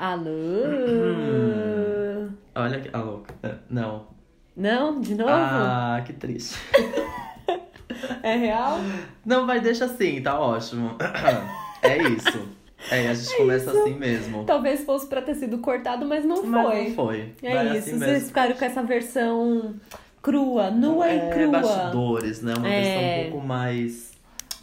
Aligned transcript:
Alô? 0.00 0.30
Olha 2.54 2.80
que. 2.80 2.88
Alô? 2.90 3.20
É, 3.42 3.54
Não. 3.68 4.06
Não? 4.56 4.98
De 4.98 5.14
novo? 5.14 5.30
Ah, 5.30 6.02
que 6.06 6.14
triste. 6.14 6.56
É 8.22 8.34
real? 8.36 8.78
Não, 9.26 9.46
vai, 9.46 9.60
deixa 9.60 9.84
assim, 9.84 10.22
tá 10.22 10.40
ótimo. 10.40 10.96
É 11.82 11.98
isso. 11.98 12.48
É, 12.90 13.08
a 13.08 13.14
gente 13.14 13.36
começa 13.36 13.70
assim 13.70 13.94
mesmo. 13.94 14.44
Talvez 14.44 14.84
fosse 14.84 15.06
pra 15.06 15.20
ter 15.20 15.34
sido 15.34 15.58
cortado, 15.58 16.06
mas 16.06 16.24
não 16.24 16.42
Mas 16.44 16.66
foi. 16.66 16.84
não 16.88 16.94
foi. 16.94 17.32
É 17.42 17.54
Vai 17.54 17.66
isso, 17.68 17.76
assim 17.78 17.98
vocês 17.98 18.00
mesmo. 18.12 18.28
ficaram 18.28 18.54
com 18.56 18.64
essa 18.64 18.82
versão 18.82 19.74
crua, 20.22 20.70
nua 20.70 21.08
é, 21.10 21.28
e 21.28 21.30
crua. 21.34 21.48
bastidores, 21.60 22.40
né? 22.42 22.54
Uma 22.56 22.68
É. 22.68 22.80
versão 22.82 23.02
um 23.02 23.30
pouco 23.32 23.46
mais. 23.46 24.09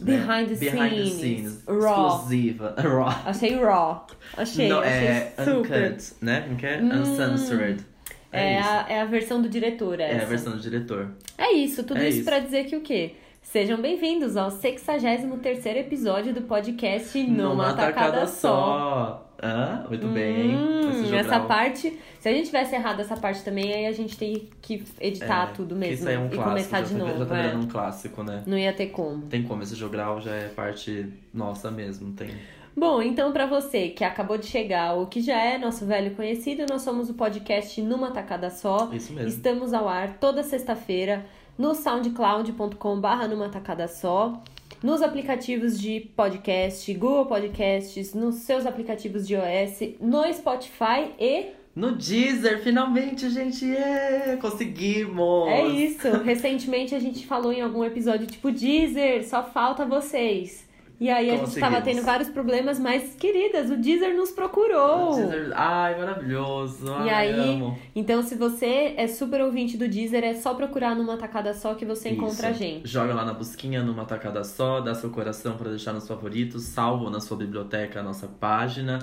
Né, 0.00 0.16
Behind 0.16 0.48
the 0.48 0.54
behind 0.56 0.90
the 0.90 1.04
scenes. 1.06 1.12
scenes. 1.14 1.64
Raw. 1.66 2.08
Exclusiva. 2.16 2.74
Raw. 2.78 3.08
Achei 3.26 3.54
raw. 3.56 4.06
Achei, 4.36 4.68
Não, 4.68 4.80
achei 4.80 4.92
é 5.06 5.32
super. 5.38 5.90
uncut, 5.90 6.12
né? 6.20 6.40
Como 6.42 6.56
que 6.56 6.66
é? 6.66 6.80
Hum. 6.80 7.00
Uncensored. 7.00 7.84
É, 8.30 8.54
É 8.54 8.60
isso. 8.60 8.68
a, 8.68 8.86
é 8.90 9.00
a 9.00 9.04
versão 9.06 9.40
do 9.42 9.48
diretor, 9.48 9.98
essa. 10.00 10.18
É 10.18 10.22
a 10.22 10.26
versão 10.26 10.52
do 10.52 10.58
diretor. 10.60 11.10
É 11.36 11.52
isso, 11.52 11.82
tudo 11.82 11.98
É 11.98 12.08
isso, 12.08 12.18
isso. 12.18 12.24
pra 12.28 12.38
dizer 12.40 12.64
que 12.66 12.76
o 12.76 12.80
quê? 12.80 13.14
Sejam 13.42 13.80
bem-vindos 13.80 14.36
ao 14.36 14.50
63º 14.50 15.76
episódio 15.76 16.34
do 16.34 16.42
podcast 16.42 17.22
Numa, 17.22 17.72
Tacada 17.72 18.26
Só. 18.26 19.26
Hã? 19.42 19.86
Muito 19.88 20.06
bem. 20.08 20.54
Hum, 20.54 20.90
Esse 20.90 21.14
essa 21.14 21.22
jogral. 21.30 21.46
parte, 21.46 21.98
se 22.20 22.28
a 22.28 22.32
gente 22.32 22.46
tivesse 22.46 22.74
errado 22.74 23.00
essa 23.00 23.16
parte 23.16 23.42
também, 23.42 23.72
aí 23.72 23.86
a 23.86 23.92
gente 23.92 24.18
tem 24.18 24.50
que 24.60 24.84
editar 25.00 25.48
É, 25.50 25.52
tudo 25.54 25.74
mesmo 25.76 25.94
Isso 25.94 26.08
aí 26.08 26.14
é 26.16 26.18
um 26.18 26.26
e 26.26 26.30
clássico. 26.30 26.48
começar 26.48 26.80
de 26.82 26.92
tá- 26.92 26.98
novo. 26.98 27.18
Já 27.20 27.26
tá 27.26 27.38
é. 27.38 27.54
um 27.56 27.66
clássico, 27.66 28.22
né? 28.22 28.42
Não 28.46 28.58
ia 28.58 28.72
ter 28.72 28.86
como. 28.88 29.22
Tem 29.22 29.42
como, 29.42 29.62
esse 29.62 29.74
jogral 29.76 30.20
já 30.20 30.34
é 30.34 30.48
parte 30.48 31.06
nossa 31.32 31.70
mesmo. 31.70 32.12
Tem. 32.12 32.30
Bom, 32.76 33.00
então 33.00 33.32
pra 33.32 33.46
você 33.46 33.88
que 33.88 34.04
acabou 34.04 34.36
de 34.36 34.46
chegar 34.46 34.94
ou 34.94 35.06
que 35.06 35.20
já 35.20 35.40
é 35.40 35.56
nosso 35.56 35.86
velho 35.86 36.14
conhecido, 36.14 36.66
nós 36.68 36.82
somos 36.82 37.08
o 37.08 37.14
podcast 37.14 37.80
Numa 37.80 38.10
Tacada 38.10 38.50
Só. 38.50 38.90
Isso 38.92 39.12
mesmo. 39.12 39.28
Estamos 39.28 39.72
ao 39.72 39.88
ar 39.88 40.18
toda 40.18 40.42
sexta-feira 40.42 41.24
no 41.58 41.74
soundcloud.com/barra 41.74 43.26
numa 43.26 43.48
tacada 43.48 43.88
só, 43.88 44.40
nos 44.82 45.02
aplicativos 45.02 45.80
de 45.80 46.00
podcast, 46.14 46.94
Google 46.94 47.26
Podcasts, 47.26 48.14
nos 48.14 48.36
seus 48.36 48.64
aplicativos 48.64 49.26
de 49.26 49.34
iOS, 49.34 49.94
no 50.00 50.32
Spotify 50.32 51.12
e 51.18 51.46
No 51.74 51.92
Deezer, 51.92 52.62
finalmente, 52.62 53.28
gente! 53.28 53.64
É, 53.74 54.38
conseguimos! 54.40 55.48
é 55.48 55.66
isso. 55.66 56.08
Recentemente 56.22 56.94
a 56.94 57.00
gente 57.00 57.26
falou 57.26 57.52
em 57.52 57.60
algum 57.60 57.84
episódio 57.84 58.26
tipo 58.26 58.52
Deezer, 58.52 59.28
só 59.28 59.42
falta 59.42 59.84
vocês. 59.84 60.67
E 61.00 61.08
aí 61.08 61.28
a 61.28 61.32
gente 61.34 61.40
Conseguimos. 61.44 61.70
tava 61.70 61.84
tendo 61.84 62.02
vários 62.02 62.28
problemas, 62.28 62.78
mas 62.80 63.14
queridas, 63.14 63.70
o 63.70 63.76
Deezer 63.76 64.16
nos 64.16 64.32
procurou. 64.32 65.12
O 65.12 65.14
Deezer- 65.14 65.52
Ai, 65.54 65.96
maravilhoso! 65.96 66.86
E 67.04 67.08
Ai, 67.10 67.32
aí, 67.32 67.50
amo. 67.54 67.78
Então, 67.94 68.20
se 68.22 68.34
você 68.34 68.94
é 68.96 69.06
super 69.06 69.40
ouvinte 69.42 69.76
do 69.76 69.86
Deezer, 69.88 70.24
é 70.24 70.34
só 70.34 70.54
procurar 70.54 70.96
numa 70.96 71.16
tacada 71.16 71.54
só 71.54 71.74
que 71.74 71.84
você 71.84 72.08
encontra 72.10 72.48
a 72.48 72.50
Isso. 72.50 72.58
gente. 72.58 72.88
Joga 72.88 73.14
lá 73.14 73.24
na 73.24 73.32
busquinha 73.32 73.80
numa 73.82 74.04
tacada 74.04 74.42
só, 74.42 74.80
dá 74.80 74.92
seu 74.94 75.10
coração 75.10 75.56
pra 75.56 75.70
deixar 75.70 75.92
nos 75.92 76.08
favoritos, 76.08 76.64
salvo 76.64 77.08
na 77.10 77.20
sua 77.20 77.36
biblioteca 77.36 78.00
a 78.00 78.02
nossa 78.02 78.26
página. 78.26 78.98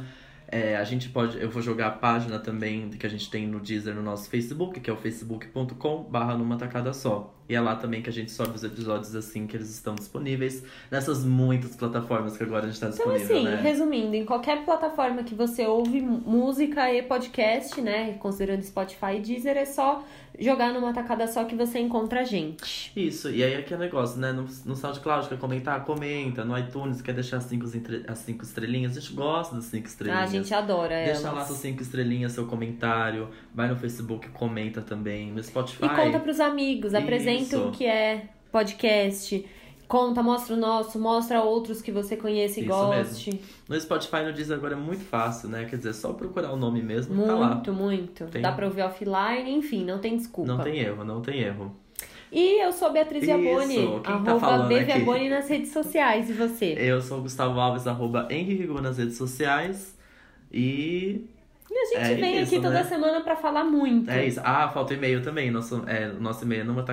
É, 0.47 0.75
a 0.77 0.83
gente 0.83 1.09
pode, 1.09 1.41
eu 1.41 1.49
vou 1.49 1.61
jogar 1.61 1.87
a 1.87 1.91
página 1.91 2.37
também 2.37 2.89
que 2.89 3.05
a 3.05 3.09
gente 3.09 3.31
tem 3.31 3.47
no 3.47 3.59
Deezer 3.59 3.95
no 3.95 4.03
nosso 4.03 4.29
Facebook, 4.29 4.79
que 4.79 4.89
é 4.89 4.93
o 4.93 4.95
facebook.com 4.97 6.03
barra 6.03 6.37
numa 6.37 6.55
tacada 6.57 6.93
só. 6.93 7.33
E 7.47 7.53
é 7.55 7.61
lá 7.61 7.75
também 7.75 8.01
que 8.01 8.09
a 8.09 8.13
gente 8.13 8.31
sobe 8.31 8.55
os 8.55 8.63
episódios 8.63 9.15
assim 9.15 9.45
que 9.45 9.55
eles 9.55 9.69
estão 9.69 9.93
disponíveis 9.93 10.63
nessas 10.89 11.23
muitas 11.23 11.75
plataformas 11.75 12.35
que 12.35 12.43
agora 12.43 12.65
a 12.65 12.69
gente 12.69 12.79
tá 12.79 12.87
Então, 12.87 13.13
disponível, 13.13 13.37
assim, 13.37 13.45
né? 13.45 13.61
resumindo, 13.61 14.15
em 14.15 14.25
qualquer 14.25 14.65
plataforma 14.65 15.23
que 15.23 15.35
você 15.35 15.65
ouve 15.67 16.01
música 16.01 16.91
e 16.91 17.03
podcast, 17.03 17.79
né? 17.81 18.13
Considerando 18.19 18.63
Spotify 18.63 19.17
e 19.17 19.19
Deezer, 19.19 19.57
é 19.57 19.65
só 19.65 20.03
jogar 20.37 20.73
numa 20.73 20.91
tacada 20.91 21.27
só 21.27 21.45
que 21.45 21.55
você 21.55 21.79
encontra 21.79 22.21
a 22.21 22.23
gente. 22.23 22.91
Isso, 22.95 23.29
e 23.29 23.43
aí 23.43 23.55
aquele 23.55 23.79
negócio, 23.81 24.19
né? 24.19 24.31
No, 24.33 24.45
no 24.65 24.75
SoundCloud, 24.75 25.29
quer 25.29 25.37
comentar? 25.37 25.85
Comenta. 25.85 26.43
No 26.43 26.57
iTunes, 26.57 27.01
quer 27.01 27.13
deixar 27.13 27.37
as 27.37 27.43
cinco, 27.45 27.65
as 28.07 28.17
cinco 28.19 28.43
estrelinhas? 28.43 28.97
A 28.97 28.99
gente 28.99 29.13
gosta 29.13 29.55
das 29.55 29.65
cinco 29.65 29.87
estrelinhas. 29.87 30.19
Ah, 30.19 30.23
a 30.23 30.27
gente 30.27 30.53
adora 30.53 30.95
Deixa 30.95 31.21
elas. 31.27 31.33
lá 31.35 31.45
suas 31.45 31.59
cinco 31.59 31.81
estrelinhas, 31.81 32.31
seu 32.31 32.47
comentário. 32.47 33.29
Vai 33.53 33.69
no 33.69 33.75
Facebook, 33.77 34.27
comenta 34.29 34.81
também. 34.81 35.31
No 35.31 35.41
Spotify. 35.41 35.85
E 35.85 35.89
conta 35.89 36.19
pros 36.19 36.39
amigos, 36.39 36.93
apresenta 36.93 37.34
Isso. 37.43 37.67
o 37.67 37.71
que 37.71 37.85
é 37.85 38.27
podcast. 38.51 39.45
Conta, 39.87 40.23
mostra 40.23 40.55
o 40.55 40.57
nosso, 40.57 40.97
mostra 40.97 41.43
outros 41.43 41.79
que 41.81 41.91
você 41.91 42.17
conheça 42.17 42.59
e 42.59 42.63
Isso 42.63 42.71
goste. 42.71 43.39
No 43.69 43.79
Spotify, 43.79 44.23
no 44.25 44.33
Deezer 44.33 44.57
agora 44.57 44.73
é 44.73 44.77
muito 44.77 45.03
fácil, 45.03 45.47
né? 45.47 45.65
Quer 45.65 45.77
dizer, 45.77 45.93
só 45.93 46.11
procurar 46.13 46.51
o 46.51 46.57
nome 46.57 46.81
mesmo, 46.81 47.23
tá 47.23 47.35
lá. 47.35 47.49
Muito, 47.53 47.71
muito. 47.73 48.25
Tem- 48.25 48.41
Dá 48.41 48.51
pra 48.51 48.65
ouvir 48.65 48.81
offline, 48.81 49.51
enfim, 49.53 49.85
não 49.85 49.99
tem 49.99 50.17
desculpa. 50.17 50.51
Não 50.51 50.63
tem 50.63 50.79
erro, 50.79 51.03
não 51.03 51.21
tem 51.21 51.39
erro. 51.39 51.75
E 52.31 52.61
eu 52.63 52.73
sou 52.73 52.91
Beatriz 52.91 53.23
Isso, 53.23 53.37
Viaboni, 53.37 54.01
tá 54.01 54.11
arroba 54.11 54.75
aqui? 54.75 54.83
Viaboni 54.85 55.29
nas 55.29 55.47
redes 55.47 55.71
sociais. 55.71 56.29
E 56.31 56.33
você? 56.33 56.73
Eu 56.77 56.99
sou 57.01 57.19
o 57.19 57.21
Gustavo 57.21 57.59
Alves, 57.59 57.85
arroba 57.85 58.27
Henrique 58.31 58.65
nas 58.81 58.97
redes 58.97 59.17
sociais. 59.17 59.95
E 60.51 61.25
E 61.75 61.79
a 61.79 61.85
gente 61.85 62.11
É 62.11 62.15
vem 62.15 62.41
isso, 62.41 62.55
aqui 62.55 62.59
toda 62.61 62.83
né? 62.83 62.83
semana 62.83 63.21
pra 63.21 63.35
falar 63.35 63.63
muito. 63.65 64.09
é 64.09 64.25
isso. 64.25 64.39
Ah, 64.43 64.69
falta 64.69 64.93
e-mail 64.93 65.21
também. 65.23 65.49
Nosso, 65.51 65.83
é, 65.87 66.07
nosso 66.13 66.43
e-mail 66.45 66.61
é 66.61 66.63
numa 66.63 66.83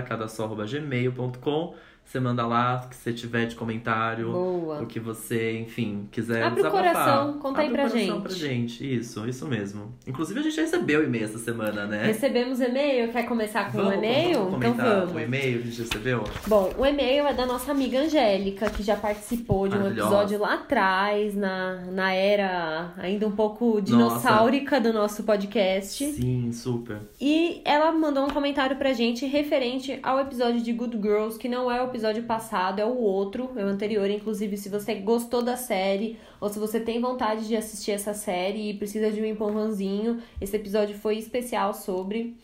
Você 2.05 2.21
manda 2.21 2.47
lá 2.47 2.83
o 2.85 2.89
que 2.91 2.97
você 2.97 3.11
tiver 3.11 3.47
de 3.47 3.55
comentário. 3.57 4.31
Boa. 4.33 4.83
O 4.83 4.87
que 4.87 5.01
você, 5.01 5.59
enfim, 5.61 6.07
quiser 6.13 6.43
Abre 6.43 6.61
o 6.61 6.65
desabafar. 6.65 6.93
coração, 6.93 7.33
conta 7.39 7.61
aí 7.63 7.69
Abre 7.69 7.79
pra 7.79 7.87
o 7.87 7.91
coração 7.91 8.15
gente. 8.17 8.23
pra 8.23 8.33
gente. 8.35 8.97
Isso, 8.99 9.27
isso 9.29 9.47
mesmo. 9.47 9.95
Inclusive, 10.07 10.41
a 10.41 10.43
gente 10.43 10.61
recebeu 10.61 11.03
e-mail 11.05 11.25
essa 11.25 11.39
semana, 11.39 11.87
né? 11.87 12.05
Recebemos 12.05 12.61
e-mail, 12.61 13.11
quer 13.11 13.23
começar 13.23 13.73
com 13.73 13.79
o 13.79 13.83
Vamos, 13.85 13.97
e-mail? 13.99 14.45
vamos 14.51 14.67
então 14.67 14.75
vamos. 15.01 15.15
o 15.15 15.19
e-mail 15.21 15.63
que 15.63 15.69
a 15.69 15.71
gente 15.71 15.81
recebeu? 15.83 16.25
Bom, 16.47 16.71
o 16.77 16.85
e-mail 16.85 17.27
é 17.27 17.33
da 17.33 17.47
nossa 17.47 17.71
amiga 17.73 18.01
Angélica, 18.01 18.69
que 18.69 18.83
já 18.83 18.95
participou 18.97 19.67
de 19.69 19.77
um 19.79 19.87
episódio 19.89 20.39
lá 20.39 20.55
atrás, 20.55 21.35
na, 21.35 21.77
na 21.93 22.13
era 22.13 22.93
ainda 22.99 23.27
um 23.27 23.33
pouco 23.33 23.81
dinossáurica 23.81 24.79
do 24.81 24.93
nosso 24.93 25.23
podcast. 25.23 26.05
Sim, 26.13 26.53
super. 26.53 26.99
E 27.21 27.63
ela 27.65 27.91
mandou 27.93 28.27
um 28.27 28.31
comentário 28.31 28.77
pra 28.77 28.93
gente 28.93 29.25
referente 29.25 29.99
ao 30.03 30.21
episódio 30.21 30.61
de 30.61 30.73
Good 30.75 30.99
Girls, 31.01 31.39
que 31.39 31.49
não 31.49 31.71
é 31.71 31.81
o 31.83 31.89
episódio 31.93 32.23
passado, 32.25 32.81
é 32.81 32.85
o 32.85 32.97
outro, 32.97 33.51
é 33.57 33.65
o 33.65 33.69
anterior. 33.69 34.09
Inclusive, 34.11 34.57
se 34.57 34.69
você 34.69 34.95
gostou 34.97 35.43
da 35.43 35.57
série, 35.57 36.19
ou 36.41 36.49
se 36.49 36.59
você 36.59 36.81
tem 36.81 37.01
vontade 37.01 37.47
de 37.47 37.55
assistir 37.57 37.93
essa 37.93 38.13
série 38.15 38.71
e 38.71 38.75
precisa 38.75 39.11
de 39.11 39.21
um 39.21 39.25
empurrãozinho, 39.25 40.21
esse 40.41 40.57
episódio 40.57 40.97
foi 40.99 41.17
especial 41.19 41.73
sobre 41.75 42.37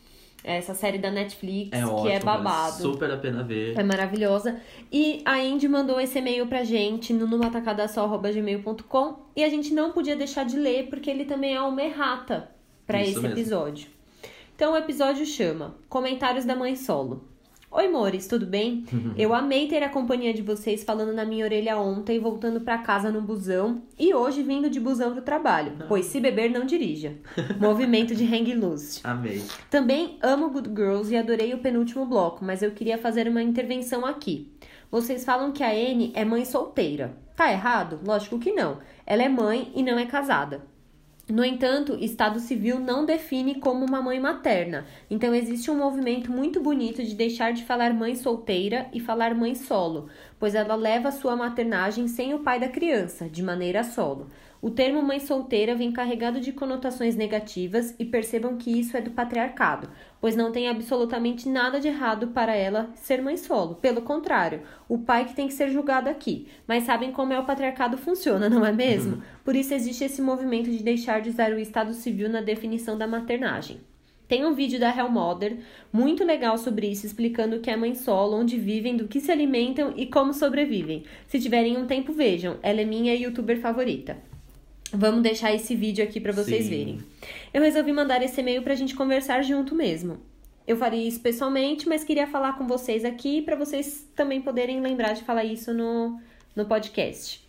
essa 0.44 0.72
série 0.72 0.98
da 0.98 1.10
Netflix, 1.10 1.76
É 1.76 1.80
que 1.82 1.84
ótimo. 1.88 2.08
é 2.08 2.20
babado. 2.20 2.80
Super 2.82 3.10
a 3.10 3.16
pena 3.16 3.42
ver. 3.42 3.76
É 3.78 3.82
maravilhosa. 3.82 4.60
E 4.90 5.20
a 5.24 5.34
Andy 5.36 5.66
mandou 5.68 6.00
esse 6.00 6.18
e-mail 6.18 6.46
pra 6.46 6.62
gente 6.62 7.12
no 7.12 7.26
numatacadasó.gmail.com 7.26 9.16
e 9.34 9.42
a 9.44 9.48
gente 9.48 9.74
não 9.74 9.90
podia 9.92 10.14
deixar 10.16 10.44
de 10.44 10.56
ler 10.56 10.88
porque 10.88 11.10
ele 11.10 11.24
também 11.24 11.54
é 11.54 11.60
uma 11.60 11.82
errata 11.82 12.50
pra 12.86 13.00
Isso 13.02 13.10
esse 13.12 13.20
mesmo. 13.20 13.36
episódio. 13.36 13.88
Então 14.54 14.72
o 14.72 14.76
episódio 14.76 15.26
chama 15.26 15.74
Comentários 15.88 16.44
da 16.44 16.54
Mãe 16.56 16.74
Solo. 16.76 17.24
Oi, 17.70 17.86
mores, 17.88 18.26
tudo 18.26 18.46
bem? 18.46 18.86
Eu 19.14 19.34
amei 19.34 19.68
ter 19.68 19.82
a 19.82 19.90
companhia 19.90 20.32
de 20.32 20.40
vocês 20.40 20.82
falando 20.82 21.12
na 21.12 21.26
minha 21.26 21.44
orelha 21.44 21.76
ontem, 21.76 22.18
voltando 22.18 22.62
pra 22.62 22.78
casa 22.78 23.10
no 23.10 23.20
busão 23.20 23.82
e 23.98 24.14
hoje 24.14 24.42
vindo 24.42 24.70
de 24.70 24.80
busão 24.80 25.12
pro 25.12 25.20
trabalho, 25.20 25.72
pois 25.86 26.06
se 26.06 26.18
beber 26.18 26.50
não 26.50 26.64
dirija. 26.64 27.18
Movimento 27.60 28.14
de 28.14 28.24
hang 28.24 28.54
loose. 28.54 29.00
Amei. 29.04 29.42
Também 29.68 30.18
amo 30.22 30.48
Good 30.48 30.70
Girls 30.70 31.12
e 31.12 31.16
adorei 31.18 31.52
o 31.52 31.58
penúltimo 31.58 32.06
bloco, 32.06 32.42
mas 32.42 32.62
eu 32.62 32.70
queria 32.70 32.96
fazer 32.96 33.28
uma 33.28 33.42
intervenção 33.42 34.06
aqui. 34.06 34.50
Vocês 34.90 35.22
falam 35.22 35.52
que 35.52 35.62
a 35.62 35.70
Anne 35.70 36.10
é 36.14 36.24
mãe 36.24 36.46
solteira. 36.46 37.14
Tá 37.36 37.52
errado? 37.52 38.00
Lógico 38.02 38.38
que 38.38 38.50
não. 38.50 38.78
Ela 39.06 39.24
é 39.24 39.28
mãe 39.28 39.70
e 39.74 39.82
não 39.82 39.98
é 39.98 40.06
casada. 40.06 40.62
No 41.30 41.44
entanto, 41.44 41.94
Estado 42.00 42.40
Civil 42.40 42.80
não 42.80 43.04
define 43.04 43.56
como 43.56 43.84
uma 43.84 44.00
mãe 44.00 44.18
materna. 44.18 44.86
Então 45.10 45.34
existe 45.34 45.70
um 45.70 45.76
movimento 45.76 46.32
muito 46.32 46.58
bonito 46.58 47.04
de 47.04 47.14
deixar 47.14 47.52
de 47.52 47.64
falar 47.64 47.92
mãe 47.92 48.14
solteira 48.14 48.88
e 48.94 48.98
falar 48.98 49.34
mãe 49.34 49.54
solo, 49.54 50.08
pois 50.38 50.54
ela 50.54 50.74
leva 50.74 51.12
sua 51.12 51.36
maternagem 51.36 52.08
sem 52.08 52.32
o 52.32 52.38
pai 52.38 52.58
da 52.58 52.68
criança, 52.68 53.28
de 53.28 53.42
maneira 53.42 53.84
solo. 53.84 54.28
O 54.60 54.70
termo 54.70 55.00
mãe 55.00 55.20
solteira 55.20 55.76
vem 55.76 55.92
carregado 55.92 56.40
de 56.40 56.52
conotações 56.52 57.14
negativas 57.14 57.94
e 57.96 58.04
percebam 58.04 58.56
que 58.56 58.76
isso 58.76 58.96
é 58.96 59.00
do 59.00 59.12
patriarcado, 59.12 59.88
pois 60.20 60.34
não 60.34 60.50
tem 60.50 60.68
absolutamente 60.68 61.48
nada 61.48 61.78
de 61.78 61.86
errado 61.86 62.28
para 62.28 62.56
ela 62.56 62.90
ser 62.96 63.22
mãe 63.22 63.36
solo. 63.36 63.76
Pelo 63.76 64.02
contrário, 64.02 64.62
o 64.88 64.98
pai 64.98 65.26
que 65.26 65.34
tem 65.34 65.46
que 65.46 65.54
ser 65.54 65.70
julgado 65.70 66.08
aqui. 66.08 66.48
Mas 66.66 66.82
sabem 66.82 67.12
como 67.12 67.32
é 67.32 67.38
o 67.38 67.44
patriarcado 67.44 67.96
funciona, 67.96 68.48
não 68.48 68.66
é 68.66 68.72
mesmo? 68.72 69.22
Por 69.44 69.54
isso 69.54 69.72
existe 69.74 70.02
esse 70.02 70.20
movimento 70.20 70.68
de 70.68 70.82
deixar 70.82 71.20
de 71.20 71.30
usar 71.30 71.52
o 71.52 71.58
estado 71.60 71.94
civil 71.94 72.28
na 72.28 72.40
definição 72.40 72.98
da 72.98 73.06
maternagem. 73.06 73.80
Tem 74.26 74.44
um 74.44 74.54
vídeo 74.54 74.80
da 74.80 74.94
Hell 74.94 75.08
Mother 75.08 75.58
muito 75.92 76.24
legal 76.24 76.58
sobre 76.58 76.88
isso, 76.88 77.06
explicando 77.06 77.56
o 77.56 77.60
que 77.60 77.70
é 77.70 77.76
mãe 77.76 77.94
solo, 77.94 78.36
onde 78.36 78.58
vivem, 78.58 78.96
do 78.96 79.06
que 79.06 79.20
se 79.20 79.30
alimentam 79.30 79.94
e 79.96 80.04
como 80.04 80.34
sobrevivem. 80.34 81.04
Se 81.28 81.38
tiverem 81.38 81.78
um 81.78 81.86
tempo, 81.86 82.12
vejam. 82.12 82.56
Ela 82.60 82.80
é 82.80 82.84
minha 82.84 83.14
youtuber 83.14 83.60
favorita. 83.60 84.18
Vamos 84.92 85.22
deixar 85.22 85.54
esse 85.54 85.74
vídeo 85.74 86.02
aqui 86.02 86.20
para 86.20 86.32
vocês 86.32 86.64
Sim. 86.64 86.70
verem. 86.70 86.98
Eu 87.52 87.62
resolvi 87.62 87.92
mandar 87.92 88.22
esse 88.22 88.40
e-mail 88.40 88.62
pra 88.62 88.74
gente 88.74 88.94
conversar 88.94 89.42
junto 89.42 89.74
mesmo. 89.74 90.18
Eu 90.66 90.76
faria 90.76 91.06
isso 91.06 91.20
pessoalmente, 91.20 91.88
mas 91.88 92.04
queria 92.04 92.26
falar 92.26 92.58
com 92.58 92.66
vocês 92.66 93.04
aqui 93.04 93.42
para 93.42 93.56
vocês 93.56 94.06
também 94.14 94.40
poderem 94.40 94.80
lembrar 94.80 95.14
de 95.14 95.22
falar 95.22 95.44
isso 95.44 95.72
no, 95.72 96.20
no 96.54 96.66
podcast. 96.66 97.46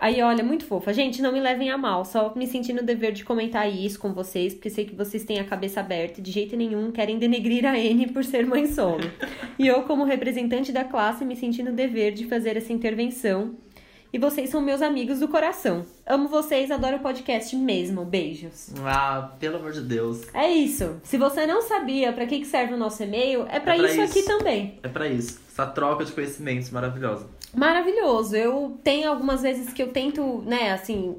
Aí, 0.00 0.22
olha, 0.22 0.44
muito 0.44 0.64
fofa. 0.64 0.92
Gente, 0.92 1.20
não 1.20 1.32
me 1.32 1.40
levem 1.40 1.70
a 1.70 1.76
mal, 1.76 2.04
só 2.04 2.32
me 2.36 2.46
senti 2.46 2.72
no 2.72 2.82
dever 2.82 3.12
de 3.12 3.24
comentar 3.24 3.68
isso 3.68 3.98
com 3.98 4.12
vocês, 4.12 4.54
porque 4.54 4.70
sei 4.70 4.84
que 4.84 4.94
vocês 4.94 5.24
têm 5.24 5.40
a 5.40 5.44
cabeça 5.44 5.80
aberta 5.80 6.20
e 6.20 6.22
de 6.22 6.30
jeito 6.30 6.56
nenhum 6.56 6.92
querem 6.92 7.18
denegrir 7.18 7.66
a 7.66 7.76
N 7.76 8.06
por 8.12 8.24
ser 8.24 8.46
mãe 8.46 8.66
solo. 8.66 9.10
e 9.58 9.66
eu, 9.66 9.82
como 9.82 10.04
representante 10.04 10.70
da 10.72 10.84
classe, 10.84 11.24
me 11.24 11.34
senti 11.34 11.62
no 11.62 11.72
dever 11.72 12.12
de 12.12 12.26
fazer 12.26 12.56
essa 12.56 12.72
intervenção. 12.72 13.56
E 14.10 14.18
vocês 14.18 14.48
são 14.48 14.62
meus 14.62 14.80
amigos 14.80 15.20
do 15.20 15.28
coração. 15.28 15.84
Amo 16.06 16.28
vocês, 16.28 16.70
adoro 16.70 16.96
o 16.96 17.00
podcast 17.00 17.54
mesmo. 17.54 18.06
Beijos. 18.06 18.70
Ah, 18.82 19.34
pelo 19.38 19.56
amor 19.58 19.72
de 19.72 19.82
Deus. 19.82 20.22
É 20.32 20.48
isso. 20.50 20.98
Se 21.02 21.18
você 21.18 21.46
não 21.46 21.60
sabia 21.60 22.10
pra 22.12 22.26
que 22.26 22.38
que 22.38 22.46
serve 22.46 22.72
o 22.72 22.78
nosso 22.78 23.02
e-mail, 23.02 23.46
é 23.50 23.60
pra 23.60 23.74
É 23.76 23.78
isso, 23.78 24.00
isso. 24.00 24.18
aqui 24.18 24.22
também. 24.22 24.78
É 24.82 24.88
pra 24.88 25.06
isso. 25.06 25.38
Essa 25.50 25.66
troca 25.66 26.06
de 26.06 26.12
conhecimentos 26.12 26.70
maravilhosa. 26.70 27.26
Maravilhoso. 27.54 28.34
Eu 28.34 28.78
tenho 28.82 29.10
algumas 29.10 29.42
vezes 29.42 29.74
que 29.74 29.82
eu 29.82 29.88
tento, 29.92 30.42
né, 30.46 30.72
assim, 30.72 31.16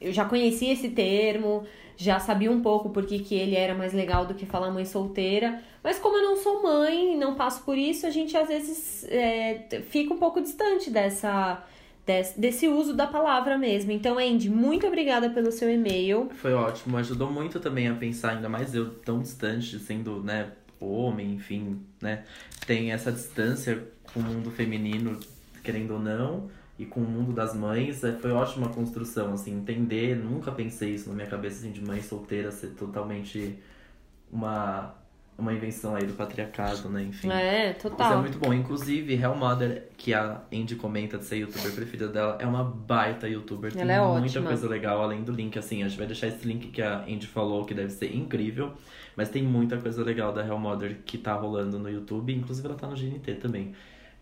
eu 0.00 0.12
já 0.12 0.24
conhecia 0.24 0.72
esse 0.72 0.90
termo, 0.90 1.64
já 1.96 2.20
sabia 2.20 2.52
um 2.52 2.60
pouco 2.62 2.90
porque 2.90 3.18
que 3.18 3.34
ele 3.34 3.56
era 3.56 3.74
mais 3.74 3.92
legal 3.92 4.24
do 4.24 4.34
que 4.34 4.46
falar 4.46 4.70
mãe 4.70 4.84
solteira. 4.84 5.60
Mas 5.82 5.98
como 5.98 6.16
eu 6.18 6.22
não 6.22 6.36
sou 6.36 6.62
mãe 6.62 7.14
e 7.14 7.16
não 7.16 7.34
passo 7.34 7.62
por 7.64 7.76
isso, 7.76 8.06
a 8.06 8.10
gente 8.10 8.36
às 8.36 8.46
vezes 8.46 9.04
é, 9.08 9.82
fica 9.88 10.14
um 10.14 10.18
pouco 10.18 10.40
distante 10.40 10.88
dessa. 10.88 11.64
Desse, 12.08 12.40
desse 12.40 12.66
uso 12.66 12.94
da 12.94 13.06
palavra 13.06 13.58
mesmo. 13.58 13.92
Então, 13.92 14.18
Andy, 14.18 14.48
muito 14.48 14.86
obrigada 14.86 15.28
pelo 15.28 15.52
seu 15.52 15.70
e-mail. 15.70 16.30
Foi 16.36 16.54
ótimo, 16.54 16.96
ajudou 16.96 17.30
muito 17.30 17.60
também 17.60 17.86
a 17.86 17.94
pensar, 17.94 18.30
ainda 18.30 18.48
mais 18.48 18.74
eu 18.74 18.94
tão 19.00 19.20
distante, 19.20 19.78
sendo, 19.78 20.22
né, 20.22 20.52
homem, 20.80 21.34
enfim, 21.34 21.82
né? 22.00 22.24
Tem 22.66 22.92
essa 22.92 23.12
distância 23.12 23.86
com 24.14 24.20
o 24.20 24.22
mundo 24.22 24.50
feminino, 24.50 25.20
querendo 25.62 25.92
ou 25.94 26.00
não, 26.00 26.48
e 26.78 26.86
com 26.86 27.00
o 27.00 27.04
mundo 27.04 27.30
das 27.34 27.54
mães. 27.54 28.02
é, 28.02 28.12
Foi 28.12 28.30
ótima 28.32 28.68
a 28.68 28.70
construção, 28.70 29.34
assim, 29.34 29.54
entender. 29.54 30.16
Nunca 30.16 30.50
pensei 30.50 30.94
isso 30.94 31.10
na 31.10 31.14
minha 31.14 31.28
cabeça, 31.28 31.58
assim, 31.58 31.72
de 31.72 31.84
mãe 31.84 32.00
solteira 32.00 32.50
ser 32.50 32.68
totalmente 32.68 33.58
uma, 34.32 34.94
uma 35.38 35.52
invenção 35.52 35.94
aí 35.94 36.04
do 36.04 36.14
patriarcado, 36.14 36.88
né? 36.88 37.04
Enfim. 37.04 37.30
É, 37.30 37.70
Isso 37.70 37.86
é 37.86 37.90
total. 37.90 38.20
muito 38.20 38.38
bom. 38.38 38.52
Inclusive, 38.52 39.14
Hell 39.14 39.36
Mother, 39.36 39.88
que 39.96 40.12
a 40.12 40.42
Andy 40.52 40.74
comenta 40.74 41.16
de 41.16 41.24
ser 41.24 41.36
youtuber 41.36 41.72
preferida 41.72 42.08
dela, 42.08 42.36
é 42.40 42.46
uma 42.46 42.64
baita 42.64 43.28
youtuber. 43.28 43.72
Tem 43.72 43.82
Ela 43.82 43.92
é 43.92 44.00
muita 44.00 44.26
ótima. 44.26 44.46
coisa 44.48 44.68
legal, 44.68 45.00
além 45.00 45.22
do 45.22 45.30
link, 45.30 45.56
assim. 45.56 45.84
A 45.84 45.88
gente 45.88 45.96
vai 45.96 46.08
deixar 46.08 46.26
esse 46.26 46.44
link 46.44 46.68
que 46.68 46.82
a 46.82 47.02
Andy 47.04 47.28
falou, 47.28 47.64
que 47.64 47.72
deve 47.72 47.90
ser 47.90 48.12
incrível. 48.14 48.72
Mas 49.14 49.28
tem 49.28 49.42
muita 49.42 49.78
coisa 49.78 50.02
legal 50.02 50.32
da 50.32 50.44
Hell 50.44 50.58
Mother 50.58 50.98
que 51.04 51.16
tá 51.16 51.34
rolando 51.34 51.78
no 51.78 51.88
YouTube. 51.88 52.34
Inclusive, 52.34 52.66
ela 52.66 52.76
tá 52.76 52.88
no 52.88 52.96
GNT 52.96 53.34
também. 53.36 53.72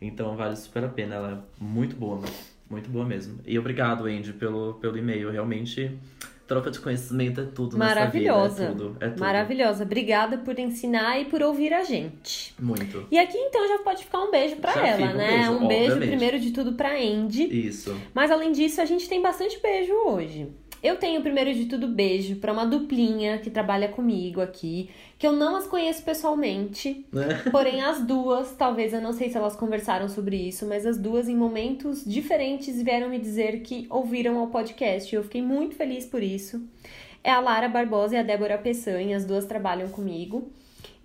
Então, 0.00 0.36
vale 0.36 0.54
super 0.54 0.84
a 0.84 0.88
pena. 0.88 1.14
Ela 1.14 1.30
é 1.32 1.64
muito 1.64 1.96
boa. 1.96 2.20
Muito 2.68 2.90
boa 2.90 3.06
mesmo. 3.06 3.38
E 3.46 3.58
obrigado, 3.58 4.04
Andy, 4.04 4.34
pelo, 4.34 4.74
pelo 4.74 4.98
e-mail. 4.98 5.30
Realmente, 5.30 5.96
troca 6.46 6.70
de 6.70 6.78
conhecimento 6.80 7.40
é 7.40 7.44
tudo 7.44 7.76
Maravilhosa. 7.76 8.62
nessa 8.64 8.72
vida. 8.72 8.84
É 8.84 8.88
tudo. 8.88 8.96
É 9.04 9.08
tudo. 9.10 9.20
Maravilhosa. 9.20 9.84
Obrigada 9.84 10.38
por 10.38 10.58
ensinar 10.58 11.20
e 11.20 11.24
por 11.26 11.42
ouvir 11.42 11.72
a 11.74 11.82
gente. 11.82 12.54
Muito. 12.58 13.06
E 13.10 13.18
aqui 13.18 13.36
então 13.36 13.66
já 13.68 13.78
pode 13.78 14.04
ficar 14.04 14.22
um 14.22 14.30
beijo 14.30 14.56
pra 14.56 14.72
Já 14.72 14.86
ela, 14.86 15.12
um 15.12 15.16
né? 15.16 15.28
beijo, 15.28 15.50
um 15.52 15.66
beijo 15.68 15.82
obviamente. 15.92 16.08
primeiro 16.08 16.40
de 16.40 16.50
tudo 16.52 16.72
pra 16.74 16.94
Andy. 16.96 17.66
Isso. 17.66 17.94
Mas 18.14 18.30
além 18.30 18.52
disso, 18.52 18.80
a 18.80 18.84
gente 18.84 19.08
tem 19.08 19.20
bastante 19.20 19.60
beijo 19.60 19.92
hoje. 20.06 20.48
Eu 20.82 20.96
tenho 20.96 21.20
primeiro 21.22 21.52
de 21.54 21.66
tudo 21.66 21.88
beijo 21.88 22.36
pra 22.36 22.52
uma 22.52 22.66
duplinha 22.66 23.38
que 23.38 23.50
trabalha 23.50 23.88
comigo 23.88 24.40
aqui, 24.40 24.90
que 25.18 25.26
eu 25.26 25.32
não 25.32 25.56
as 25.56 25.66
conheço 25.66 26.02
pessoalmente, 26.02 27.04
Né? 27.12 27.42
porém 27.50 27.82
as 27.82 28.04
duas, 28.04 28.52
talvez 28.52 28.92
eu 28.92 29.00
não 29.00 29.12
sei 29.12 29.30
se 29.30 29.36
elas 29.36 29.56
conversaram 29.56 30.08
sobre 30.08 30.36
isso, 30.36 30.66
mas 30.66 30.86
as 30.86 30.98
duas 30.98 31.28
em 31.28 31.36
momentos 31.36 32.04
diferentes 32.04 32.80
vieram 32.82 33.08
me 33.08 33.18
dizer 33.18 33.60
que 33.60 33.86
ouviram 33.90 34.38
ao 34.38 34.48
podcast. 34.48 35.14
Eu 35.14 35.22
fiquei 35.22 35.42
muito 35.42 35.74
feliz 35.74 36.04
por 36.04 36.22
isso. 36.22 36.62
É 37.24 37.30
a 37.30 37.40
Lara 37.40 37.68
Barbosa 37.68 38.14
e 38.14 38.18
a 38.18 38.22
Débora 38.22 38.58
Peçanha, 38.58 39.16
as 39.16 39.24
duas 39.24 39.44
trabalham 39.46 39.88
comigo. 39.88 40.50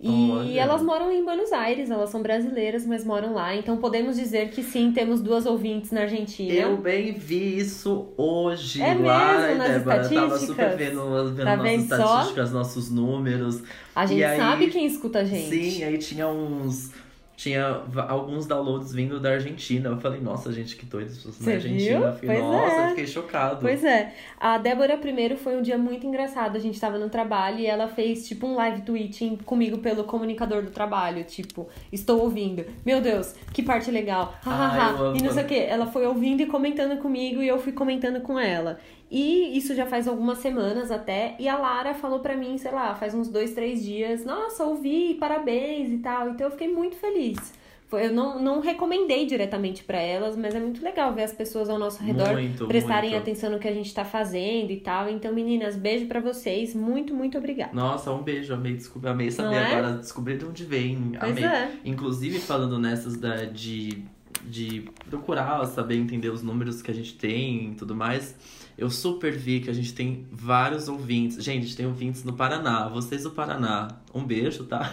E 0.04 0.30
Olha. 0.32 0.60
elas 0.62 0.82
moram 0.82 1.12
em 1.12 1.24
Buenos 1.24 1.52
Aires, 1.52 1.88
elas 1.88 2.10
são 2.10 2.20
brasileiras, 2.22 2.84
mas 2.84 3.04
moram 3.04 3.34
lá. 3.34 3.54
Então 3.54 3.76
podemos 3.76 4.16
dizer 4.16 4.50
que 4.50 4.60
sim, 4.60 4.90
temos 4.90 5.22
duas 5.22 5.46
ouvintes 5.46 5.92
na 5.92 6.00
Argentina. 6.00 6.52
Eu 6.52 6.76
bem 6.76 7.12
vi 7.12 7.56
isso 7.58 8.08
hoje. 8.16 8.82
É 8.82 8.94
Lara 8.94 9.42
mesmo, 9.54 9.58
nas 9.58 9.68
Débora. 9.68 9.96
Tava 9.96 10.08
super 10.10 10.24
estatísticas? 10.32 10.76
vendo, 10.76 11.34
vendo 11.34 11.44
Tá 11.44 11.56
nossas 11.56 11.70
vendo 11.70 11.88
só? 11.88 11.94
estatísticas, 11.96 12.52
nossos 12.52 12.90
números. 12.90 13.62
A 13.94 14.04
gente 14.04 14.18
E 14.18 14.24
aí- 14.24 14.38
sabe 14.40 14.66
quem 14.70 14.86
escuta 14.86 15.20
a 15.20 15.24
gente. 15.24 15.48
Sim, 15.48 15.84
aí 15.84 15.96
tinha 15.98 16.26
uns. 16.26 16.90
Tinha 17.36 17.82
alguns 18.08 18.46
downloads 18.46 18.92
vindo 18.92 19.18
da 19.18 19.30
Argentina. 19.30 19.88
Eu 19.90 19.98
falei, 19.98 20.20
nossa, 20.20 20.52
gente, 20.52 20.76
que 20.76 20.86
doido 20.86 21.10
isso 21.10 21.34
na 21.40 21.52
Argentina. 21.52 22.12
fiquei, 22.12 22.38
nossa, 22.38 22.74
é. 22.74 22.88
fiquei 22.90 23.06
chocado. 23.06 23.60
Pois 23.60 23.82
é. 23.82 24.12
A 24.38 24.58
Débora 24.58 24.96
primeiro 24.96 25.36
foi 25.36 25.56
um 25.56 25.62
dia 25.62 25.78
muito 25.78 26.06
engraçado. 26.06 26.56
A 26.56 26.60
gente 26.60 26.78
tava 26.78 26.98
no 26.98 27.08
trabalho 27.08 27.58
e 27.58 27.66
ela 27.66 27.88
fez 27.88 28.28
tipo 28.28 28.46
um 28.46 28.54
live 28.54 28.82
tweeting 28.82 29.36
comigo 29.38 29.78
pelo 29.78 30.04
comunicador 30.04 30.62
do 30.62 30.70
trabalho. 30.70 31.24
Tipo, 31.24 31.68
estou 31.90 32.20
ouvindo. 32.20 32.64
Meu 32.84 33.00
Deus, 33.00 33.34
que 33.52 33.62
parte 33.62 33.90
legal. 33.90 34.34
Ha, 34.44 34.50
ha, 34.50 34.70
Ai, 34.70 34.78
ha. 34.78 35.18
E 35.18 35.22
não 35.22 35.32
sei 35.32 35.44
o 35.44 35.46
que. 35.46 35.58
Ela 35.58 35.86
foi 35.86 36.06
ouvindo 36.06 36.42
e 36.42 36.46
comentando 36.46 36.98
comigo 37.00 37.42
e 37.42 37.48
eu 37.48 37.58
fui 37.58 37.72
comentando 37.72 38.20
com 38.20 38.38
ela. 38.38 38.78
E 39.12 39.58
isso 39.58 39.74
já 39.74 39.84
faz 39.84 40.08
algumas 40.08 40.38
semanas 40.38 40.90
até. 40.90 41.36
E 41.38 41.46
a 41.46 41.58
Lara 41.58 41.92
falou 41.92 42.20
pra 42.20 42.34
mim, 42.34 42.56
sei 42.56 42.72
lá, 42.72 42.94
faz 42.94 43.14
uns 43.14 43.28
dois, 43.28 43.52
três 43.52 43.84
dias: 43.84 44.24
Nossa, 44.24 44.64
ouvi, 44.64 45.18
parabéns 45.20 45.92
e 45.92 45.98
tal. 45.98 46.30
Então 46.30 46.46
eu 46.46 46.50
fiquei 46.50 46.72
muito 46.72 46.96
feliz. 46.96 47.52
Eu 47.92 48.10
não, 48.10 48.42
não 48.42 48.60
recomendei 48.60 49.26
diretamente 49.26 49.84
pra 49.84 49.98
elas, 49.98 50.34
mas 50.34 50.54
é 50.54 50.60
muito 50.60 50.82
legal 50.82 51.12
ver 51.12 51.24
as 51.24 51.32
pessoas 51.34 51.68
ao 51.68 51.78
nosso 51.78 52.02
redor 52.02 52.32
Muito, 52.32 52.66
prestarem 52.66 53.10
muito. 53.10 53.22
atenção 53.22 53.50
no 53.50 53.58
que 53.58 53.68
a 53.68 53.74
gente 53.74 53.92
tá 53.92 54.02
fazendo 54.02 54.70
e 54.70 54.78
tal. 54.78 55.10
Então, 55.10 55.30
meninas, 55.30 55.76
beijo 55.76 56.06
pra 56.06 56.18
vocês. 56.18 56.74
Muito, 56.74 57.14
muito 57.14 57.36
obrigada. 57.36 57.74
Nossa, 57.74 58.10
um 58.10 58.22
beijo, 58.22 58.54
amei, 58.54 58.72
descobri, 58.72 59.10
amei 59.10 59.30
saber 59.30 59.56
é? 59.56 59.66
agora, 59.66 59.98
descobrir 59.98 60.38
de 60.38 60.46
onde 60.46 60.64
vem. 60.64 61.12
Pois 61.20 61.32
amei. 61.32 61.44
é. 61.44 61.72
Inclusive, 61.84 62.38
falando 62.38 62.78
nessas 62.78 63.14
da, 63.18 63.44
de, 63.44 64.02
de 64.46 64.88
procurar 65.10 65.62
saber 65.66 65.96
entender 65.96 66.30
os 66.30 66.42
números 66.42 66.80
que 66.80 66.90
a 66.90 66.94
gente 66.94 67.14
tem 67.14 67.72
e 67.72 67.74
tudo 67.74 67.94
mais, 67.94 68.34
eu 68.76 68.90
super 68.90 69.32
vi 69.32 69.60
que 69.60 69.70
a 69.70 69.72
gente 69.72 69.92
tem 69.94 70.26
vários 70.30 70.88
ouvintes. 70.88 71.42
Gente, 71.42 71.58
a 71.58 71.66
gente 71.66 71.76
tem 71.76 71.86
ouvintes 71.86 72.24
no 72.24 72.32
Paraná. 72.32 72.88
Vocês 72.88 73.22
do 73.22 73.30
Paraná, 73.30 73.88
um 74.14 74.24
beijo, 74.24 74.64
tá? 74.64 74.92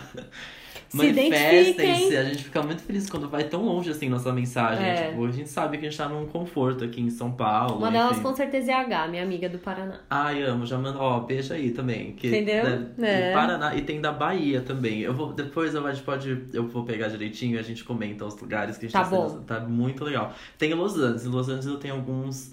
Se 0.89 0.97
Manifestem-se. 0.97 2.17
A 2.17 2.23
gente 2.23 2.43
fica 2.45 2.63
muito 2.63 2.81
feliz 2.81 3.07
quando 3.07 3.29
vai 3.29 3.43
tão 3.43 3.63
longe 3.63 3.91
assim 3.91 4.09
nossa 4.09 4.33
mensagem. 4.33 4.83
É. 4.83 5.09
Tipo, 5.09 5.25
a 5.25 5.31
gente 5.31 5.47
sabe 5.49 5.77
que 5.77 5.85
a 5.85 5.89
gente 5.89 5.97
tá 5.97 6.09
num 6.09 6.25
conforto 6.25 6.83
aqui 6.83 6.99
em 6.99 7.11
São 7.11 7.31
Paulo. 7.31 7.77
Uma 7.77 7.91
delas 7.91 8.13
enfim. 8.13 8.23
com 8.23 8.35
certeza 8.35 8.71
é 8.71 8.73
a 8.73 8.79
H, 8.81 9.07
minha 9.07 9.21
amiga 9.21 9.47
do 9.47 9.59
Paraná. 9.59 9.99
Ai, 10.09 10.41
amo, 10.41 10.65
já 10.65 10.79
manda, 10.79 10.97
ó, 10.97 11.19
beijo 11.19 11.53
aí 11.53 11.69
também. 11.71 12.13
Que, 12.13 12.27
Entendeu? 12.29 12.63
né, 12.65 12.87
É. 13.01 13.29
do 13.29 13.33
Paraná 13.35 13.75
e 13.75 13.81
tem 13.83 14.01
da 14.01 14.11
Bahia 14.11 14.61
também. 14.61 15.01
Eu 15.01 15.13
vou, 15.13 15.31
depois 15.31 15.75
a 15.75 15.91
gente 15.91 16.03
pode, 16.03 16.45
eu 16.53 16.67
vou 16.67 16.83
pegar 16.83 17.07
direitinho 17.09 17.55
e 17.55 17.59
a 17.59 17.63
gente 17.63 17.83
comenta 17.83 18.25
os 18.25 18.39
lugares 18.39 18.75
que 18.77 18.85
a 18.85 18.89
gente 18.89 18.93
Tá 18.97 19.05
sendo- 19.05 19.29
bom. 19.35 19.41
Tá 19.43 19.59
muito 19.59 20.03
legal. 20.03 20.33
Tem 20.57 20.71
em 20.71 20.73
Los 20.73 20.95
Angeles. 20.97 21.23
Em 21.25 21.29
Los 21.29 21.47
Angeles 21.49 21.67
eu 21.67 21.77
tenho 21.77 21.93
alguns. 21.93 22.51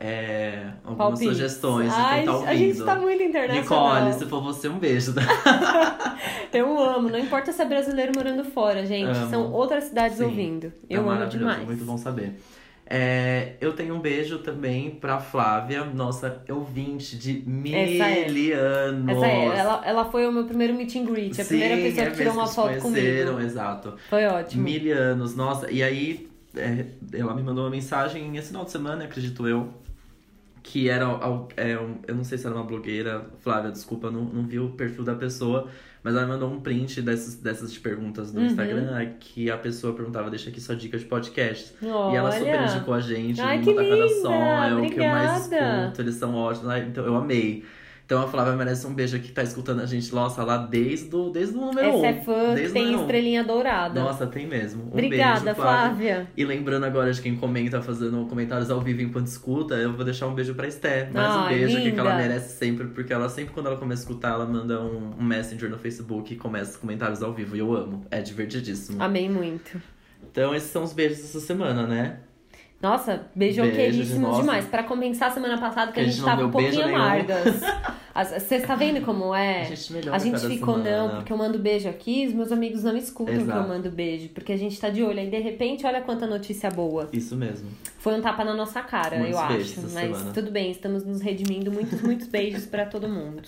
É, 0.00 0.70
algumas 0.84 0.96
Palpites. 1.18 1.28
sugestões 1.28 1.88
de 1.94 2.00
Ai, 2.00 2.16
quem 2.18 2.26
tá 2.26 2.32
ouvindo. 2.32 2.48
a 2.48 2.54
gente 2.54 2.84
tá 2.84 2.94
muito 2.96 3.22
internacional. 3.22 3.94
Nicole, 3.94 4.12
se 4.14 4.26
for 4.26 4.42
você, 4.42 4.68
um 4.68 4.78
beijo. 4.78 5.14
tá? 5.14 5.22
Eu 6.52 6.78
amo. 6.78 7.08
Não 7.08 7.18
importa 7.18 7.52
se 7.52 7.60
é 7.60 7.64
brasileiro 7.64 8.12
morando 8.14 8.44
fora, 8.44 8.84
gente. 8.86 9.16
Amo. 9.16 9.30
São 9.30 9.52
outras 9.52 9.84
cidades 9.84 10.18
Sim. 10.18 10.24
ouvindo. 10.24 10.66
É 10.88 10.96
Eu 10.96 11.00
amo 11.00 11.08
maravilhoso, 11.10 11.38
demais. 11.38 11.66
Muito 11.66 11.84
bom 11.84 11.98
saber. 11.98 12.34
É, 12.88 13.54
eu 13.60 13.72
tenho 13.72 13.96
um 13.96 13.98
beijo 13.98 14.38
também 14.38 14.90
pra 14.90 15.18
Flávia, 15.18 15.84
nossa 15.84 16.40
ouvinte 16.48 17.16
de 17.18 17.42
Essa 17.74 18.04
é. 18.04 18.30
mil 18.30 18.56
anos. 18.56 19.16
Essa 19.16 19.26
é, 19.26 19.44
ela, 19.58 19.82
ela 19.84 20.04
foi 20.04 20.24
o 20.24 20.30
meu 20.30 20.44
primeiro 20.44 20.72
meet 20.72 20.94
and 20.94 21.04
greet. 21.04 21.40
A 21.40 21.44
primeira 21.44 21.74
Sim, 21.76 21.82
pessoa 21.82 22.06
é 22.06 22.10
que 22.10 22.16
tirou 22.16 22.32
uma 22.34 22.46
foto 22.46 22.78
comigo. 22.80 23.40
Exato. 23.40 23.94
Foi 24.08 24.24
ótimo. 24.26 24.62
Mil 24.62 24.96
anos, 24.96 25.34
nossa. 25.34 25.68
E 25.68 25.82
aí, 25.82 26.28
é, 26.56 26.84
ela 27.12 27.34
me 27.34 27.42
mandou 27.42 27.64
uma 27.64 27.70
mensagem 27.70 28.36
esse 28.36 28.48
final 28.48 28.64
de 28.64 28.70
semana, 28.70 29.04
acredito 29.04 29.48
eu, 29.48 29.68
que 30.68 30.88
era. 30.88 31.06
é, 31.56 31.74
eu 32.08 32.14
não 32.14 32.24
sei 32.24 32.36
se 32.38 32.46
era 32.46 32.54
uma 32.54 32.64
blogueira, 32.64 33.24
Flávia, 33.38 33.70
desculpa, 33.70 34.10
não, 34.10 34.24
não 34.24 34.46
vi 34.46 34.58
o 34.58 34.70
perfil 34.70 35.04
da 35.04 35.14
pessoa, 35.14 35.68
mas 36.02 36.14
ela 36.16 36.26
mandou 36.26 36.50
um 36.50 36.60
print 36.60 37.00
dessas, 37.02 37.36
dessas 37.36 37.76
perguntas 37.78 38.32
no 38.32 38.40
Uhum. 38.40 38.46
Instagram 38.46 39.12
que 39.20 39.48
a 39.50 39.56
pessoa 39.56 39.94
perguntava: 39.94 40.28
deixa 40.28 40.50
aqui 40.50 40.60
sua 40.60 40.74
dica 40.74 40.98
de 40.98 41.04
podcast. 41.04 41.72
Olha. 41.82 42.14
E 42.14 42.16
ela 42.16 42.32
super 42.32 42.62
indicou 42.62 42.94
a 42.94 43.00
gente, 43.00 43.40
Ai, 43.40 43.58
no 43.60 43.64
Tacada! 43.74 44.08
Som, 44.20 44.34
é 44.34 44.74
o 44.74 44.90
que 44.90 44.98
eu 45.00 45.04
mais 45.08 45.46
Obrigada. 45.46 45.80
escuto, 45.82 46.00
eles 46.02 46.14
são 46.16 46.34
ótimos, 46.34 46.74
então 46.88 47.04
eu 47.04 47.14
amei. 47.16 47.64
Então 48.06 48.22
a 48.22 48.28
Flávia 48.28 48.54
merece 48.54 48.86
um 48.86 48.94
beijo 48.94 49.16
aqui 49.16 49.32
tá 49.32 49.42
escutando 49.42 49.80
a 49.80 49.84
gente, 49.86 50.14
nossa, 50.14 50.44
lá 50.44 50.58
desde 50.58 51.12
o, 51.14 51.28
desde 51.28 51.56
o 51.56 51.60
número 51.60 51.88
Essa 51.88 51.96
1. 51.98 52.04
é 52.04 52.12
fã, 52.14 52.54
desde 52.54 52.70
o 52.70 52.72
tem 52.72 52.82
número 52.84 52.98
um. 53.00 53.02
estrelinha 53.02 53.42
dourada. 53.42 54.00
Nossa, 54.00 54.28
tem 54.28 54.46
mesmo. 54.46 54.84
Um 54.84 54.88
Obrigada, 54.92 55.40
beijo, 55.40 55.60
Flávia. 55.60 56.28
E 56.36 56.44
lembrando 56.44 56.84
agora 56.84 57.12
de 57.12 57.20
quem 57.20 57.34
comenta, 57.34 57.82
fazendo 57.82 58.24
comentários 58.26 58.70
ao 58.70 58.80
vivo 58.80 59.02
enquanto 59.02 59.26
escuta, 59.26 59.74
eu 59.74 59.92
vou 59.92 60.04
deixar 60.04 60.28
um 60.28 60.34
beijo 60.34 60.54
pra 60.54 60.68
Esté. 60.68 61.10
Mais 61.12 61.34
um 61.34 61.38
Ai, 61.40 61.54
beijo 61.58 61.78
aqui 61.78 61.90
que 61.90 61.98
ela 61.98 62.14
merece 62.14 62.56
sempre, 62.56 62.86
porque 62.86 63.12
ela 63.12 63.28
sempre, 63.28 63.52
quando 63.52 63.66
ela 63.66 63.76
começa 63.76 64.02
a 64.02 64.04
escutar, 64.04 64.34
ela 64.34 64.46
manda 64.46 64.80
um, 64.80 65.10
um 65.18 65.24
messenger 65.24 65.68
no 65.68 65.76
Facebook 65.76 66.32
e 66.32 66.36
começa 66.36 66.70
os 66.70 66.76
comentários 66.76 67.24
ao 67.24 67.34
vivo. 67.34 67.56
E 67.56 67.58
eu 67.58 67.74
amo. 67.74 68.06
É 68.08 68.22
divertidíssimo. 68.22 69.02
Amei 69.02 69.28
muito. 69.28 69.82
Então, 70.30 70.54
esses 70.54 70.70
são 70.70 70.84
os 70.84 70.92
beijos 70.92 71.18
dessa 71.18 71.40
semana, 71.40 71.86
né? 71.88 72.20
Nossa, 72.80 73.22
beijoqueiríssimos 73.34 74.08
Beijo, 74.10 74.20
nossa. 74.20 74.40
demais. 74.42 74.64
Pra 74.66 74.82
compensar 74.82 75.28
a 75.30 75.32
semana 75.32 75.58
passada 75.58 75.92
que 75.92 75.98
a 75.98 76.02
A 76.02 76.06
gente 76.06 76.22
tava 76.22 76.44
um 76.46 76.50
pouquinho 76.50 76.84
amargas. 76.84 77.60
As- 78.14 78.42
Você 78.42 78.56
está 78.56 78.74
vendo 78.74 79.02
como 79.04 79.34
é? 79.34 79.62
A 79.62 79.64
gente 79.64 79.94
A 80.10 80.18
gente 80.18 80.46
ficou, 80.46 80.76
semana. 80.82 81.08
não, 81.08 81.16
porque 81.16 81.32
eu 81.32 81.36
mando 81.36 81.58
beijo 81.58 81.88
aqui, 81.88 82.26
os 82.26 82.32
meus 82.34 82.52
amigos 82.52 82.82
não 82.84 82.96
escutam 82.96 83.34
que 83.34 83.40
eu 83.40 83.44
Exato. 83.44 83.68
mando 83.68 83.90
beijo, 83.90 84.28
porque 84.30 84.52
a 84.52 84.56
gente 84.56 84.78
tá 84.78 84.88
de 84.90 85.02
olho. 85.02 85.18
Aí, 85.20 85.28
de 85.28 85.38
repente, 85.38 85.84
olha 85.86 86.00
quanta 86.00 86.26
notícia 86.26 86.70
boa. 86.70 87.08
Isso 87.12 87.34
mesmo. 87.36 87.68
Foi 87.98 88.14
um 88.14 88.22
tapa 88.22 88.44
na 88.44 88.54
nossa 88.54 88.80
cara, 88.82 89.18
Muitos 89.18 89.34
eu 89.34 89.38
acho. 89.44 89.80
Mas 89.82 89.92
semana. 89.92 90.32
tudo 90.32 90.50
bem, 90.50 90.70
estamos 90.70 91.04
nos 91.04 91.20
redimindo. 91.20 91.70
Muitos, 91.72 92.00
muitos 92.02 92.26
beijos 92.28 92.64
pra 92.66 92.86
todo 92.86 93.08
mundo. 93.08 93.42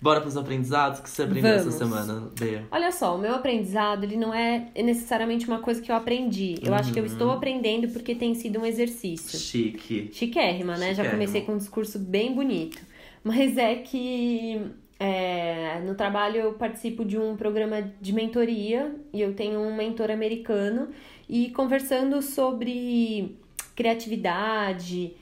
Bora 0.00 0.20
pros 0.20 0.36
aprendizados 0.36 1.00
que 1.00 1.08
você 1.08 1.22
aprendeu 1.22 1.52
essa 1.54 1.70
Vamos. 1.70 1.78
semana, 1.78 2.30
Bea. 2.38 2.64
Olha 2.70 2.92
só, 2.92 3.16
o 3.16 3.18
meu 3.18 3.34
aprendizado, 3.34 4.04
ele 4.04 4.16
não 4.16 4.32
é 4.32 4.68
necessariamente 4.76 5.46
uma 5.48 5.58
coisa 5.60 5.80
que 5.80 5.90
eu 5.90 5.96
aprendi. 5.96 6.56
Eu 6.62 6.74
acho 6.74 6.92
que 6.92 6.98
eu 6.98 7.04
Uhum. 7.04 7.10
estou 7.10 7.30
aprendendo 7.30 7.88
porque 7.88 8.14
tem 8.14 8.34
sido 8.34 8.58
um 8.60 8.66
exercício. 8.66 9.38
Chique. 9.38 10.10
Chiquérrima, 10.12 10.72
né? 10.76 10.88
Já 10.88 11.02
Chiquérrima. 11.02 11.12
comecei 11.12 11.40
com 11.42 11.52
um 11.52 11.58
discurso 11.58 11.98
bem 11.98 12.34
bonito. 12.34 12.78
Mas 13.24 13.56
é 13.56 13.74
que 13.76 14.60
é, 15.00 15.80
no 15.86 15.94
trabalho 15.94 16.36
eu 16.36 16.52
participo 16.52 17.04
de 17.04 17.18
um 17.18 17.34
programa 17.36 17.82
de 18.00 18.12
mentoria 18.12 18.94
e 19.12 19.20
eu 19.20 19.32
tenho 19.34 19.58
um 19.60 19.74
mentor 19.74 20.10
americano 20.10 20.88
e 21.28 21.48
conversando 21.50 22.20
sobre 22.22 23.36
criatividade, 23.74 25.12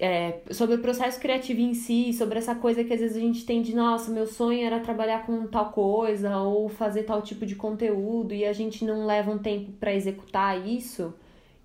é, 0.00 0.40
sobre 0.50 0.76
o 0.76 0.78
processo 0.78 1.20
criativo 1.20 1.60
em 1.60 1.74
si, 1.74 2.14
sobre 2.14 2.38
essa 2.38 2.54
coisa 2.54 2.82
que 2.82 2.94
às 2.94 3.00
vezes 3.00 3.18
a 3.18 3.20
gente 3.20 3.44
tem 3.44 3.60
de, 3.60 3.76
nossa, 3.76 4.10
meu 4.10 4.26
sonho 4.26 4.64
era 4.64 4.80
trabalhar 4.80 5.26
com 5.26 5.46
tal 5.46 5.70
coisa 5.72 6.38
ou 6.38 6.70
fazer 6.70 7.02
tal 7.02 7.20
tipo 7.20 7.44
de 7.44 7.54
conteúdo 7.54 8.32
e 8.32 8.46
a 8.46 8.52
gente 8.54 8.82
não 8.82 9.04
leva 9.04 9.30
um 9.30 9.36
tempo 9.36 9.72
para 9.72 9.94
executar 9.94 10.66
isso. 10.66 11.12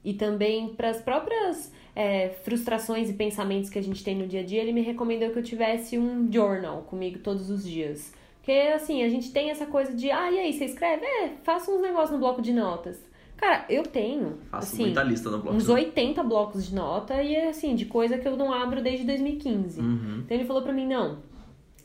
E 0.03 0.13
também 0.13 0.67
para 0.75 0.89
as 0.89 1.01
próprias 1.01 1.71
é, 1.95 2.29
frustrações 2.43 3.09
e 3.09 3.13
pensamentos 3.13 3.69
que 3.69 3.79
a 3.79 3.81
gente 3.81 4.03
tem 4.03 4.15
no 4.17 4.27
dia 4.27 4.41
a 4.41 4.43
dia, 4.43 4.61
ele 4.61 4.73
me 4.73 4.81
recomendou 4.81 5.29
que 5.29 5.39
eu 5.39 5.43
tivesse 5.43 5.97
um 5.97 6.29
journal 6.31 6.81
comigo 6.81 7.19
todos 7.19 7.49
os 7.49 7.63
dias. 7.63 8.13
Porque, 8.35 8.51
assim, 8.51 9.01
a 9.01 9.09
gente 9.09 9.31
tem 9.31 9.49
essa 9.49 9.65
coisa 9.65 9.93
de, 9.93 10.11
ah, 10.11 10.29
e 10.29 10.39
aí, 10.39 10.53
você 10.53 10.65
escreve? 10.65 11.03
É, 11.05 11.29
faça 11.41 11.71
uns 11.71 11.81
negócios 11.81 12.11
no 12.11 12.19
bloco 12.19 12.41
de 12.41 12.53
notas. 12.53 13.01
Cara, 13.37 13.65
eu 13.69 13.83
tenho, 13.83 14.37
Faço 14.49 14.73
assim, 14.73 14.83
muita 14.85 15.03
lista 15.03 15.29
no 15.29 15.39
blog. 15.39 15.55
uns 15.55 15.67
80 15.67 16.23
blocos 16.23 16.67
de 16.67 16.75
nota 16.75 17.21
e, 17.21 17.35
assim, 17.35 17.75
de 17.75 17.85
coisa 17.85 18.17
que 18.17 18.27
eu 18.27 18.37
não 18.37 18.53
abro 18.53 18.81
desde 18.81 19.05
2015. 19.05 19.79
Uhum. 19.81 20.21
Então 20.25 20.37
ele 20.37 20.45
falou 20.45 20.61
pra 20.61 20.71
mim, 20.73 20.87
não. 20.87 21.19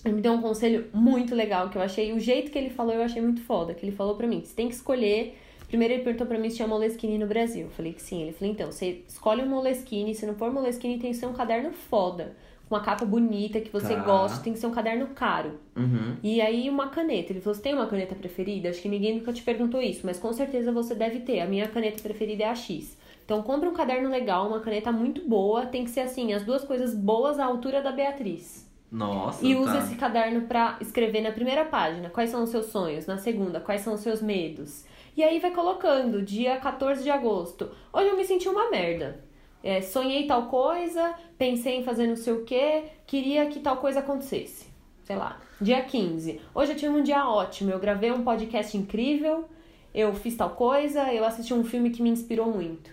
Ele 0.04 0.14
me 0.14 0.20
deu 0.22 0.32
um 0.32 0.40
conselho 0.40 0.86
muito 0.94 1.34
legal, 1.34 1.68
que 1.68 1.76
eu 1.76 1.82
achei, 1.82 2.12
o 2.12 2.18
jeito 2.18 2.50
que 2.50 2.58
ele 2.58 2.70
falou, 2.70 2.94
eu 2.94 3.02
achei 3.02 3.20
muito 3.20 3.42
foda. 3.42 3.74
Que 3.74 3.84
ele 3.84 3.94
falou 3.94 4.14
pra 4.14 4.26
mim, 4.26 4.42
você 4.42 4.54
tem 4.54 4.68
que 4.68 4.74
escolher. 4.74 5.36
Primeiro 5.68 5.94
ele 5.94 6.02
perguntou 6.02 6.26
pra 6.26 6.38
mim 6.38 6.48
se 6.50 6.56
tinha 6.56 6.66
Moleskine 6.66 7.18
no 7.18 7.26
Brasil. 7.26 7.66
Eu 7.66 7.70
falei 7.70 7.92
que 7.92 8.02
sim. 8.02 8.22
Ele 8.22 8.32
falou, 8.32 8.52
então, 8.52 8.72
você 8.72 9.02
escolhe 9.06 9.42
um 9.42 9.46
Moleskine, 9.48 10.14
se 10.14 10.24
não 10.26 10.34
for 10.34 10.52
Moleskine, 10.52 10.98
tem 10.98 11.10
que 11.10 11.16
ser 11.16 11.26
um 11.26 11.32
caderno 11.32 11.72
foda. 11.72 12.34
Com 12.70 12.76
uma 12.76 12.80
capa 12.82 13.04
bonita, 13.04 13.60
que 13.60 13.68
você 13.68 13.96
Tá. 13.96 14.00
gosta, 14.02 14.44
tem 14.44 14.52
que 14.52 14.58
ser 14.60 14.68
um 14.68 14.70
caderno 14.70 15.08
caro. 15.08 15.58
Uhum. 15.76 16.14
E 16.22 16.40
aí 16.40 16.70
uma 16.70 16.86
caneta. 16.88 17.32
Ele 17.32 17.40
falou, 17.40 17.52
você 17.56 17.60
tem 17.62 17.74
uma 17.74 17.86
caneta 17.88 18.14
preferida? 18.14 18.68
Acho 18.70 18.80
que 18.80 18.88
ninguém 18.88 19.16
nunca 19.18 19.32
te 19.32 19.42
perguntou 19.42 19.82
isso, 19.82 20.02
mas 20.06 20.20
com 20.20 20.32
certeza 20.32 20.70
você 20.70 20.94
deve 20.94 21.18
ter. 21.18 21.40
A 21.40 21.46
minha 21.46 21.66
caneta 21.66 22.00
preferida 22.00 22.44
é 22.44 22.46
a 22.48 22.54
X. 22.54 22.96
Então 23.24 23.42
compra 23.42 23.68
um 23.68 23.74
caderno 23.74 24.08
legal, 24.08 24.46
uma 24.46 24.60
caneta 24.60 24.92
muito 24.92 25.28
boa. 25.28 25.66
Tem 25.66 25.82
que 25.82 25.90
ser 25.90 26.00
assim, 26.02 26.32
as 26.32 26.44
duas 26.44 26.62
coisas 26.64 26.94
boas 26.94 27.40
à 27.40 27.44
altura 27.44 27.82
da 27.82 27.90
Beatriz. 27.90 28.70
Nossa, 28.92 29.44
E 29.44 29.56
usa 29.56 29.72
tá. 29.72 29.78
esse 29.80 29.96
caderno 29.96 30.42
pra 30.42 30.76
escrever 30.80 31.22
na 31.22 31.32
primeira 31.32 31.64
página 31.64 32.08
quais 32.08 32.30
são 32.30 32.44
os 32.44 32.50
seus 32.50 32.66
sonhos, 32.66 33.04
na 33.04 33.18
segunda, 33.18 33.58
quais 33.60 33.80
são 33.80 33.94
os 33.94 34.00
seus 34.00 34.22
medos. 34.22 34.84
E 35.16 35.24
aí 35.24 35.40
vai 35.40 35.50
colocando, 35.50 36.22
dia 36.22 36.56
14 36.58 37.02
de 37.02 37.10
agosto. 37.10 37.68
Hoje 37.92 38.06
eu 38.08 38.16
me 38.16 38.24
senti 38.24 38.48
uma 38.48 38.70
merda. 38.70 39.24
É, 39.62 39.80
sonhei 39.82 40.26
tal 40.26 40.46
coisa, 40.46 41.14
pensei 41.36 41.76
em 41.76 41.84
fazer 41.84 42.06
não 42.06 42.16
sei 42.16 42.32
o 42.32 42.44
que, 42.44 42.84
queria 43.06 43.46
que 43.46 43.60
tal 43.60 43.76
coisa 43.76 44.00
acontecesse. 44.00 44.68
Sei 45.04 45.16
lá, 45.16 45.40
dia 45.60 45.82
15. 45.82 46.40
Hoje 46.54 46.72
eu 46.72 46.76
tive 46.76 46.92
um 46.92 47.02
dia 47.02 47.28
ótimo, 47.28 47.70
eu 47.70 47.78
gravei 47.78 48.10
um 48.10 48.22
podcast 48.22 48.76
incrível, 48.76 49.48
eu 49.94 50.14
fiz 50.14 50.36
tal 50.36 50.50
coisa, 50.50 51.12
eu 51.12 51.24
assisti 51.24 51.52
um 51.52 51.64
filme 51.64 51.90
que 51.90 52.02
me 52.02 52.10
inspirou 52.10 52.46
muito. 52.46 52.90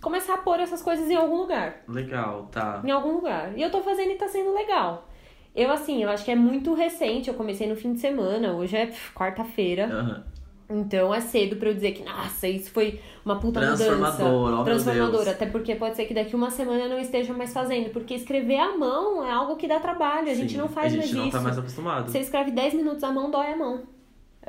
Começar 0.00 0.34
a 0.34 0.38
pôr 0.38 0.58
essas 0.58 0.82
coisas 0.82 1.08
em 1.08 1.14
algum 1.14 1.36
lugar 1.36 1.82
Legal, 1.86 2.48
tá. 2.50 2.82
em 2.84 2.90
algum 2.90 3.12
lugar. 3.12 3.56
E 3.56 3.62
eu 3.62 3.70
tô 3.70 3.82
fazendo 3.82 4.10
e 4.10 4.16
tá 4.16 4.26
sendo 4.28 4.52
legal. 4.52 5.08
Eu, 5.54 5.70
assim, 5.70 6.02
eu 6.02 6.08
acho 6.08 6.24
que 6.24 6.30
é 6.30 6.34
muito 6.34 6.72
recente. 6.74 7.28
Eu 7.28 7.34
comecei 7.34 7.68
no 7.68 7.76
fim 7.76 7.92
de 7.92 8.00
semana, 8.00 8.52
hoje 8.52 8.76
é 8.76 8.92
quarta-feira. 9.14 9.86
Aham. 9.86 10.24
Então 10.74 11.14
é 11.14 11.20
cedo 11.20 11.56
pra 11.56 11.68
eu 11.68 11.74
dizer 11.74 11.92
que, 11.92 12.02
nossa, 12.04 12.48
isso 12.48 12.70
foi 12.70 13.00
uma 13.24 13.36
puta 13.38 13.60
mudança. 13.60 13.84
Transformador, 13.84 14.52
ó 14.52 14.56
meu 14.56 14.64
Transformadora. 14.64 15.30
Até 15.32 15.46
porque 15.46 15.74
pode 15.74 15.96
ser 15.96 16.06
que 16.06 16.14
daqui 16.14 16.34
uma 16.34 16.50
semana 16.50 16.84
eu 16.84 16.88
não 16.88 16.98
esteja 16.98 17.32
mais 17.32 17.52
fazendo. 17.52 17.90
Porque 17.90 18.14
escrever 18.14 18.58
à 18.58 18.76
mão 18.76 19.24
é 19.24 19.30
algo 19.30 19.56
que 19.56 19.68
dá 19.68 19.78
trabalho. 19.80 20.30
A 20.30 20.34
gente 20.34 20.52
Sim, 20.52 20.58
não 20.58 20.68
faz 20.68 20.92
A 20.92 20.96
mais 20.96 21.08
gente 21.08 21.16
não 21.18 21.24
isso. 21.28 21.36
tá 21.36 21.42
mais 21.42 21.58
acostumado. 21.58 22.10
Você 22.10 22.18
escreve 22.20 22.50
10 22.50 22.74
minutos 22.74 23.02
à 23.04 23.12
mão, 23.12 23.30
dói 23.30 23.52
a 23.52 23.56
mão. 23.56 23.82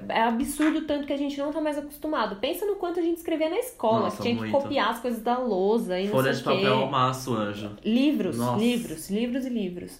É 0.09 0.23
absurdo 0.23 0.79
o 0.79 0.85
tanto 0.85 1.05
que 1.05 1.13
a 1.13 1.17
gente 1.17 1.37
não 1.37 1.51
tá 1.53 1.61
mais 1.61 1.77
acostumado. 1.77 2.37
Pensa 2.37 2.65
no 2.65 2.77
quanto 2.77 2.99
a 2.99 3.03
gente 3.03 3.17
escrevia 3.17 3.47
na 3.49 3.59
escola, 3.59 4.05
Nossa, 4.05 4.17
que 4.17 4.23
tinha 4.23 4.35
muito. 4.35 4.51
que 4.51 4.59
copiar 4.63 4.89
as 4.89 4.99
coisas 4.99 5.21
da 5.21 5.37
lousa 5.37 5.99
e 5.99 6.05
não 6.05 6.11
Folha 6.13 6.33
sei 6.33 6.41
de 6.55 6.61
papel 6.61 6.73
ao 6.79 6.89
maço, 6.89 7.35
anjo. 7.35 7.69
Livros, 7.85 8.35
Nossa. 8.37 8.59
livros, 8.59 9.09
livros 9.11 9.45
e 9.45 9.49
livros. 9.49 9.99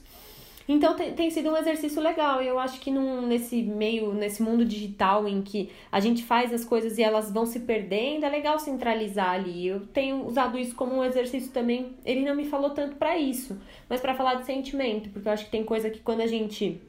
Então 0.68 0.96
tem, 0.96 1.14
tem 1.14 1.30
sido 1.30 1.50
um 1.50 1.58
exercício 1.58 2.02
legal. 2.02 2.42
E 2.42 2.48
eu 2.48 2.58
acho 2.58 2.80
que 2.80 2.90
num, 2.90 3.26
nesse 3.28 3.62
meio, 3.62 4.14
nesse 4.14 4.42
mundo 4.42 4.64
digital 4.64 5.28
em 5.28 5.42
que 5.42 5.70
a 5.92 6.00
gente 6.00 6.24
faz 6.24 6.54
as 6.54 6.64
coisas 6.64 6.98
e 6.98 7.04
elas 7.04 7.32
vão 7.32 7.46
se 7.46 7.62
perdendo, 7.62 8.26
é 8.26 8.30
legal 8.30 8.58
centralizar 8.60 9.32
ali. 9.32 9.68
Eu 9.68 9.82
tenho 9.88 10.26
usado 10.26 10.58
isso 10.58 10.76
como 10.76 10.96
um 10.96 11.04
exercício 11.04 11.52
também. 11.52 11.96
Ele 12.06 12.22
não 12.22 12.36
me 12.36 12.46
falou 12.46 12.70
tanto 12.70 12.96
pra 12.96 13.18
isso, 13.18 13.60
mas 13.90 14.02
pra 14.02 14.16
falar 14.16 14.36
de 14.36 14.46
sentimento, 14.46 15.10
porque 15.10 15.28
eu 15.28 15.34
acho 15.34 15.46
que 15.46 15.52
tem 15.52 15.64
coisa 15.64 15.90
que 15.90 16.00
quando 16.00 16.22
a 16.22 16.28
gente 16.28 16.82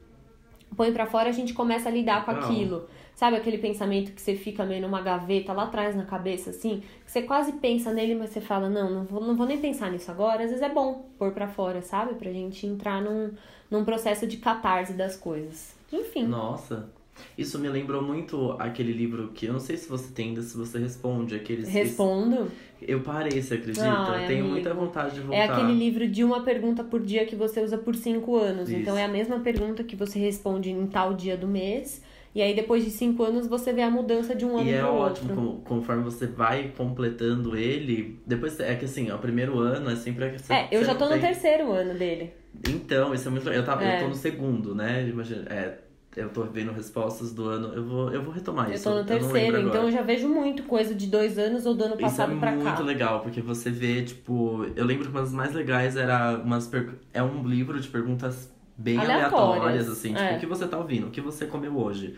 põe 0.75 0.91
pra 0.91 1.05
fora, 1.05 1.29
a 1.29 1.33
gente 1.33 1.53
começa 1.53 1.89
a 1.89 1.91
lidar 1.91 2.25
com 2.25 2.31
Legal. 2.31 2.49
aquilo. 2.49 2.87
Sabe 3.15 3.37
aquele 3.37 3.57
pensamento 3.57 4.11
que 4.11 4.21
você 4.21 4.35
fica 4.35 4.65
meio 4.65 4.81
numa 4.81 5.01
gaveta 5.01 5.53
lá 5.53 5.63
atrás 5.63 5.95
na 5.95 6.03
cabeça, 6.03 6.49
assim? 6.49 6.83
Que 7.05 7.11
você 7.11 7.21
quase 7.21 7.53
pensa 7.53 7.93
nele, 7.93 8.13
mas 8.13 8.31
você 8.31 8.41
fala, 8.41 8.69
não, 8.69 8.91
não 8.91 9.05
vou, 9.05 9.21
não 9.21 9.37
vou 9.37 9.45
nem 9.47 9.57
pensar 9.57 9.89
nisso 9.89 10.11
agora. 10.11 10.43
Às 10.43 10.49
vezes 10.49 10.61
é 10.61 10.67
bom 10.67 11.05
pôr 11.17 11.31
pra 11.31 11.47
fora, 11.47 11.81
sabe? 11.81 12.15
Pra 12.15 12.29
gente 12.29 12.67
entrar 12.67 13.01
num, 13.01 13.31
num 13.69 13.83
processo 13.85 14.25
de 14.27 14.37
catarse 14.37 14.93
das 14.93 15.15
coisas. 15.15 15.73
Enfim. 15.91 16.25
Nossa. 16.27 16.89
Isso 17.37 17.57
me 17.59 17.69
lembrou 17.69 18.01
muito 18.01 18.55
aquele 18.59 18.91
livro 18.91 19.29
que 19.33 19.45
eu 19.45 19.53
não 19.53 19.59
sei 19.59 19.77
se 19.77 19.87
você 19.87 20.11
tem 20.13 20.29
ainda, 20.29 20.41
se 20.41 20.57
você 20.57 20.77
responde. 20.77 21.33
Aqueles, 21.33 21.69
Respondo. 21.69 22.51
Eu 22.81 22.99
parei, 22.99 23.41
você 23.41 23.53
acredita? 23.53 23.85
Ai, 23.89 24.27
Tenho 24.27 24.39
amigo. 24.41 24.53
muita 24.53 24.73
vontade 24.73 25.15
de 25.15 25.21
voltar. 25.21 25.37
É 25.37 25.43
aquele 25.45 25.71
livro 25.73 26.05
de 26.09 26.25
uma 26.25 26.41
pergunta 26.43 26.83
por 26.83 27.01
dia 27.01 27.25
que 27.25 27.33
você 27.35 27.61
usa 27.61 27.77
por 27.77 27.95
cinco 27.95 28.35
anos. 28.35 28.69
Isso. 28.69 28.79
Então 28.79 28.97
é 28.97 29.05
a 29.05 29.07
mesma 29.07 29.39
pergunta 29.39 29.81
que 29.81 29.95
você 29.95 30.19
responde 30.19 30.69
em 30.71 30.85
tal 30.87 31.13
dia 31.13 31.37
do 31.37 31.47
mês. 31.47 32.01
E 32.35 32.41
aí 32.41 32.53
depois 32.53 32.83
de 32.83 32.91
cinco 32.91 33.23
anos 33.23 33.47
você 33.47 33.71
vê 33.71 33.81
a 33.81 33.89
mudança 33.89 34.35
de 34.35 34.43
um 34.45 34.57
ano 34.57 34.69
E 34.69 34.73
é 34.73 34.79
pro 34.81 34.93
ótimo, 34.93 35.29
outro. 35.29 35.35
com- 35.35 35.61
conforme 35.77 36.03
você 36.03 36.27
vai 36.27 36.73
completando 36.77 37.55
ele. 37.55 38.19
Depois 38.27 38.59
é 38.59 38.75
que 38.75 38.83
assim, 38.83 39.09
o 39.09 39.17
primeiro 39.19 39.57
ano 39.57 39.89
é 39.89 39.95
sempre. 39.95 40.37
você- 40.37 40.53
É, 40.53 40.67
eu 40.69 40.83
já 40.83 40.93
tô 40.95 41.05
no 41.05 41.11
tem- 41.11 41.21
terceiro 41.21 41.71
ano 41.71 41.93
dele. 41.97 42.33
Então, 42.69 43.13
isso 43.13 43.27
é 43.27 43.31
muito. 43.31 43.49
Eu, 43.49 43.63
tava, 43.65 43.83
É. 43.83 43.97
eu 43.97 44.03
tô 44.03 44.07
no 44.09 44.15
segundo, 44.15 44.73
né? 44.75 45.07
Imagina, 45.07 45.43
é, 45.49 45.79
eu 46.15 46.29
tô 46.29 46.43
vendo 46.43 46.71
respostas 46.71 47.33
do 47.33 47.47
ano. 47.47 47.73
Eu 47.73 47.83
vou, 47.85 48.11
eu 48.11 48.21
vou 48.21 48.33
retomar 48.33 48.69
Eu 48.69 48.75
isso. 48.75 48.83
tô 48.89 48.95
no 48.95 49.03
terceiro, 49.03 49.57
então 49.57 49.69
agora. 49.71 49.87
eu 49.87 49.91
já 49.91 50.01
vejo 50.01 50.27
muito 50.29 50.63
coisa 50.63 50.95
de 50.95 51.07
dois 51.07 51.37
anos 51.37 51.65
ou 51.65 51.73
do 51.75 51.83
ano 51.83 51.93
Isso 51.95 52.01
é 52.05 52.07
passado 52.09 52.39
pra 52.39 52.51
muito 52.51 52.63
cá. 52.77 52.79
legal, 52.79 53.19
porque 53.21 53.41
você 53.41 53.69
vê, 53.69 54.01
tipo, 54.03 54.65
eu 54.75 54.85
lembro 54.85 55.05
que 55.05 55.11
uma 55.11 55.21
das 55.21 55.33
mais 55.33 55.53
legais 55.53 55.95
era 55.97 56.37
umas 56.37 56.67
per... 56.67 56.89
é 57.13 57.21
um 57.21 57.45
livro 57.47 57.79
de 57.79 57.87
perguntas 57.87 58.51
bem 58.77 58.97
Aleatórias, 58.97 59.33
aleatórias, 59.33 59.89
assim, 59.89 60.09
tipo, 60.13 60.19
é. 60.25 60.35
o 60.35 60.39
que 60.39 60.45
você 60.45 60.67
tá 60.67 60.77
ouvindo, 60.77 61.07
o 61.07 61.11
que 61.11 61.21
você 61.21 61.45
comeu 61.45 61.77
hoje. 61.77 62.15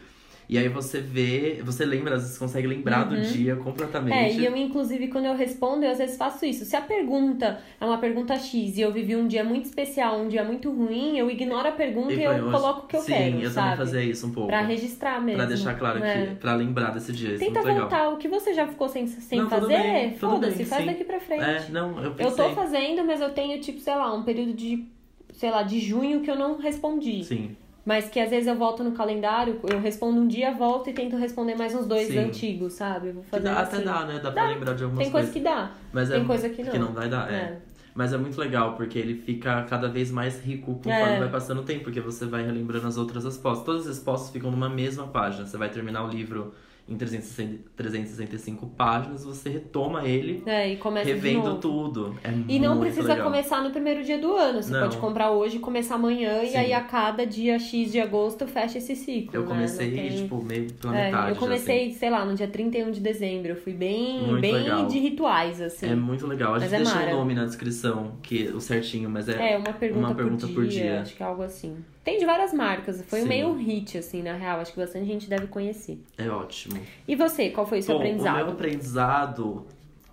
E 0.50 0.58
aí 0.58 0.70
você 0.70 1.02
vê, 1.02 1.62
você 1.62 1.84
lembra, 1.84 2.16
às 2.16 2.22
vezes 2.22 2.38
consegue 2.38 2.68
lembrar 2.68 3.04
do 3.04 3.16
Uhum. 3.16 3.22
dia 3.22 3.52
É, 3.52 3.56
completamente. 3.58 4.40
e 4.40 4.46
eu, 4.46 4.56
inclusive, 4.56 5.10
quando 5.10 5.26
eu 5.26 5.36
respondo, 5.36 5.84
eu 5.84 5.92
às 5.92 5.98
vezes 5.98 6.16
faço 6.16 6.46
isso. 6.46 6.64
Se 6.64 6.74
a 6.74 6.80
pergunta 6.82 7.60
é 7.82 7.86
uma 7.86 7.98
pergunta 7.98 8.34
X 8.38 8.78
e 8.78 8.82
eu 8.82 8.90
vivi 8.94 9.14
um 9.18 9.28
dia 9.28 9.44
muito 9.44 9.66
especial, 9.66 10.18
um 10.22 10.30
dia 10.30 10.46
muito 10.46 10.72
ruim, 10.72 11.18
eu 11.18 11.30
ignoro 11.30 11.68
a 11.68 11.72
pergunta 11.74 12.14
e, 12.14 12.20
E 12.20 12.24
eu 12.24 12.32
foi, 12.44 12.52
coloco 12.52 12.86
o 12.86 12.88
que 12.88 12.96
eu 12.96 13.02
Sim, 13.02 13.14
quero, 13.14 13.40
eu 13.42 13.50
sabe? 13.50 13.72
também 13.72 13.78
fazia 13.78 14.02
isso 14.04 14.26
um 14.28 14.32
pouco. 14.32 14.48
Pra 14.48 14.62
registrar 14.62 15.20
mesmo. 15.22 15.38
Pra 15.38 15.46
deixar 15.48 15.74
claro 15.78 16.02
É. 16.02 16.28
que. 16.28 16.36
Pra 16.36 16.56
lembrar 16.56 16.92
desse 16.92 17.12
dia. 17.12 17.34
Isso 17.36 17.44
é 17.44 17.48
Tenta 17.48 17.60
muito 17.62 17.68
legal. 17.74 17.90
voltar. 17.90 18.10
O 18.14 18.18
que 18.18 18.30
você 18.30 18.54
já 18.54 18.66
ficou 18.66 18.88
sem, 18.88 19.06
sem 19.06 19.40
Não, 19.40 19.50
fazer, 19.50 20.16
foda-se, 20.18 20.64
faz 20.64 20.82
sim. 20.86 20.88
daqui 20.92 21.04
pra 21.04 21.20
frente. 21.20 21.44
É, 21.44 21.66
não, 21.72 21.98
eu 21.98 22.04
eu 22.06 22.12
pensei. 22.14 22.46
tô 22.46 22.50
fazendo, 22.52 23.04
mas 23.04 23.20
eu 23.20 23.32
tenho, 23.32 23.60
tipo, 23.60 23.82
sei 23.82 23.96
lá, 23.96 24.14
um 24.14 24.24
período 24.24 24.54
de 24.54 24.86
sei 25.34 25.52
lá, 25.52 25.62
de 25.62 25.80
junho 25.82 26.22
que 26.22 26.32
eu 26.32 26.36
não 26.36 26.58
respondi. 26.58 27.22
Sim. 27.24 27.56
Mas 27.88 28.10
que 28.10 28.20
às 28.20 28.30
vezes 28.30 28.48
eu 28.48 28.56
volto 28.56 28.84
no 28.84 28.92
calendário, 28.92 29.62
eu 29.64 29.80
respondo 29.80 30.20
um 30.20 30.28
dia, 30.28 30.52
volto 30.54 30.90
e 30.90 30.94
tento 30.94 31.16
responder 31.16 31.56
mais 31.56 31.74
uns 31.74 31.86
dois 31.86 32.10
Sim. 32.10 32.18
antigos, 32.18 32.74
sabe? 32.74 33.08
Eu 33.08 33.14
vou 33.14 33.24
Que 33.24 33.30
fazer 33.30 33.44
dá, 33.46 33.62
assim. 33.62 33.76
até 33.78 33.86
dá, 33.86 34.06
né? 34.06 34.14
Dá 34.16 34.30
pra 34.30 34.44
Dá. 34.44 34.50
lembrar 34.50 34.74
de 34.74 34.84
algumas 34.84 35.04
Tem 35.06 35.10
coisa 35.12 35.28
coisas. 35.32 35.34
que 35.34 35.40
dá. 35.40 35.72
Mas 35.94 36.10
tem 36.10 36.22
é, 36.22 36.26
coisa 36.26 36.50
que 36.50 36.64
não. 36.64 36.72
Que 36.74 36.80
não 36.80 36.92
vai 36.92 37.08
dar, 37.08 37.32
é. 37.32 37.36
É. 37.36 37.58
Mas 37.96 38.12
é 38.12 38.18
muito 38.18 38.38
legal, 38.42 38.76
porque 38.76 39.00
ele 39.00 39.16
fica 39.16 39.64
cada 39.70 39.88
vez 39.88 40.12
mais 40.12 40.38
rico 40.44 40.74
conforme 40.76 41.14
É. 41.14 41.20
vai 41.20 41.30
passando 41.30 41.62
o 41.62 41.64
tempo, 41.64 41.86
porque 41.86 42.02
você 42.02 42.26
vai 42.26 42.44
relembrando 42.46 42.86
as 42.88 42.98
outras 42.98 43.24
respostas. 43.24 43.66
Todas 43.66 43.82
as 43.84 43.88
respostas 43.88 44.32
ficam 44.32 44.52
numa 44.52 44.68
mesma 44.68 45.08
página. 45.08 45.46
Você 45.46 45.56
vai 45.58 45.70
terminar 45.70 46.04
o 46.04 46.10
livro 46.10 46.54
em 46.90 46.96
360 46.96 47.68
365 47.76 48.66
páginas, 48.68 49.24
você 49.26 49.50
retoma 49.50 50.06
ele 50.06 50.42
É, 50.46 50.72
e 50.72 50.78
começa 50.78 51.08
revendo 51.08 51.56
tudo. 51.56 52.16
É 52.24 52.30
E 52.48 52.60
não 52.60 52.80
precisa 52.80 53.10
legal. 53.10 53.26
começar 53.26 53.62
no 53.62 53.72
primeiro 53.72 54.04
dia 54.04 54.18
do 54.18 54.34
ano. 54.36 54.62
Você 54.64 54.72
Não. 54.72 54.82
pode 54.82 54.98
comprar 54.98 55.32
hoje, 55.32 55.60
começar 55.60 55.96
amanhã 55.96 56.42
e 56.44 56.50
Sim. 56.52 56.58
aí 56.58 56.74
a 56.74 56.82
cada 56.82 57.26
dia 57.26 57.60
X 57.60 57.92
de 57.92 58.00
agosto 58.00 58.48
fecha 58.48 58.78
esse 58.78 58.96
ciclo. 58.96 59.32
Eu 59.34 59.42
né? 59.42 59.48
comecei, 59.48 59.92
tem- 59.92 60.10
tipo, 60.16 60.42
meio 60.44 60.72
pela 60.74 60.98
É, 60.98 61.06
metade. 61.06 61.30
eu 61.32 61.36
comecei, 61.36 61.92
sei 61.92 62.10
lá, 62.10 62.24
no 62.26 62.34
dia 62.36 62.48
31 62.48 62.92
de 62.92 63.00
dezembro. 63.00 63.50
Eu 63.52 63.56
fui 63.58 63.74
bem, 63.74 64.22
Muito 64.28 64.42
bem 64.42 64.54
legal. 64.54 64.86
de 64.88 64.98
rituais, 65.00 65.62
assim. 65.62 65.86
assim. 65.86 65.92
É 65.92 65.96
muito 65.96 66.26
legal. 66.26 66.56
A 66.56 66.60
Mas 66.60 66.70
gente 66.72 66.74
é 66.74 66.84
deixa 66.84 67.14
o 67.14 67.18
nome 67.18 67.34
na 67.36 67.46
descrição, 67.46 68.14
que 68.24 68.48
o 68.50 68.60
certinho, 68.62 69.10
mas 69.10 69.28
é, 69.28 69.54
É, 69.54 69.58
uma 69.58 69.74
pergunta, 69.74 70.08
uma 70.08 70.16
pergunta 70.16 70.48
por, 70.48 70.56
por 70.56 70.68
dia, 70.68 70.82
dia. 70.82 71.02
Acho 71.02 71.16
que 71.16 71.22
é 71.22 71.26
algo 71.26 71.44
assim. 71.44 71.76
Tem 72.08 72.18
de 72.18 72.26
várias 72.26 72.54
marcas. 72.54 73.04
Foi 73.06 73.20
Sim. 73.24 73.28
meio 73.28 73.52
hit, 73.54 73.98
assim, 73.98 74.24
na 74.24 74.32
real. 74.32 74.62
Acho 74.62 74.72
que 74.72 74.80
bastante 74.80 75.06
gente 75.06 75.30
deve 75.30 75.48
conhecer. 75.48 76.02
é 76.18 76.30
ótimo. 76.30 76.80
E 77.06 77.18
você, 77.18 77.50
qual 77.50 77.68
foi 77.68 77.80
o 77.80 77.84
seu 77.84 77.96
Bom, 77.96 78.00
aprendizado? 78.00 78.34
o 78.34 78.38
meu 78.46 78.54
aprendizado 78.54 79.68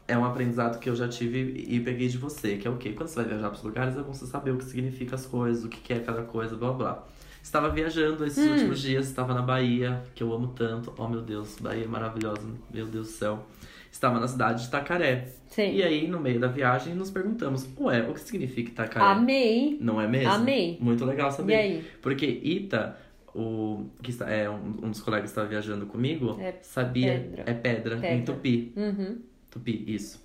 é 0.08 0.18
um 0.18 0.24
aprendizado 0.24 0.80
que 0.80 0.90
eu 0.90 0.96
já 0.96 1.06
tive 1.06 1.64
e 1.68 1.78
peguei 1.78 2.08
de 2.08 2.18
você, 2.18 2.56
que 2.56 2.66
é 2.66 2.70
o 2.70 2.76
quê? 2.78 2.90
Quando 2.94 3.06
você 3.10 3.14
vai 3.20 3.26
viajar 3.26 3.48
para 3.48 3.56
os 3.58 3.62
lugares, 3.62 3.96
é 3.96 4.02
bom 4.02 4.12
você 4.12 4.26
saber 4.26 4.50
o 4.50 4.56
que 4.58 4.64
significa 4.64 5.14
as 5.14 5.24
coisas, 5.24 5.62
o 5.64 5.68
que 5.68 5.80
que 5.80 5.92
é 5.92 6.00
cada 6.00 6.22
coisa, 6.22 6.56
blá 6.56 6.72
blá. 6.72 7.04
Estava 7.40 7.68
viajando 7.68 8.26
esses 8.26 8.44
Hum. 8.44 8.50
últimos 8.54 8.80
dias, 8.82 9.06
estava 9.06 9.32
na 9.32 9.42
Bahia, 9.42 10.02
que 10.16 10.22
eu 10.24 10.32
amo 10.32 10.48
tanto. 10.48 10.92
Oh 10.98 11.06
meu 11.06 11.20
Deus, 11.22 11.58
Bahia 11.60 11.84
é 11.84 11.86
maravilhosa, 11.86 12.42
meu 12.72 12.86
Deus 12.86 13.06
do 13.06 13.12
céu. 13.12 13.46
Estava 13.94 14.18
na 14.18 14.26
cidade 14.26 14.62
de 14.62 14.66
Itacaré. 14.68 15.28
Sim. 15.46 15.72
E 15.72 15.80
aí, 15.80 16.08
no 16.08 16.18
meio 16.18 16.40
da 16.40 16.48
viagem, 16.48 16.94
nos 16.96 17.12
perguntamos: 17.12 17.64
Ué, 17.78 18.02
o 18.02 18.12
que 18.12 18.18
significa 18.20 18.70
Itacaré? 18.70 19.06
Amei. 19.06 19.78
Não 19.80 20.00
é 20.00 20.08
mesmo? 20.08 20.30
Amei. 20.32 20.76
Muito 20.80 21.04
legal 21.04 21.28
E 21.28 21.32
saber. 21.32 21.54
aí? 21.54 21.84
Porque 22.02 22.26
Ita, 22.26 22.98
o 23.32 23.86
que 24.02 24.10
está, 24.10 24.28
é 24.28 24.50
um, 24.50 24.56
um 24.82 24.90
dos 24.90 25.00
colegas 25.00 25.26
que 25.30 25.30
estava 25.30 25.46
viajando 25.46 25.86
comigo, 25.86 26.36
É 26.40 26.56
sabia 26.60 27.12
pedra. 27.12 27.42
é 27.46 27.54
pedra, 27.54 27.96
em 27.96 28.00
Pedra. 28.00 28.34
tupi. 28.34 28.72
Uhum. 28.76 29.18
Tupi, 29.48 29.84
isso. 29.86 30.20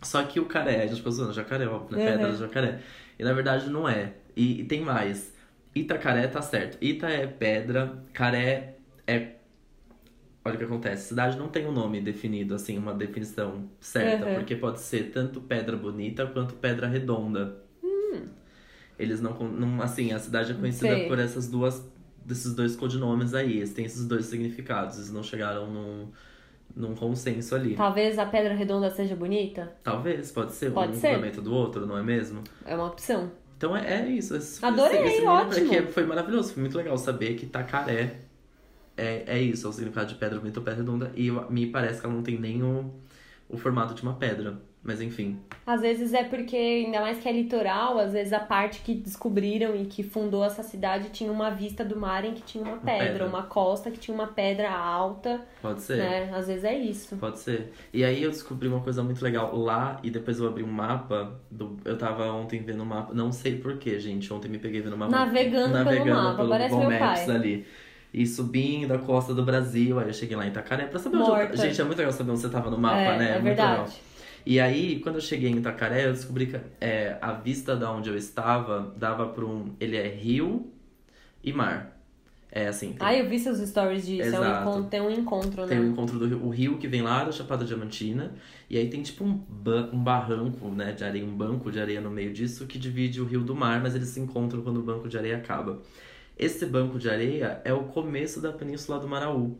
Só 0.00 0.22
que 0.22 0.38
o 0.38 0.46
caré, 0.46 0.82
a 0.82 0.86
gente 0.86 0.98
ficou 0.98 1.10
zoando, 1.10 1.32
jacaré, 1.32 1.66
óbvio, 1.66 1.98
né? 1.98 2.12
Uhum. 2.12 2.18
Pedra, 2.18 2.32
jacaré. 2.36 2.78
E 3.18 3.24
na 3.24 3.32
verdade 3.32 3.68
não 3.70 3.88
é. 3.88 4.12
E, 4.36 4.60
e 4.60 4.64
tem 4.64 4.82
mais. 4.82 5.34
Itacaré 5.74 6.28
tá 6.28 6.40
certo. 6.40 6.78
Ita 6.80 7.08
é 7.08 7.26
pedra, 7.26 7.98
caré 8.12 8.76
é. 9.04 9.30
Olha 10.44 10.54
o 10.56 10.58
que 10.58 10.64
acontece. 10.64 11.08
Cidade 11.08 11.38
não 11.38 11.48
tem 11.48 11.66
um 11.66 11.72
nome 11.72 12.00
definido, 12.00 12.54
assim, 12.54 12.76
uma 12.76 12.92
definição 12.92 13.68
certa. 13.80 14.26
Uhum. 14.26 14.34
Porque 14.34 14.54
pode 14.56 14.80
ser 14.80 15.10
tanto 15.10 15.40
pedra 15.40 15.76
bonita 15.76 16.26
quanto 16.26 16.54
pedra 16.54 16.86
redonda. 16.86 17.62
Eles 18.98 19.20
não, 19.20 19.32
não. 19.32 19.82
Assim, 19.82 20.12
a 20.12 20.18
cidade 20.18 20.52
é 20.52 20.54
conhecida 20.54 20.94
Hum. 20.94 20.98
Sei. 20.98 21.08
por 21.08 21.18
essas 21.18 21.48
duas. 21.48 21.84
Desses 22.24 22.54
dois 22.54 22.74
codinomes 22.76 23.34
aí. 23.34 23.58
Eles 23.58 23.72
têm 23.72 23.84
esses 23.84 24.06
dois 24.06 24.26
significados. 24.26 24.96
Eles 24.96 25.12
não 25.12 25.22
chegaram 25.22 25.70
num, 25.70 26.08
num 26.74 26.94
consenso 26.94 27.54
ali. 27.54 27.74
Talvez 27.74 28.18
a 28.18 28.24
pedra 28.24 28.54
redonda 28.54 28.90
seja 28.90 29.14
bonita? 29.16 29.72
Talvez, 29.82 30.30
pode 30.32 30.52
ser. 30.52 30.72
Pode 30.72 30.92
um 30.92 30.94
ser. 30.94 31.08
complemento 31.08 31.42
do 31.42 31.52
outro, 31.52 31.86
não 31.86 31.98
é 31.98 32.02
mesmo? 32.02 32.42
É 32.64 32.74
uma 32.74 32.86
opção. 32.86 33.30
Então 33.56 33.76
é, 33.76 34.00
é 34.02 34.08
isso. 34.08 34.36
Esse, 34.36 34.64
Adorei, 34.64 35.04
esse, 35.04 35.16
esse 35.16 35.26
ótimo. 35.26 35.86
Foi 35.92 36.04
maravilhoso, 36.06 36.54
foi 36.54 36.62
muito 36.62 36.76
legal 36.76 36.96
saber 36.96 37.34
que 37.34 37.46
Tacaré 37.46 38.20
é, 38.96 39.24
é 39.26 39.40
isso, 39.40 39.66
é 39.66 39.70
o 39.70 39.72
significado 39.72 40.08
de 40.08 40.14
pedra 40.16 40.38
bonita 40.38 40.60
ou 40.60 40.64
pedra 40.64 40.80
redonda. 40.80 41.12
E 41.16 41.30
me 41.50 41.66
parece 41.66 42.00
que 42.00 42.06
ela 42.06 42.14
não 42.14 42.22
tem 42.22 42.38
nem 42.38 42.62
o, 42.62 42.92
o 43.48 43.56
formato 43.56 43.94
de 43.94 44.02
uma 44.02 44.14
pedra. 44.14 44.58
Mas 44.84 45.00
enfim. 45.00 45.40
Às 45.66 45.80
vezes 45.80 46.12
é 46.12 46.22
porque, 46.22 46.54
ainda 46.54 47.00
mais 47.00 47.18
que 47.18 47.26
é 47.26 47.32
litoral, 47.32 47.98
às 47.98 48.12
vezes 48.12 48.34
a 48.34 48.38
parte 48.38 48.82
que 48.82 48.92
descobriram 48.92 49.74
e 49.74 49.86
que 49.86 50.02
fundou 50.02 50.44
essa 50.44 50.62
cidade 50.62 51.08
tinha 51.08 51.32
uma 51.32 51.48
vista 51.48 51.82
do 51.82 51.98
mar 51.98 52.22
em 52.22 52.34
que 52.34 52.42
tinha 52.42 52.62
uma 52.62 52.76
pedra, 52.76 53.06
pedra. 53.06 53.26
uma 53.26 53.44
costa 53.44 53.90
que 53.90 53.98
tinha 53.98 54.14
uma 54.14 54.26
pedra 54.26 54.70
alta, 54.70 55.40
Pode 55.62 55.80
ser. 55.80 55.96
né? 55.96 56.30
Às 56.34 56.48
vezes 56.48 56.64
é 56.64 56.76
isso. 56.76 57.16
Pode 57.16 57.38
ser. 57.38 57.72
E 57.94 58.04
aí 58.04 58.22
eu 58.22 58.30
descobri 58.30 58.68
uma 58.68 58.80
coisa 58.80 59.02
muito 59.02 59.24
legal 59.24 59.56
lá 59.56 59.98
e 60.02 60.10
depois 60.10 60.38
eu 60.38 60.46
abri 60.46 60.62
um 60.62 60.70
mapa. 60.70 61.40
Do, 61.50 61.78
eu 61.82 61.96
tava 61.96 62.30
ontem 62.30 62.62
vendo 62.62 62.82
o 62.82 62.86
mapa. 62.86 63.14
Não 63.14 63.32
sei 63.32 63.56
porquê, 63.56 63.98
gente. 63.98 64.30
Ontem 64.34 64.48
me 64.50 64.58
peguei 64.58 64.82
vendo 64.82 64.96
o 64.96 64.98
mapa. 64.98 65.10
Navegando 65.10 65.82
pelo 65.82 66.14
mapa, 66.14 66.46
parece 66.46 66.74
Google 66.74 66.90
meu 66.90 67.00
Maps 67.00 67.24
pai. 67.24 67.34
ali. 67.34 67.66
E 68.14 68.24
subindo 68.26 68.92
a 68.94 68.98
costa 68.98 69.34
do 69.34 69.42
Brasil. 69.44 69.98
Aí 69.98 70.06
eu 70.06 70.12
cheguei 70.14 70.36
lá 70.36 70.46
em 70.46 70.50
Itacaré 70.50 70.86
pra 70.86 71.00
saber 71.00 71.16
onde 71.16 71.28
eu 71.28 71.34
Morta. 71.34 71.56
tava. 71.56 71.68
Gente, 71.68 71.80
é 71.80 71.84
muito 71.84 71.98
legal 71.98 72.12
saber 72.12 72.30
onde 72.30 72.40
você 72.40 72.48
tava 72.48 72.70
no 72.70 72.78
mapa, 72.78 72.96
é, 72.96 73.18
né? 73.18 73.28
é 73.30 73.32
muito 73.32 73.44
verdade. 73.44 73.70
legal. 73.72 73.88
E 74.46 74.60
aí, 74.60 75.00
quando 75.00 75.16
eu 75.16 75.20
cheguei 75.20 75.50
em 75.50 75.56
Itacaré, 75.56 76.06
eu 76.06 76.12
descobri 76.12 76.46
que 76.46 76.56
é, 76.80 77.18
a 77.20 77.32
vista 77.32 77.74
da 77.74 77.90
onde 77.90 78.08
eu 78.08 78.16
estava 78.16 78.94
dava 78.96 79.26
pra 79.26 79.44
um. 79.44 79.74
Ele 79.80 79.96
é 79.96 80.06
rio 80.06 80.70
e 81.42 81.52
mar. 81.52 81.90
É 82.52 82.68
assim. 82.68 82.90
tem- 82.92 82.98
Ah, 83.00 83.12
eu 83.12 83.28
vi 83.28 83.36
seus 83.40 83.58
stories 83.68 84.06
disso. 84.06 84.22
É 84.22 84.38
um 84.38 84.44
Exato. 84.44 84.60
encontro, 84.68 84.90
tem 84.90 85.00
um 85.00 85.10
encontro, 85.10 85.66
tem 85.66 85.78
o 85.80 85.82
né? 85.82 85.88
encontro 85.88 86.16
do 86.20 86.26
rio, 86.28 86.44
o 86.46 86.50
rio 86.50 86.78
que 86.78 86.86
vem 86.86 87.02
lá 87.02 87.24
da 87.24 87.32
Chapada 87.32 87.64
Diamantina. 87.64 88.32
E 88.70 88.78
aí 88.78 88.88
tem 88.88 89.02
tipo 89.02 89.24
um, 89.24 89.32
ba- 89.48 89.90
um 89.92 89.98
barranco, 89.98 90.68
né, 90.68 90.92
de 90.92 91.02
areia, 91.02 91.24
um 91.24 91.34
banco 91.34 91.68
de 91.72 91.80
areia 91.80 92.00
no 92.00 92.12
meio 92.12 92.32
disso 92.32 92.64
que 92.68 92.78
divide 92.78 93.20
o 93.20 93.24
rio 93.24 93.40
do 93.40 93.56
mar, 93.56 93.80
mas 93.82 93.96
eles 93.96 94.06
se 94.10 94.20
encontram 94.20 94.62
quando 94.62 94.76
o 94.78 94.82
banco 94.84 95.08
de 95.08 95.18
areia 95.18 95.36
acaba. 95.36 95.82
Esse 96.38 96.66
banco 96.66 96.98
de 96.98 97.08
areia 97.08 97.60
é 97.64 97.72
o 97.72 97.84
começo 97.84 98.40
da 98.40 98.52
Península 98.52 98.98
do 98.98 99.06
Maraú. 99.08 99.56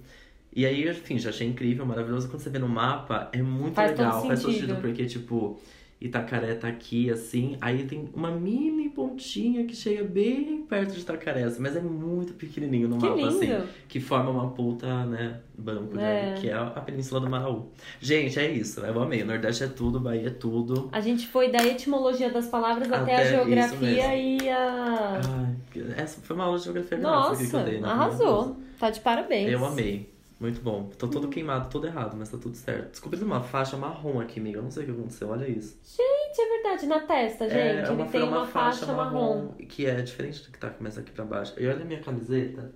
E 0.52 0.64
aí, 0.64 0.88
enfim, 0.88 1.18
já 1.18 1.30
achei 1.30 1.46
incrível, 1.48 1.84
maravilhoso. 1.84 2.28
Quando 2.28 2.40
você 2.42 2.50
vê 2.50 2.58
no 2.58 2.68
mapa, 2.68 3.28
é 3.32 3.42
muito 3.42 3.74
Faz 3.74 3.90
legal, 3.90 4.26
faz 4.26 4.40
todo 4.40 4.52
sentido. 4.52 4.68
sentido, 4.68 4.80
porque, 4.80 5.04
tipo, 5.06 5.60
Itacaré 6.04 6.54
tá 6.54 6.68
aqui, 6.68 7.10
assim, 7.10 7.56
aí 7.60 7.84
tem 7.84 8.08
uma 8.14 8.30
mini 8.30 8.90
pontinha 8.90 9.64
que 9.64 9.74
chega 9.74 10.04
bem 10.04 10.62
perto 10.68 10.92
de 10.94 11.00
Itacaré, 11.00 11.44
assim, 11.44 11.62
mas 11.62 11.74
é 11.76 11.80
muito 11.80 12.34
pequenininho 12.34 12.88
no 12.88 12.98
Que 12.98 13.08
mapa, 13.08 13.26
assim 13.26 13.46
lindo! 13.46 13.68
que 13.88 13.98
forma 14.00 14.30
uma 14.30 14.50
puta, 14.50 15.06
né, 15.06 15.40
banco, 15.56 15.94
É. 15.98 16.00
né, 16.32 16.34
que 16.40 16.50
é 16.50 16.54
a 16.54 16.66
Península 16.66 17.20
do 17.20 17.30
Maraú. 17.30 17.70
Gente, 18.00 18.38
é 18.38 18.50
isso, 18.50 18.80
eu 18.80 19.02
amei. 19.02 19.22
O 19.22 19.26
Nordeste 19.26 19.64
é 19.64 19.68
tudo, 19.68 19.98
Bahia 19.98 20.26
é 20.26 20.30
tudo. 20.30 20.90
A 20.92 21.00
gente 21.00 21.26
foi 21.26 21.50
da 21.50 21.64
etimologia 21.64 22.28
das 22.30 22.46
palavras 22.48 22.92
até, 22.92 23.14
Até 23.14 23.16
a 23.16 23.24
geografia 23.30 24.14
e 24.16 24.48
a. 24.50 25.20
Ai, 25.24 25.82
essa 25.96 26.20
foi 26.20 26.36
uma 26.36 26.44
aula 26.44 26.58
de 26.58 26.64
geografia 26.64 26.98
gráfica 26.98 27.28
aqui 27.32 27.36
que 27.46 27.52
Nossa, 27.52 27.56
eu 27.58 27.64
dei, 27.64 27.80
né? 27.80 27.88
arrasou. 27.88 28.56
Tá 28.78 28.90
de 28.90 29.00
parabéns. 29.00 29.50
Eu 29.50 29.64
amei. 29.64 30.12
Muito 30.40 30.60
bom. 30.60 30.90
Tô 30.98 31.06
todo 31.08 31.28
queimado, 31.28 31.68
todo 31.70 31.86
errado, 31.86 32.16
mas 32.18 32.28
tá 32.28 32.36
tudo 32.36 32.56
certo. 32.56 32.90
Descobri 32.90 33.22
uma 33.22 33.40
faixa 33.40 33.76
marrom 33.76 34.20
aqui, 34.20 34.40
amiga. 34.40 34.58
Eu 34.58 34.62
não 34.64 34.70
sei 34.70 34.82
o 34.82 34.86
que 34.86 34.92
aconteceu, 34.92 35.28
olha 35.28 35.48
isso. 35.48 35.78
Gente, 35.84 36.40
é 36.40 36.48
verdade, 36.62 36.86
na 36.86 37.00
testa, 37.00 37.48
gente. 37.48 37.56
é, 37.58 37.70
Ele 37.82 37.88
uma, 37.90 37.96
tem 37.96 38.08
foi 38.08 38.22
uma, 38.22 38.44
faixa, 38.46 38.86
marrom. 38.92 39.48
que 39.68 39.86
é 39.86 39.94
diferente 40.02 40.42
do 40.42 40.50
que 40.50 40.58
tá 40.58 40.70
começa 40.70 41.00
aqui 41.00 41.12
pra 41.12 41.24
baixo. 41.24 41.54
E 41.58 41.66
olha 41.66 41.82
a 41.82 41.84
minha 41.84 42.00
camiseta. 42.00 42.72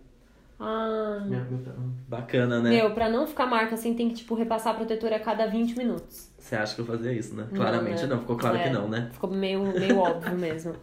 Ah. 0.60 1.22
Minha- 1.26 1.44
minha- 1.44 1.74
Bacana, 2.08 2.60
né? 2.60 2.70
Meu, 2.70 2.92
pra 2.92 3.08
não 3.08 3.26
ficar 3.26 3.46
marca 3.46 3.74
assim, 3.74 3.94
tem 3.94 4.08
que, 4.08 4.16
tipo, 4.16 4.34
repassar 4.34 4.74
protetor 4.76 5.12
a 5.12 5.20
cada 5.20 5.46
20 5.46 5.76
minutos. 5.76 6.30
Você 6.38 6.56
acha 6.56 6.74
que 6.74 6.80
eu 6.80 6.86
fazia 6.86 7.12
isso, 7.12 7.34
né? 7.34 7.46
Não, 7.50 7.56
Claramente 7.56 8.02
né? 8.02 8.08
não, 8.08 8.20
ficou 8.20 8.36
claro 8.36 8.56
É. 8.56 8.64
que 8.64 8.70
não, 8.70 8.88
né? 8.88 9.08
Ficou 9.12 9.30
meio, 9.30 9.62
meio 9.62 9.98
óbvio 9.98 10.36
mesmo. 10.38 10.74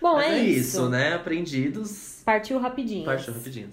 Bom, 0.00 0.14
Mas 0.14 0.32
é, 0.32 0.38
isso. 0.40 0.88
né? 0.88 1.14
Aprendidos. 1.14 2.22
Partiu 2.24 2.58
rapidinho. 2.58 3.04
Partiu 3.04 3.34
rapidinho. 3.34 3.68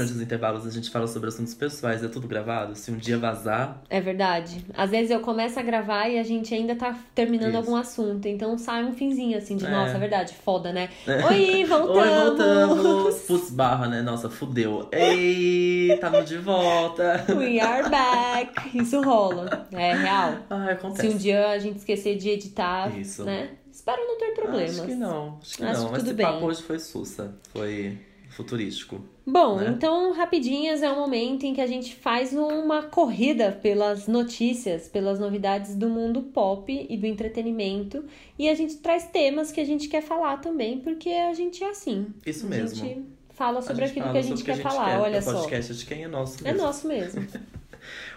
Durante 0.00 0.12
os 0.16 0.20
intervalos 0.22 0.66
a 0.66 0.70
gente 0.70 0.90
fala 0.90 1.06
sobre 1.06 1.28
assuntos 1.28 1.54
pessoais, 1.54 2.02
é 2.02 2.08
tudo 2.08 2.26
gravado? 2.26 2.74
Se 2.74 2.90
um 2.90 2.96
dia 2.96 3.18
vazar, 3.18 3.82
É 3.90 4.00
verdade. 4.00 4.64
Às 4.74 4.90
vezes 4.90 5.10
eu 5.10 5.20
começo 5.20 5.58
a 5.58 5.62
gravar 5.62 6.08
e 6.08 6.18
a 6.18 6.22
gente 6.22 6.54
ainda 6.54 6.74
tá 6.74 6.96
terminando 7.14 7.48
Isso. 7.50 7.58
algum 7.58 7.76
assunto. 7.76 8.26
Então 8.26 8.56
sai 8.56 8.84
um 8.84 8.92
finzinho 8.92 9.36
assim 9.36 9.56
de, 9.56 9.66
É. 9.66 9.70
nossa, 9.70 9.96
é 9.96 9.98
verdade, 9.98 10.32
foda, 10.34 10.72
né? 10.72 10.88
Oi, 11.30 11.64
voltamos! 11.64 11.98
Oi, 11.98 12.08
voltamos! 12.08 13.14
Putz, 13.26 13.50
barra, 13.50 13.88
né? 13.88 14.02
Nossa, 14.02 14.30
fudeu. 14.30 14.88
Ei, 14.92 15.96
tamo 16.00 16.22
de 16.24 16.38
volta! 16.38 17.24
We 17.36 17.60
are 17.60 17.88
back! 17.90 18.76
Isso 18.78 19.00
rola. 19.02 19.68
É 19.72 19.92
real. 19.94 20.32
Se 20.48 20.70
acontece. 20.70 21.08
um 21.08 21.16
dia 21.16 21.48
a 21.50 21.58
gente 21.58 21.78
esquecer 21.78 22.16
de 22.16 22.30
editar, 22.30 22.96
Isso. 22.98 23.24
né? 23.24 23.50
Espero 23.70 24.00
não 24.06 24.18
ter 24.18 24.32
problemas. 24.34 24.78
Acho 24.78 24.88
que 24.88 24.94
não, 24.94 25.38
acho 25.42 25.56
que 25.56 25.64
Acho 25.64 25.78
não. 25.80 25.86
que 25.86 25.92
Mas 25.92 26.00
tudo 26.00 26.08
esse 26.08 26.14
bem. 26.16 26.26
papo 26.26 26.46
hoje 26.46 26.62
foi 26.62 26.78
sussa. 26.78 27.34
Foi, 27.52 27.98
futurístico. 28.30 29.00
Bom, 29.30 29.56
né? 29.56 29.74
então 29.76 30.12
rapidinhas 30.12 30.82
é 30.82 30.90
um 30.90 30.96
momento 30.96 31.44
em 31.44 31.54
que 31.54 31.60
a 31.60 31.66
gente 31.66 31.94
faz 31.94 32.32
uma 32.32 32.82
corrida 32.82 33.52
pelas 33.62 34.06
notícias, 34.08 34.88
pelas 34.88 35.18
novidades 35.18 35.74
do 35.74 35.88
mundo 35.88 36.22
pop 36.22 36.86
e 36.88 36.96
do 36.96 37.06
entretenimento, 37.06 38.04
e 38.38 38.48
a 38.48 38.54
gente 38.54 38.76
traz 38.78 39.06
temas 39.06 39.52
que 39.52 39.60
a 39.60 39.64
gente 39.64 39.88
quer 39.88 40.02
falar 40.02 40.38
também, 40.38 40.78
porque 40.80 41.08
a 41.10 41.32
gente 41.34 41.62
é 41.62 41.70
assim. 41.70 42.06
Isso 42.26 42.46
a 42.46 42.48
mesmo. 42.48 42.76
gente 42.84 43.02
fala 43.30 43.62
sobre 43.62 43.84
A 43.84 43.86
aquilo 43.86 44.06
fala 44.06 44.12
que 44.12 44.18
a 44.18 44.22
gente 44.22 44.44
quer 44.44 44.56
falar, 44.58 45.00
olha 45.00 45.18
o 45.18 45.22
só. 45.22 45.32
podcast 45.32 45.74
de 45.74 45.86
quem 45.86 46.04
é 46.04 46.08
nosso 46.08 46.40
É 46.46 46.52
mesmo. 46.52 46.66
nosso 46.66 46.88
mesmo. 46.88 47.26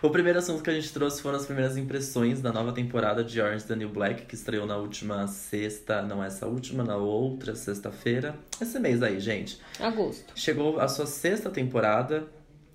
O 0.03 0.09
primeiro 0.09 0.37
assunto 0.37 0.61
que 0.61 0.69
a 0.69 0.73
gente 0.73 0.91
trouxe 0.91 1.21
foram 1.21 1.37
as 1.37 1.45
primeiras 1.45 1.77
impressões 1.77 2.41
da 2.41 2.51
nova 2.51 2.73
temporada 2.73 3.23
de 3.23 3.39
Orange 3.39 3.63
the 3.63 3.73
New 3.73 3.87
Black, 3.87 4.25
que 4.25 4.35
estreou 4.35 4.65
na 4.67 4.75
última 4.75 5.25
sexta, 5.27 6.01
não 6.01 6.21
essa 6.21 6.45
última, 6.45 6.83
na 6.83 6.97
outra 6.97 7.55
sexta-feira. 7.55 8.35
Esse 8.61 8.77
mês 8.79 9.01
aí, 9.01 9.17
gente. 9.21 9.61
Agosto. 9.79 10.33
Chegou 10.35 10.77
a 10.77 10.89
sua 10.89 11.05
sexta 11.05 11.49
temporada, 11.49 12.27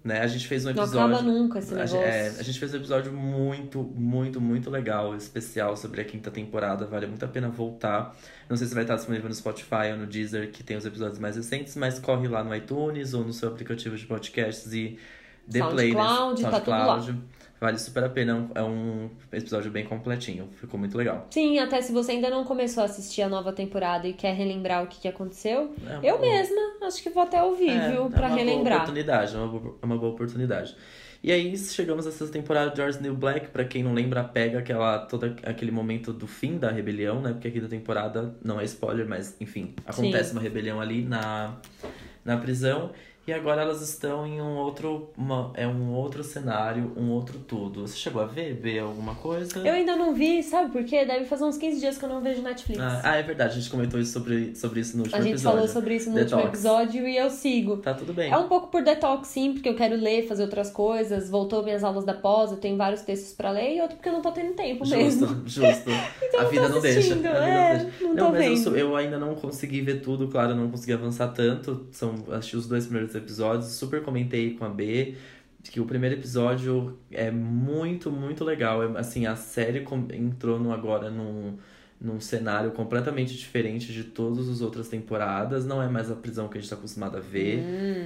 né? 0.03 0.23
A 0.23 0.27
gente 0.27 0.49
fez 0.49 0.65
um 0.65 0.73
Não 0.73 0.83
episódio. 0.85 1.17
acaba 1.17 1.31
nunca 1.31 1.59
esse 1.59 1.75
A 1.75 1.77
negócio. 1.77 1.99
gente, 1.99 2.09
é, 2.09 2.29
a 2.29 2.43
gente 2.43 2.59
fez 2.59 2.73
um 2.73 2.77
episódio 2.79 3.13
muito, 3.13 3.83
muito, 3.83 4.41
muito 4.41 4.71
legal, 4.71 5.15
especial 5.15 5.77
sobre 5.77 6.01
a 6.01 6.05
quinta 6.07 6.31
temporada. 6.31 6.87
Vale 6.87 7.07
muito 7.09 7.27
a 7.27 7.29
pena 7.29 7.51
voltar. 7.51 8.17
Não 8.49 8.57
sei 8.57 8.67
se 8.67 8.75
vai 8.75 8.85
estar 8.85 8.97
disponível 8.97 9.29
no 9.29 9.35
Spotify 9.35 9.91
ou 9.93 9.99
no 9.99 10.07
Deezer, 10.07 10.51
que 10.51 10.63
tem 10.63 10.79
os 10.79 10.87
episódios 10.87 11.19
mais 11.19 11.37
recentes, 11.37 11.77
mas 11.77 11.99
corre 11.99 12.27
lá 12.27 12.43
no 12.43 12.57
iTunes 12.57 13.13
ou 13.13 13.23
no 13.23 13.35
seu 13.35 13.51
aplicativo 13.51 13.99
de 13.99 14.07
podcasts 14.07 14.73
e 14.73 14.99
dê 15.49 15.61
play 15.63 15.95
nesse 15.95 16.07
SoundCloud, 16.09 16.43
tá 16.43 16.61
tudo 16.61 16.71
lá. 16.71 17.01
Vale 17.61 17.77
super 17.77 18.05
a 18.05 18.09
pena, 18.09 18.49
é 18.55 18.63
um 18.63 19.11
episódio 19.33 19.69
bem 19.69 19.85
completinho, 19.85 20.49
ficou 20.61 20.79
muito 20.79 20.97
legal. 20.97 21.27
Sim, 21.29 21.59
até 21.59 21.83
se 21.83 21.91
você 21.93 22.13
ainda 22.13 22.31
não 22.31 22.45
começou 22.45 22.85
a 22.85 22.87
assistir 22.87 23.21
a 23.23 23.29
nova 23.29 23.53
temporada 23.53 24.07
e 24.07 24.13
quer 24.13 24.33
relembrar 24.33 24.85
o 24.85 24.87
que, 24.87 25.01
que 25.01 25.09
aconteceu, 25.09 25.75
É 25.85 25.95
uma 25.97 26.07
eu 26.07 26.19
boa- 26.19 26.31
mesma 26.31 26.57
acho 26.83 27.03
que 27.03 27.11
vou 27.11 27.25
até 27.25 27.43
ouvir, 27.43 27.71
É, 27.71 27.91
viu? 27.91 28.07
é 28.07 28.11
Pra 28.11 28.21
uma 28.21 28.29
boa 28.29 28.39
relembrar. 28.39 28.77
oportunidade, 28.77 29.35
é 29.35 29.39
uma 29.39 29.49
boa, 29.49 29.77
é 29.83 29.87
uma 29.87 29.99
boa 29.99 30.13
oportunidade. 30.13 30.77
E 31.21 31.33
aí 31.33 31.59
chegamos 31.59 32.07
a 32.07 32.11
essa 32.11 32.29
temporada 32.29 32.71
de 32.71 32.81
Orange 32.81 32.99
the 32.99 33.03
New 33.03 33.17
Black, 33.17 33.49
pra 33.49 33.65
quem 33.65 33.83
não 33.83 33.93
lembra, 33.93 34.23
pega 34.23 34.61
aquela 34.61 35.01
todo 35.01 35.25
aquele 35.43 35.73
momento 35.73 36.13
do 36.13 36.29
fim 36.29 36.59
da 36.59 36.71
rebelião, 36.71 37.21
né? 37.21 37.33
Porque 37.33 37.49
aqui 37.49 37.61
da 37.61 37.67
temporada 37.67 38.37
não 38.41 38.61
é 38.61 38.65
spoiler, 38.67 39.05
mas 39.09 39.35
enfim, 39.41 39.75
acontece 39.85 40.29
Sim. 40.31 40.37
uma 40.37 40.43
rebelião 40.43 40.81
ali 40.81 41.03
na 41.03 41.57
na 42.25 42.37
prisão. 42.37 42.93
E 43.29 43.33
agora 43.35 43.61
elas 43.61 43.83
estão 43.83 44.27
em 44.27 44.41
um 44.41 44.57
outro, 44.57 45.11
uma, 45.15 45.53
é 45.55 45.69
um 45.69 45.93
outro 45.93 46.25
cenário, 46.25 46.93
um 46.97 47.11
outro 47.11 47.39
tudo. 47.39 47.87
Você 47.87 47.95
chegou 47.95 48.23
a 48.23 48.25
ver, 48.25 48.55
ver 48.55 48.79
alguma 48.79 49.15
coisa? 49.17 49.59
Eu 49.59 49.75
ainda 49.75 49.95
não 49.97 50.15
vi, 50.15 50.43
sabe 50.43 50.73
por 50.73 50.83
quê? 50.83 51.05
Deve 51.05 51.27
fazer 51.27 51.45
uns 51.45 51.59
15 51.59 51.79
dias 51.79 51.99
que 51.99 52.07
eu 52.07 52.09
não 52.09 52.23
vejo 52.23 52.41
Netflix. 52.41 52.81
Ah, 52.81 53.03
ah, 53.05 53.17
é 53.17 53.23
verdade, 53.23 53.53
a 53.53 53.55
gente 53.61 53.69
comentou 53.69 54.01
isso 54.01 54.15
sobre, 54.15 54.57
sobre 54.57 54.81
isso 54.81 54.97
no 54.97 55.03
último 55.03 55.19
a 55.19 55.21
gente 55.21 55.33
episódio. 55.33 55.59
falou 55.59 55.69
sobre 55.71 55.97
isso 55.97 56.09
no 56.09 56.15
Detox. 56.17 56.33
último 56.33 56.49
episódio 56.49 57.07
e 57.07 57.19
eu 57.19 57.29
sigo. 57.29 57.77
Tá 57.77 57.93
tudo 57.93 58.15
bem. 58.15 58.33
É 58.33 58.37
um 58.39 58.49
pouco 58.49 58.69
por 58.69 58.83
detox, 58.83 59.29
sim, 59.29 59.53
porque 59.53 59.69
eu 59.69 59.75
quero 59.75 59.97
ler, 59.97 60.27
fazer 60.27 60.45
outras 60.45 60.71
coisas. 60.71 61.29
Voltou 61.29 61.63
minhas 61.63 61.85
aulas 61.85 62.07
da 62.07 62.15
pós, 62.15 62.51
eu 62.51 62.57
tenho 62.57 62.79
vários 62.79 63.03
textos 63.03 63.35
pra 63.35 63.51
ler, 63.51 63.77
e 63.77 63.81
outro 63.83 63.97
porque 63.97 64.09
eu 64.09 64.15
não 64.15 64.23
tô 64.23 64.33
tendo 64.33 64.55
tempo 64.55 64.89
mesmo. 64.89 65.27
Justo, 65.27 65.43
justo. 65.61 65.91
a 66.39 66.45
vida 66.45 66.63
tô 66.63 66.69
não 66.77 66.81
deixa. 66.81 67.13
A 67.13 67.17
vida 67.17 67.29
é, 67.29 67.77
não 67.77 67.85
deixa. 67.85 68.05
não 68.05 68.17
tô 68.17 68.31
mas 68.31 68.65
eu, 68.65 68.75
eu 68.75 68.97
ainda 68.97 69.19
não 69.19 69.35
consegui 69.35 69.83
ver 69.83 70.01
tudo, 70.01 70.29
claro, 70.29 70.53
eu 70.53 70.57
não 70.57 70.71
consegui 70.71 70.95
avançar 70.95 71.29
tanto. 71.29 71.87
São, 71.93 72.15
assisti 72.33 72.57
os 72.57 72.67
dois 72.67 72.87
primeiros 72.87 73.18
episódios, 73.19 73.71
super 73.73 74.03
comentei 74.03 74.55
com 74.55 74.65
a 74.65 74.69
B. 74.69 75.17
Que 75.63 75.81
o 75.81 75.85
primeiro 75.85 76.15
episódio 76.15 76.99
é 77.11 77.31
muito, 77.31 78.11
muito 78.11 78.45
legal. 78.45 78.83
É, 78.83 78.99
assim, 78.99 79.27
a 79.27 79.37
série 79.37 79.85
entrou 80.15 80.59
no, 80.59 80.73
agora 80.73 81.11
num, 81.11 81.59
num 82.01 82.21
cenário 82.21 82.71
completamente 82.71 83.37
diferente 83.37 83.93
de 83.93 84.05
todas 84.05 84.49
as 84.49 84.61
outras 84.61 84.89
temporadas. 84.89 85.67
Não 85.67 85.83
é 85.83 85.89
mais 85.89 86.11
a 86.11 86.15
prisão 86.15 86.49
que 86.49 86.57
a 86.57 86.61
gente 86.61 86.71
tá 86.71 86.77
acostumado 86.77 87.17
a 87.17 87.21
ver. 87.21 87.59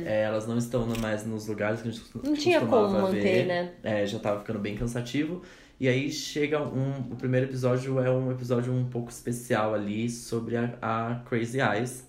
É, 0.06 0.22
elas 0.22 0.46
não 0.46 0.58
estão 0.58 0.86
mais 1.00 1.24
nos 1.26 1.46
lugares 1.46 1.82
que 1.82 1.88
a 1.88 1.90
gente 1.90 2.04
Hum. 2.16 2.20
Não 2.24 2.34
tinha 2.34 2.60
como 2.60 2.88
manter, 2.88 3.20
ver. 3.20 3.46
né? 3.46 3.72
É, 3.82 4.06
já 4.06 4.18
tava 4.18 4.40
ficando 4.40 4.58
bem 4.58 4.74
cansativo. 4.74 5.42
E 5.82 5.88
aí 5.88 6.12
chega 6.12 6.62
um. 6.62 7.12
O 7.12 7.16
primeiro 7.16 7.46
episódio 7.46 7.98
é 7.98 8.08
um 8.08 8.30
episódio 8.30 8.72
um 8.72 8.84
pouco 8.84 9.10
especial 9.10 9.74
ali 9.74 10.08
sobre 10.08 10.56
a, 10.56 10.78
a 10.80 11.22
Crazy 11.28 11.58
Eyes, 11.60 12.08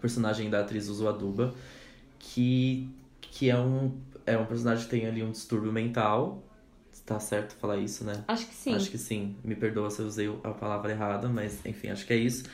personagem 0.00 0.50
da 0.50 0.58
atriz 0.58 0.88
Uzo 0.88 1.06
Aduba, 1.06 1.54
que, 2.20 2.88
que 3.20 3.50
é, 3.50 3.58
um, 3.58 3.92
é 4.24 4.38
um 4.38 4.46
personagem 4.46 4.84
que 4.84 4.90
tem 4.90 5.06
ali 5.06 5.22
um 5.24 5.32
distúrbio 5.32 5.72
mental. 5.72 6.40
Tá 7.04 7.18
certo 7.18 7.56
falar 7.56 7.76
isso, 7.78 8.04
né? 8.04 8.22
Acho 8.28 8.46
que 8.46 8.54
sim. 8.54 8.72
Acho 8.76 8.88
que 8.88 8.98
sim. 8.98 9.34
Me 9.42 9.56
perdoa 9.56 9.90
se 9.90 10.00
eu 10.00 10.06
usei 10.06 10.28
a 10.44 10.50
palavra 10.50 10.92
errada, 10.92 11.28
mas 11.28 11.58
enfim, 11.66 11.88
acho 11.88 12.06
que 12.06 12.12
é 12.12 12.16
isso. 12.16 12.44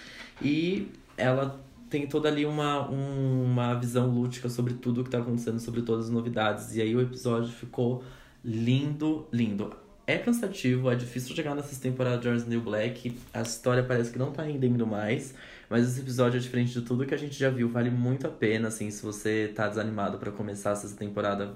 E 0.41 0.89
ela 1.19 1.61
tem 1.91 2.07
toda 2.07 2.29
ali 2.31 2.47
uma, 2.47 2.89
um- 2.91 3.45
uma 3.45 3.75
visão 3.75 4.09
lúdica 4.09 4.49
sobre 4.49 4.73
tudo 4.75 5.05
que 5.05 5.11
tá 5.11 5.19
acontecendo, 5.19 5.59
sobre 5.61 5.83
todas 5.83 6.07
as 6.07 6.11
novidades. 6.11 6.75
E 6.75 6.81
aí 6.81 6.97
o 6.97 7.03
episódio 7.03 7.51
ficou 7.53 8.03
lindo, 8.43 9.27
lindo. 9.31 9.75
É 10.07 10.17
cansativo, 10.17 10.89
é 10.91 10.95
difícil 10.95 11.35
chegar 11.37 11.55
nessas 11.55 11.79
temporadas 11.79 12.21
de 12.23 12.29
Orange 12.29 12.49
New 12.49 12.61
Black. 12.63 13.15
A 13.35 13.43
história 13.43 13.83
parece 13.83 14.11
que 14.11 14.19
não 14.19 14.31
tá 14.33 14.43
rendendo 14.45 14.87
mais. 14.87 15.35
Mas 15.69 15.89
esse 15.89 16.01
episódio 16.01 16.37
é 16.39 16.41
diferente 16.41 16.73
de 16.73 16.83
tudo 16.83 17.05
que 17.07 17.15
a 17.15 17.19
gente 17.19 17.37
já 17.39 17.51
viu. 17.51 17.69
Vale 17.69 17.91
muito 17.91 18.27
a 18.27 18.31
pena, 18.31 18.69
assim, 18.69 18.91
se 18.91 19.03
você 19.03 19.51
tá 19.55 19.69
desanimado 19.69 20.19
pra 20.19 20.31
começar 20.31 20.71
essa 20.73 20.95
temporada, 20.97 21.55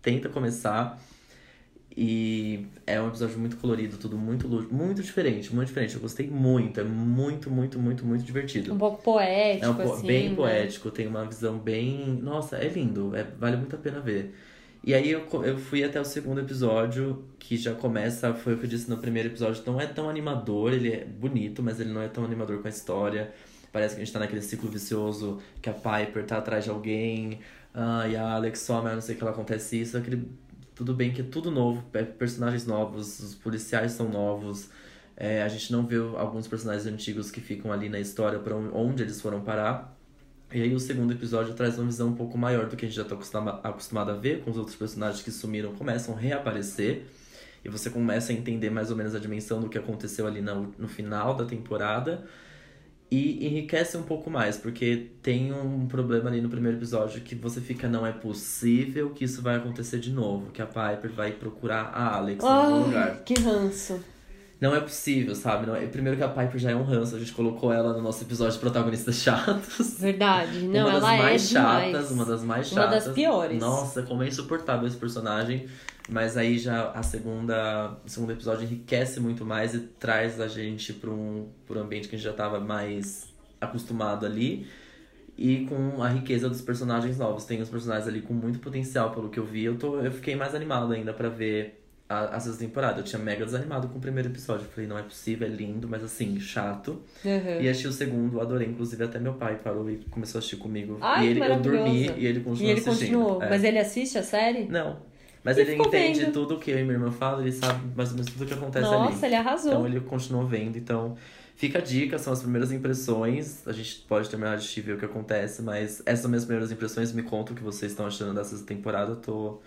tenta 0.00 0.28
começar. 0.28 1.00
E 1.94 2.66
é 2.86 3.00
um 3.00 3.08
episódio 3.08 3.38
muito 3.38 3.58
colorido, 3.58 3.98
tudo 3.98 4.16
muito 4.16 4.48
lúdico, 4.48 4.74
muito 4.74 5.02
diferente, 5.02 5.54
muito 5.54 5.68
diferente. 5.68 5.94
Eu 5.94 6.00
gostei 6.00 6.26
muito, 6.26 6.80
é 6.80 6.84
muito, 6.84 7.50
muito, 7.50 7.78
muito, 7.78 8.04
muito 8.06 8.24
divertido. 8.24 8.72
Um 8.72 8.78
pouco 8.78 9.02
poético, 9.02 9.66
É 9.66 9.68
um 9.68 9.74
po- 9.74 9.92
assim. 9.92 10.06
bem 10.06 10.30
né? 10.30 10.34
poético, 10.34 10.90
tem 10.90 11.06
uma 11.06 11.24
visão 11.26 11.58
bem. 11.58 12.18
Nossa, 12.22 12.56
é 12.56 12.66
lindo, 12.68 13.14
é, 13.14 13.22
vale 13.38 13.58
muito 13.58 13.76
a 13.76 13.78
pena 13.78 14.00
ver. 14.00 14.34
E 14.82 14.94
aí 14.94 15.10
eu, 15.10 15.28
eu 15.44 15.58
fui 15.58 15.84
até 15.84 16.00
o 16.00 16.04
segundo 16.04 16.40
episódio, 16.40 17.24
que 17.38 17.56
já 17.58 17.74
começa, 17.74 18.32
foi 18.34 18.54
o 18.54 18.58
que 18.58 18.64
eu 18.64 18.70
disse 18.70 18.88
no 18.90 18.96
primeiro 18.96 19.28
episódio, 19.28 19.62
não 19.66 19.78
é 19.80 19.86
tão 19.86 20.08
animador, 20.08 20.72
ele 20.72 20.90
é 20.92 21.04
bonito, 21.04 21.62
mas 21.62 21.78
ele 21.78 21.92
não 21.92 22.00
é 22.02 22.08
tão 22.08 22.24
animador 22.24 22.58
com 22.60 22.66
a 22.66 22.70
história. 22.70 23.32
Parece 23.72 23.94
que 23.94 24.02
a 24.02 24.04
gente 24.04 24.12
tá 24.12 24.18
naquele 24.20 24.42
ciclo 24.42 24.68
vicioso 24.70 25.40
que 25.60 25.70
a 25.70 25.72
Piper 25.72 26.26
tá 26.26 26.38
atrás 26.38 26.64
de 26.64 26.70
alguém, 26.70 27.40
ah, 27.74 28.06
e 28.06 28.14
a 28.16 28.32
Alex 28.32 28.60
some, 28.60 28.88
não 28.90 29.00
sei 29.00 29.14
o 29.14 29.18
que 29.18 29.24
ela 29.24 29.32
acontece 29.32 29.80
isso, 29.80 29.96
aquele. 29.96 30.28
Tudo 30.74 30.94
bem 30.94 31.12
que 31.12 31.20
é 31.20 31.24
tudo 31.24 31.50
novo, 31.50 31.84
é 31.92 32.02
personagens 32.02 32.66
novos, 32.66 33.20
os 33.20 33.34
policiais 33.34 33.92
são 33.92 34.08
novos. 34.08 34.70
É, 35.16 35.42
a 35.42 35.48
gente 35.48 35.70
não 35.70 35.86
vê 35.86 35.96
alguns 35.96 36.48
personagens 36.48 36.86
antigos 36.86 37.30
que 37.30 37.40
ficam 37.40 37.72
ali 37.72 37.88
na 37.88 38.00
história 38.00 38.38
para 38.38 38.56
onde 38.56 39.02
eles 39.02 39.20
foram 39.20 39.42
parar. 39.42 39.96
E 40.52 40.60
aí 40.62 40.74
o 40.74 40.80
segundo 40.80 41.12
episódio 41.12 41.54
traz 41.54 41.78
uma 41.78 41.86
visão 41.86 42.08
um 42.08 42.14
pouco 42.14 42.36
maior 42.36 42.66
do 42.66 42.76
que 42.76 42.84
a 42.84 42.88
gente 42.88 42.96
já 42.96 43.02
está 43.02 43.14
acostuma, 43.14 43.60
acostumado 43.62 44.10
a 44.10 44.14
ver, 44.14 44.42
com 44.42 44.50
os 44.50 44.56
outros 44.58 44.76
personagens 44.76 45.22
que 45.22 45.30
sumiram 45.30 45.74
começam 45.74 46.14
a 46.14 46.18
reaparecer. 46.18 47.06
E 47.64 47.68
você 47.68 47.88
começa 47.90 48.32
a 48.32 48.34
entender 48.34 48.70
mais 48.70 48.90
ou 48.90 48.96
menos 48.96 49.14
a 49.14 49.18
dimensão 49.18 49.60
do 49.60 49.68
que 49.68 49.78
aconteceu 49.78 50.26
ali 50.26 50.40
no, 50.40 50.74
no 50.78 50.88
final 50.88 51.34
da 51.34 51.44
temporada. 51.44 52.24
E 53.14 53.46
enriquece 53.46 53.94
um 53.98 54.02
pouco 54.02 54.30
mais, 54.30 54.56
porque 54.56 55.08
tem 55.22 55.52
um 55.52 55.86
problema 55.86 56.30
ali 56.30 56.40
no 56.40 56.48
primeiro 56.48 56.78
episódio 56.78 57.20
que 57.20 57.34
você 57.34 57.60
fica, 57.60 57.86
não 57.86 58.06
é 58.06 58.12
possível 58.12 59.10
que 59.10 59.24
isso 59.24 59.42
vai 59.42 59.56
acontecer 59.56 59.98
de 59.98 60.10
novo, 60.10 60.50
que 60.50 60.62
a 60.62 60.66
Piper 60.66 61.12
vai 61.12 61.32
procurar 61.32 61.90
a 61.92 62.16
Alex 62.16 62.42
em 62.42 62.48
algum 62.48 62.86
lugar. 62.86 63.22
que 63.22 63.34
ranço. 63.34 64.00
Não 64.62 64.76
é 64.76 64.80
possível, 64.80 65.34
sabe? 65.34 65.66
Não 65.66 65.74
é... 65.74 65.84
Primeiro 65.86 66.16
que 66.16 66.22
a 66.22 66.28
Piper 66.28 66.56
já 66.56 66.70
é 66.70 66.76
um 66.76 66.84
ranço, 66.84 67.16
a 67.16 67.18
gente 67.18 67.32
colocou 67.32 67.72
ela 67.72 67.92
no 67.94 68.00
nosso 68.00 68.22
episódio 68.22 68.52
de 68.52 68.60
protagonistas 68.60 69.16
chatos. 69.16 69.98
Verdade. 69.98 70.60
Não, 70.68 70.86
uma 70.86 70.92
das 70.92 71.02
ela 71.02 71.16
mais 71.16 71.42
é 71.42 71.52
chatas, 71.52 71.88
demais. 71.88 72.10
uma 72.12 72.24
das 72.24 72.44
mais 72.44 72.70
Uma 72.70 72.82
chatas. 72.82 73.04
das 73.06 73.12
piores. 73.12 73.60
Nossa, 73.60 74.02
como 74.04 74.22
é 74.22 74.28
insuportável 74.28 74.86
esse 74.86 74.96
personagem. 74.96 75.66
Mas 76.08 76.36
aí 76.36 76.60
já 76.60 76.92
a 76.92 77.02
segunda, 77.02 77.96
o 78.06 78.08
segundo 78.08 78.30
episódio 78.30 78.62
enriquece 78.62 79.18
muito 79.18 79.44
mais 79.44 79.74
e 79.74 79.80
traz 79.80 80.40
a 80.40 80.46
gente 80.46 80.92
para 80.92 81.10
um, 81.10 81.48
pra 81.66 81.80
um 81.80 81.82
ambiente 81.82 82.06
que 82.06 82.14
a 82.14 82.18
gente 82.18 82.24
já 82.24 82.32
tava 82.32 82.60
mais 82.60 83.26
acostumado 83.60 84.24
ali. 84.24 84.68
E 85.36 85.66
com 85.66 86.00
a 86.00 86.08
riqueza 86.08 86.48
dos 86.48 86.60
personagens 86.60 87.18
novos. 87.18 87.44
Tem 87.44 87.60
os 87.60 87.68
personagens 87.68 88.06
ali 88.06 88.22
com 88.22 88.32
muito 88.32 88.60
potencial, 88.60 89.10
pelo 89.10 89.28
que 89.28 89.40
eu 89.40 89.44
vi. 89.44 89.64
Eu, 89.64 89.76
tô, 89.76 89.98
eu 89.98 90.12
fiquei 90.12 90.36
mais 90.36 90.54
animado 90.54 90.92
ainda 90.92 91.12
pra 91.12 91.28
ver 91.28 91.81
a, 92.12 92.36
a 92.36 92.40
sexta 92.40 92.58
temporada. 92.58 93.00
Eu 93.00 93.04
tinha 93.04 93.20
mega 93.20 93.44
desanimado 93.44 93.88
com 93.88 93.98
o 93.98 94.00
primeiro 94.00 94.28
episódio. 94.28 94.66
Eu 94.66 94.70
falei, 94.70 94.88
não 94.88 94.98
é 94.98 95.02
possível, 95.02 95.46
é 95.46 95.50
lindo, 95.50 95.88
mas 95.88 96.02
assim, 96.04 96.38
chato. 96.40 97.00
Uhum. 97.24 97.60
E 97.60 97.68
achei 97.68 97.88
o 97.88 97.92
segundo, 97.92 98.40
adorei. 98.40 98.68
Inclusive, 98.68 99.04
até 99.04 99.18
meu 99.18 99.34
pai 99.34 99.56
parou 99.62 99.88
e 99.90 99.96
começou 100.10 100.38
a 100.38 100.40
assistir 100.40 100.56
comigo. 100.56 100.98
Ai, 101.00 101.26
e 101.26 101.30
ele, 101.30 101.40
eu 101.44 101.60
dormi 101.60 102.06
e 102.16 102.26
ele 102.26 102.38
E 102.40 102.42
continuou 102.42 102.70
ele 102.70 102.80
assistindo. 102.80 102.98
continuou. 103.18 103.42
É. 103.42 103.48
Mas 103.50 103.64
ele 103.64 103.78
assiste 103.78 104.18
a 104.18 104.22
série? 104.22 104.64
Não. 104.66 104.98
Mas 105.44 105.58
E 105.58 105.62
ele 105.62 105.74
entende 105.74 106.20
vendo. 106.20 106.32
tudo 106.32 106.58
que 106.58 106.70
eu 106.70 106.78
e 106.78 106.82
minha 106.82 106.94
irmã 106.94 107.10
falam, 107.10 107.40
ele 107.40 107.50
sabe 107.50 107.80
mais 107.96 108.10
ou 108.10 108.14
menos 108.16 108.30
tudo 108.32 108.46
que 108.46 108.54
acontece 108.54 108.84
Nossa, 108.84 109.16
ali. 109.16 109.26
ele 109.26 109.34
arrasou. 109.34 109.72
Então 109.72 109.86
ele 109.86 110.00
continuou 110.00 110.46
vendo. 110.46 110.78
Então, 110.78 111.16
fica 111.56 111.78
a 111.78 111.82
dica, 111.82 112.16
são 112.18 112.32
as 112.32 112.40
primeiras 112.40 112.70
impressões. 112.70 113.66
A 113.66 113.72
gente 113.72 114.04
pode 114.08 114.28
terminar 114.30 114.56
de 114.56 114.78
e 114.78 114.80
ver 114.80 114.92
o 114.94 114.98
que 114.98 115.04
acontece, 115.04 115.60
mas 115.62 116.00
essas 116.06 116.20
são 116.20 116.30
minhas 116.30 116.44
primeiras 116.44 116.70
impressões. 116.70 117.12
Me 117.12 117.22
conta 117.24 117.52
o 117.52 117.56
que 117.56 117.62
vocês 117.62 117.90
estão 117.90 118.06
achando 118.06 118.34
dessa 118.34 118.56
temporada. 118.64 119.12
Eu 119.12 119.16
tô, 119.16 119.60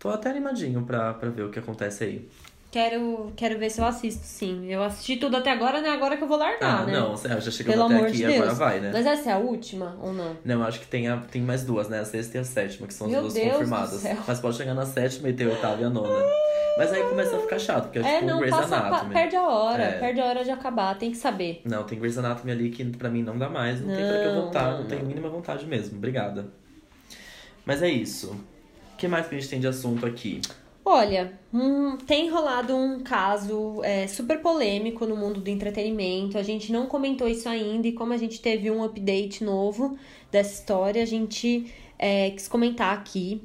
tô 0.00 0.08
até 0.08 0.30
animadinho 0.30 0.82
pra, 0.82 1.14
pra 1.14 1.28
ver 1.30 1.42
o 1.42 1.50
que 1.50 1.58
acontece 1.60 2.02
aí. 2.02 2.28
Quero, 2.72 3.32
quero 3.34 3.58
ver 3.58 3.68
se 3.68 3.80
eu 3.80 3.84
assisto, 3.84 4.22
sim. 4.24 4.72
Eu 4.72 4.80
assisti 4.84 5.16
tudo 5.16 5.36
até 5.36 5.50
agora, 5.50 5.80
não 5.80 5.88
é 5.88 5.92
agora 5.92 6.16
que 6.16 6.22
eu 6.22 6.28
vou 6.28 6.36
largar, 6.38 6.82
Ah, 6.82 6.86
né? 6.86 6.92
não, 6.92 7.16
você 7.16 7.28
já 7.28 7.64
Pelo 7.64 7.82
até 7.86 7.94
amor 7.96 8.06
aqui 8.06 8.16
de 8.18 8.24
agora 8.26 8.54
vai, 8.54 8.78
né? 8.78 8.90
Mas 8.92 9.06
essa 9.06 9.30
é 9.30 9.32
a 9.32 9.38
última 9.38 9.98
ou 10.00 10.12
não? 10.12 10.36
Não, 10.44 10.62
acho 10.62 10.78
que 10.78 10.86
tem, 10.86 11.08
a, 11.08 11.16
tem 11.16 11.42
mais 11.42 11.64
duas, 11.64 11.88
né? 11.88 11.98
A 11.98 12.04
sexta 12.04 12.38
e 12.38 12.40
a 12.40 12.44
sétima, 12.44 12.86
que 12.86 12.94
são 12.94 13.08
as 13.08 13.12
Meu 13.12 13.22
duas 13.22 13.34
Deus 13.34 13.48
confirmadas. 13.54 14.04
Mas 14.26 14.38
pode 14.38 14.56
chegar 14.56 14.74
na 14.74 14.86
sétima 14.86 15.28
e 15.28 15.32
ter 15.32 15.46
a 15.46 15.48
oitava 15.48 15.80
e 15.82 15.84
a 15.84 15.90
nona. 15.90 16.24
Mas 16.78 16.92
aí 16.92 17.02
começa 17.02 17.36
a 17.36 17.40
ficar 17.40 17.58
chato, 17.58 17.82
porque 17.86 17.98
é 17.98 18.02
É, 18.02 18.14
tipo 18.18 18.26
não, 18.30 18.38
Grey's 18.38 18.54
passa, 18.54 18.68
pa- 18.68 18.86
Anatomy. 18.86 19.14
perde 19.14 19.34
a 19.36 19.42
hora, 19.48 19.82
É. 19.82 19.98
perde 19.98 20.20
a 20.20 20.24
hora 20.26 20.44
de 20.44 20.50
acabar, 20.52 20.96
tem 20.96 21.10
que 21.10 21.16
saber. 21.16 21.62
Não, 21.64 21.82
tem 21.82 21.98
Grey's 21.98 22.16
Anatomy 22.18 22.52
ali 22.52 22.70
que 22.70 22.84
pra 22.84 23.10
mim 23.10 23.24
não 23.24 23.36
dá 23.36 23.48
mais. 23.48 23.80
Não, 23.80 23.92
tem 23.92 24.06
pra 24.06 24.16
que 24.16 24.26
eu 24.26 24.32
Não, 24.32 24.42
voltar, 24.42 24.70
não, 24.74 24.78
não, 24.82 24.86
tenho 24.86 25.00
não. 25.00 25.08
mínima 25.08 25.28
vontade 25.28 25.66
mesmo. 25.66 25.98
Obrigada. 25.98 26.46
Mas 27.66 27.82
é 27.82 27.88
isso. 27.88 28.38
Que 29.00 29.08
mais 29.08 29.26
que 29.26 29.34
a 29.34 29.38
gente 29.38 29.48
tem 29.48 29.58
de 29.58 29.66
assunto 29.66 30.04
aqui? 30.04 30.42
Olha, 30.84 31.32
hum, 31.54 31.96
tem 32.06 32.28
rolado 32.28 32.76
um 32.76 33.00
caso 33.00 33.80
é, 33.82 34.06
super 34.06 34.42
polêmico 34.42 35.06
no 35.06 35.16
mundo 35.16 35.40
do 35.40 35.48
entretenimento. 35.48 36.36
A 36.36 36.42
gente 36.42 36.70
não 36.70 36.84
comentou 36.84 37.26
isso 37.26 37.48
ainda, 37.48 37.88
e 37.88 37.92
como 37.92 38.12
a 38.12 38.18
gente 38.18 38.42
teve 38.42 38.70
um 38.70 38.84
update 38.84 39.42
novo 39.42 39.96
dessa 40.30 40.52
história, 40.52 41.02
a 41.02 41.06
gente 41.06 41.72
é, 41.98 42.28
quis 42.32 42.46
comentar 42.46 42.92
aqui. 42.92 43.40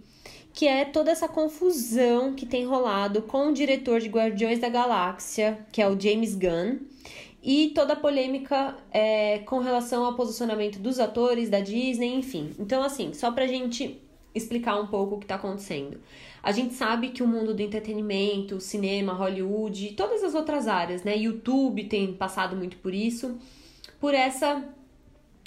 Que 0.54 0.68
é 0.68 0.84
toda 0.84 1.10
essa 1.10 1.30
confusão 1.30 2.34
que 2.34 2.46
tem 2.46 2.66
rolado 2.66 3.22
com 3.22 3.48
o 3.48 3.54
diretor 3.54 4.02
de 4.02 4.10
Guardiões 4.10 4.60
da 4.60 4.68
Galáxia, 4.68 5.66
que 5.72 5.82
é 5.82 5.88
o 5.88 5.98
James 5.98 6.36
Gunn, 6.36 6.80
e 7.42 7.70
toda 7.70 7.94
a 7.94 7.96
polêmica 7.96 8.76
é, 8.92 9.40
com 9.46 9.60
relação 9.60 10.04
ao 10.04 10.16
posicionamento 10.16 10.80
dos 10.80 11.00
atores, 11.00 11.50
da 11.50 11.62
Disney, 11.62 12.14
enfim. 12.14 12.52
Então, 12.60 12.84
assim, 12.84 13.14
só 13.14 13.32
pra 13.32 13.48
gente 13.48 14.02
explicar 14.36 14.80
um 14.80 14.88
pouco 14.88 15.16
o 15.16 15.20
que 15.20 15.26
tá 15.26 15.36
acontecendo. 15.36 16.00
A 16.44 16.52
gente 16.52 16.76
sabe 16.76 17.10
que 17.10 17.24
o 17.24 17.28
mundo 17.28 17.54
do 17.54 17.62
entretenimento, 17.62 18.60
cinema, 18.60 19.14
Hollywood, 19.14 19.94
todas 19.94 20.24
as 20.24 20.36
outras 20.36 20.68
áreas, 20.68 21.04
né? 21.04 21.18
YouTube 21.18 21.86
tem 21.86 22.14
passado 22.14 22.56
muito 22.56 22.78
por 22.78 22.94
isso, 22.94 23.40
por 24.00 24.14
essa 24.14 24.64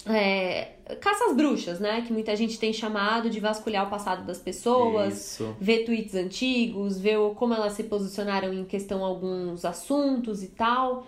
é, 0.06 0.72
caça 1.00 1.26
às 1.26 1.36
bruxas, 1.36 1.80
né? 1.80 2.02
Que 2.02 2.12
muita 2.12 2.34
gente 2.34 2.58
tem 2.58 2.72
chamado 2.72 3.28
de 3.28 3.40
vasculhar 3.40 3.86
o 3.86 3.90
passado 3.90 4.24
das 4.24 4.38
pessoas, 4.38 5.32
Isso. 5.34 5.56
ver 5.60 5.84
tweets 5.84 6.14
antigos, 6.14 6.98
ver 6.98 7.18
como 7.36 7.54
elas 7.54 7.74
se 7.74 7.84
posicionaram 7.84 8.52
em 8.52 8.64
questão 8.64 9.04
a 9.04 9.08
alguns 9.08 9.64
assuntos 9.64 10.42
e 10.42 10.48
tal. 10.48 11.06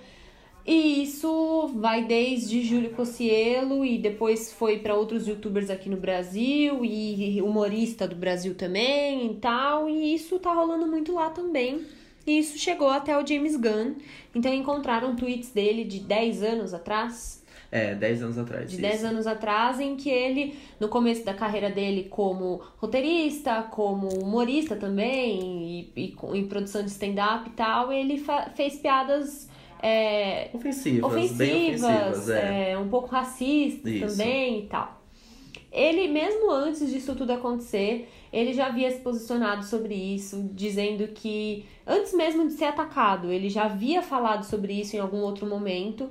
E 0.67 1.03
isso 1.03 1.69
vai 1.77 2.05
desde 2.05 2.63
Júlio 2.63 2.91
Cocielo 2.91 3.85
e 3.85 3.99
depois 3.99 4.53
foi 4.53 4.79
para 4.79 4.95
outros 4.95 5.27
youtubers 5.27 5.71
aqui 5.71 5.89
no 5.89 5.97
Brasil 5.97 6.85
e 6.85 7.41
humorista 7.43 8.07
do 8.07 8.15
Brasil 8.15 8.55
também 8.55 9.33
e 9.33 9.35
tal. 9.37 9.89
E 9.89 10.15
isso 10.15 10.39
tá 10.39 10.53
rolando 10.53 10.87
muito 10.87 11.13
lá 11.15 11.31
também. 11.31 11.83
E 12.27 12.39
isso 12.39 12.59
chegou 12.59 12.89
até 12.89 13.17
o 13.21 13.27
James 13.27 13.57
Gunn. 13.57 13.95
Então 14.35 14.53
encontraram 14.53 15.17
tweets 15.17 15.51
dele 15.51 15.83
de 15.85 16.01
10 16.01 16.43
anos 16.43 16.75
atrás, 16.75 17.43
É, 17.73 17.95
10 17.95 18.23
anos 18.23 18.37
atrás. 18.39 18.69
de 18.69 18.75
isso. 18.75 18.83
10 18.83 19.05
anos 19.05 19.27
atrás, 19.27 19.81
em 19.81 19.97
que 19.97 20.11
ele, 20.11 20.55
no 20.79 20.89
começo 20.89 21.25
da 21.25 21.33
carreira 21.33 21.71
dele 21.71 22.07
como 22.11 22.61
roteirista, 22.77 23.63
como 23.71 24.09
humorista 24.23 24.77
também, 24.77 25.91
e, 25.97 26.01
e 26.05 26.09
com- 26.13 26.35
em 26.35 26.47
produção 26.47 26.83
de 26.83 26.91
stand-up 26.91 27.49
e 27.49 27.53
tal, 27.53 27.91
ele 27.93 28.23
fez 28.55 28.77
piadas 28.77 29.49
é, 29.83 30.51
Ofensivas, 30.53 31.13
bem 31.13 31.75
ofensivas, 31.75 31.83
ofensivas, 31.83 32.29
é. 32.31 32.73
é, 32.73 32.79
um 32.79 32.89
pouco 32.89 33.09
racistas 33.09 33.93
Isso. 33.93 34.07
também 34.07 34.61
e 34.61 34.67
tal. 34.67 35.01
Ele, 35.73 36.09
mesmo 36.09 36.51
antes 36.51 36.91
disso 36.91 37.15
tudo 37.15 37.33
acontecer, 37.33 38.09
ele 38.33 38.53
já 38.53 38.67
havia 38.67 38.91
se 38.91 38.99
posicionado 38.99 39.65
sobre 39.65 39.95
isso, 39.95 40.51
dizendo 40.53 41.07
que, 41.09 41.65
antes 41.87 42.13
mesmo 42.13 42.47
de 42.47 42.55
ser 42.55 42.65
atacado, 42.65 43.31
ele 43.31 43.49
já 43.49 43.65
havia 43.65 44.03
falado 44.03 44.45
sobre 44.45 44.73
isso 44.73 44.97
em 44.97 44.99
algum 44.99 45.19
outro 45.19 45.47
momento, 45.47 46.11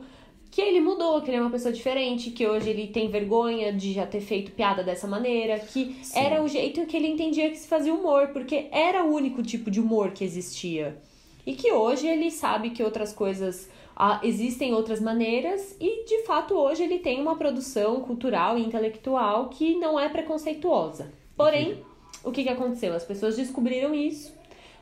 que 0.50 0.62
ele 0.62 0.80
mudou, 0.80 1.22
que 1.22 1.30
ele 1.30 1.38
é 1.38 1.42
uma 1.42 1.50
pessoa 1.50 1.74
diferente, 1.74 2.32
que 2.32 2.48
hoje 2.48 2.70
ele 2.70 2.88
tem 2.88 3.10
vergonha 3.10 3.72
de 3.72 3.94
já 3.94 4.06
ter 4.06 4.22
feito 4.22 4.52
piada 4.52 4.82
dessa 4.82 5.08
maneira, 5.08 5.60
que 5.60 5.98
Sim. 6.04 6.20
era 6.20 6.42
o 6.42 6.48
jeito 6.48 6.86
que 6.86 6.98
ele 6.98 7.08
entendia 7.08 7.50
que 7.50 7.58
se 7.58 7.68
fazia 7.68 7.94
humor, 7.94 8.30
porque 8.30 8.68
era 8.72 9.04
o 9.04 9.14
único 9.14 9.44
tipo 9.44 9.70
de 9.70 9.80
humor 9.80 10.12
que 10.12 10.24
existia. 10.24 10.98
E 11.46 11.54
que 11.54 11.72
hoje 11.72 12.08
ele 12.08 12.30
sabe 12.30 12.70
que 12.72 12.84
outras 12.84 13.14
coisas 13.14 13.70
ah, 13.96 14.20
existem 14.24 14.74
outras 14.74 15.02
maneiras 15.02 15.76
e 15.80 16.06
de 16.06 16.24
fato 16.24 16.54
hoje 16.54 16.84
ele 16.84 17.00
tem 17.00 17.20
uma 17.20 17.36
produção 17.36 18.02
cultural 18.02 18.58
e 18.58 18.66
intelectual 18.66 19.50
que 19.50 19.76
não 19.76 20.00
é 20.00 20.08
preconceituosa. 20.08 21.12
Porém, 21.36 21.84
o 22.24 22.32
que, 22.32 22.44
que 22.44 22.50
aconteceu? 22.50 22.94
As 22.94 23.04
pessoas 23.04 23.36
descobriram 23.36 23.94
isso 23.94 24.34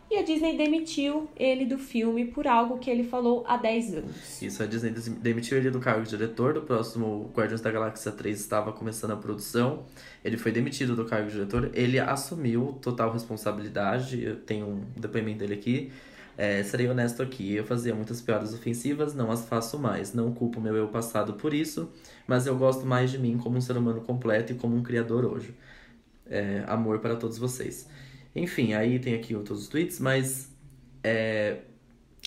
e 0.10 0.16
a 0.18 0.22
Disney 0.22 0.56
demitiu 0.56 1.28
ele 1.36 1.66
do 1.66 1.78
filme 1.78 2.26
por 2.26 2.48
algo 2.48 2.78
que 2.78 2.90
ele 2.90 3.04
falou 3.04 3.44
há 3.46 3.58
10 3.58 3.96
anos. 3.96 4.42
Isso, 4.42 4.64
a 4.64 4.66
Disney 4.66 4.92
demitiu 4.92 5.58
ele 5.58 5.70
do 5.70 5.80
cargo 5.80 6.04
de 6.04 6.10
diretor 6.10 6.54
do 6.54 6.62
próximo 6.62 7.30
Guardiões 7.36 7.60
da 7.60 7.70
Galáxia 7.70 8.12
3 8.12 8.40
estava 8.40 8.72
começando 8.72 9.12
a 9.12 9.18
produção. 9.18 9.84
Ele 10.24 10.38
foi 10.38 10.52
demitido 10.52 10.96
do 10.96 11.04
cargo 11.04 11.28
de 11.28 11.34
diretor, 11.34 11.72
ele 11.74 12.00
assumiu 12.00 12.78
total 12.82 13.12
responsabilidade. 13.12 14.24
Eu 14.24 14.38
tenho 14.38 14.68
um 14.68 14.84
depoimento 14.96 15.40
dele 15.40 15.56
aqui. 15.56 15.92
É, 16.38 16.64
serei 16.64 16.88
honesto 16.88 17.24
aqui, 17.24 17.56
eu 17.56 17.66
fazia 17.66 17.96
muitas 17.96 18.22
piadas 18.22 18.54
ofensivas, 18.54 19.16
não 19.16 19.32
as 19.32 19.46
faço 19.50 19.80
mais. 19.80 20.14
Não 20.14 20.34
culpo 20.34 20.62
meu 20.62 20.76
eu 20.76 20.88
passado 20.90 21.34
por 21.36 21.54
isso, 21.54 21.92
mas 22.28 22.48
eu 22.48 22.58
gosto 22.58 22.86
mais 22.86 23.12
de 23.12 23.18
mim 23.20 23.38
como 23.40 23.58
um 23.58 23.62
ser 23.62 23.78
humano 23.78 24.02
completo 24.02 24.54
e 24.54 24.56
como 24.56 24.76
um 24.76 24.84
criador 24.84 25.26
hoje. 25.26 25.56
É, 26.30 26.64
amor 26.68 27.00
para 27.00 27.16
todos 27.16 27.38
vocês. 27.38 27.88
Enfim, 28.36 28.74
aí 28.74 29.00
tem 29.00 29.16
aqui 29.16 29.36
outros 29.36 29.68
tweets, 29.68 30.00
mas 30.00 30.52
é, 31.04 31.62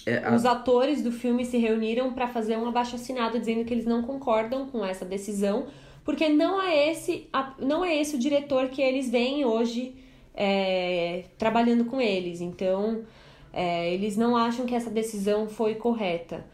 é, 0.06 0.18
a- 0.24 0.36
Os 0.36 0.44
atores 0.44 1.02
do 1.02 1.10
filme 1.12 1.44
se 1.44 1.58
reuniram 1.58 2.12
para 2.12 2.28
fazer 2.28 2.56
um 2.56 2.66
abaixo-assinado 2.68 3.38
dizendo 3.38 3.64
que 3.64 3.74
eles 3.74 3.84
não 3.84 4.02
concordam 4.02 4.66
com 4.68 4.84
essa 4.84 5.04
decisão, 5.04 5.66
porque 6.04 6.28
não 6.28 6.60
é 6.62 6.90
esse, 6.90 7.28
não 7.58 7.84
é 7.84 7.96
esse 7.96 8.16
o 8.16 8.18
diretor 8.18 8.68
que 8.68 8.80
eles 8.80 9.10
veem 9.10 9.44
hoje 9.44 9.94
é, 10.34 11.24
trabalhando 11.38 11.84
com 11.84 12.00
eles. 12.00 12.40
Então, 12.40 13.04
é, 13.52 13.92
eles 13.92 14.16
não 14.16 14.36
acham 14.36 14.66
que 14.66 14.74
essa 14.74 14.90
decisão 14.90 15.48
foi 15.48 15.74
correta. 15.74 16.44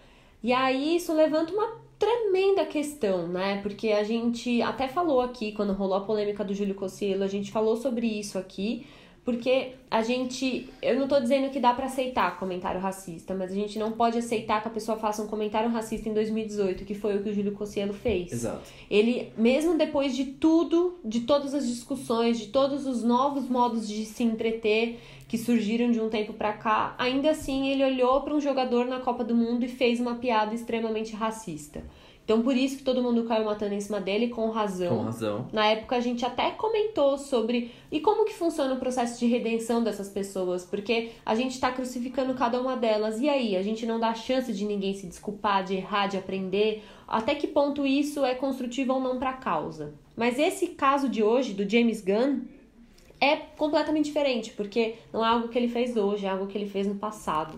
E 0.43 0.53
aí 0.53 0.97
isso 0.97 1.13
levanta 1.15 1.53
uma 1.53 1.87
tremenda 1.99 2.65
questão, 2.67 3.27
né? 3.27 3.61
Porque 3.63 3.89
a 3.89 4.05
gente 4.05 4.61
até 4.63 4.87
falou 4.89 5.21
aqui, 5.21 5.53
quando 5.53 5.73
rolou 5.73 5.97
a 5.97 6.01
polêmica 6.01 6.45
do 6.45 6.55
Júlio 6.55 6.75
Cossielo, 6.75 7.25
a 7.25 7.29
gente 7.29 7.51
falou 7.51 7.77
sobre 7.77 8.07
isso 8.07 8.39
aqui, 8.39 8.87
porque 9.27 9.73
a 9.91 10.03
gente. 10.03 10.71
Eu 10.81 11.01
não 11.01 11.09
tô 11.09 11.19
dizendo 11.19 11.51
que 11.51 11.59
dá 11.59 11.75
pra 11.75 11.87
aceitar 11.87 12.39
comentário 12.39 12.81
racista, 12.81 13.35
mas 13.35 13.51
a 13.51 13.55
gente 13.57 13.77
não 13.77 13.91
pode 13.91 14.17
aceitar 14.17 14.63
que 14.63 14.69
a 14.69 14.71
pessoa 14.71 14.97
faça 14.97 15.21
um 15.21 15.27
comentário 15.27 15.69
racista 15.69 16.09
em 16.09 16.15
2018, 16.15 16.85
que 16.85 16.95
foi 16.95 17.17
o 17.17 17.23
que 17.25 17.31
o 17.31 17.35
Júlio 17.35 17.51
Cossielo 17.51 17.93
fez. 17.93 18.33
Exato. 18.33 18.63
Ele, 18.89 19.33
mesmo 19.37 19.77
depois 19.77 20.15
de 20.15 20.27
tudo, 20.27 21.01
de 21.05 21.23
todas 21.23 21.55
as 21.55 21.67
discussões, 21.67 22.39
de 22.39 22.47
todos 22.47 22.87
os 22.87 23.03
novos 23.03 23.49
modos 23.49 23.89
de 23.89 24.05
se 24.05 24.23
entreter 24.23 25.01
que 25.27 25.37
surgiram 25.37 25.91
de 25.91 26.01
um 26.01 26.09
tempo 26.09 26.33
pra 26.33 26.53
cá, 26.53 26.95
ainda 26.97 27.31
assim 27.31 27.69
ele 27.69 27.85
olhou 27.85 28.21
para 28.21 28.33
um 28.33 28.41
jogador 28.41 28.87
na 28.87 29.01
Copa 29.01 29.25
do 29.25 29.35
Mundo 29.35 29.65
e 29.65 29.69
fez 29.69 29.99
uma 29.99 30.15
piada 30.15 30.55
extremamente 30.55 31.17
racista. 31.17 31.83
Então 32.27 32.43
por 32.43 32.57
isso 32.57 32.79
que 32.79 32.83
todo 32.83 33.01
mundo 33.01 33.23
caiu 33.23 33.45
matando 33.45 33.73
em 33.73 33.81
cima 33.81 34.01
dele 34.01 34.27
com 34.27 34.51
razão. 34.51 34.97
Com 34.97 35.05
razão. 35.05 35.47
Na 35.53 35.65
época 35.67 35.95
a 35.95 36.01
gente 36.01 36.27
até 36.27 36.51
comentou 36.51 37.17
sobre 37.17 37.71
e 37.91 38.01
como 38.01 38.25
que 38.25 38.35
funciona 38.35 38.75
o 38.75 38.79
processo 38.79 39.21
de 39.21 39.27
redenção 39.27 39.81
dessas 39.83 40.09
pessoas, 40.09 40.65
porque 40.65 41.13
a 41.25 41.37
gente 41.37 41.61
tá 41.61 41.71
crucificando 41.71 42.35
cada 42.35 42.61
uma 42.61 42.77
delas. 42.77 43.21
E 43.21 43.29
aí, 43.29 43.57
a 43.57 43.63
gente 43.63 43.87
não 43.87 44.01
dá 44.01 44.13
chance 44.13 44.53
de 44.53 44.65
ninguém 44.65 44.93
se 44.93 45.07
desculpar, 45.07 45.63
de 45.63 45.77
errar, 45.77 46.09
de 46.09 46.17
aprender. 46.17 46.83
Até 47.07 47.37
que 47.37 47.47
ponto 47.47 47.87
isso 47.87 48.25
é 48.25 48.35
construtivo 48.35 48.95
ou 48.95 49.01
não 49.01 49.21
pra 49.21 49.35
causa? 49.35 49.95
Mas 50.17 50.37
esse 50.37 50.69
caso 50.69 51.09
de 51.09 51.23
hoje 51.23 51.55
do 51.55 51.69
James 51.69 52.03
Gunn 52.03 52.41
é 53.21 53.37
completamente 53.37 54.07
diferente, 54.07 54.51
porque 54.51 54.97
não 55.13 55.25
é 55.25 55.29
algo 55.29 55.47
que 55.47 55.57
ele 55.57 55.69
fez 55.69 55.97
hoje, 55.97 56.27
é 56.27 56.29
algo 56.29 56.49
que 56.49 56.59
ele 56.59 56.69
fez 56.69 56.89
no 56.89 56.97
passado. 56.97 57.57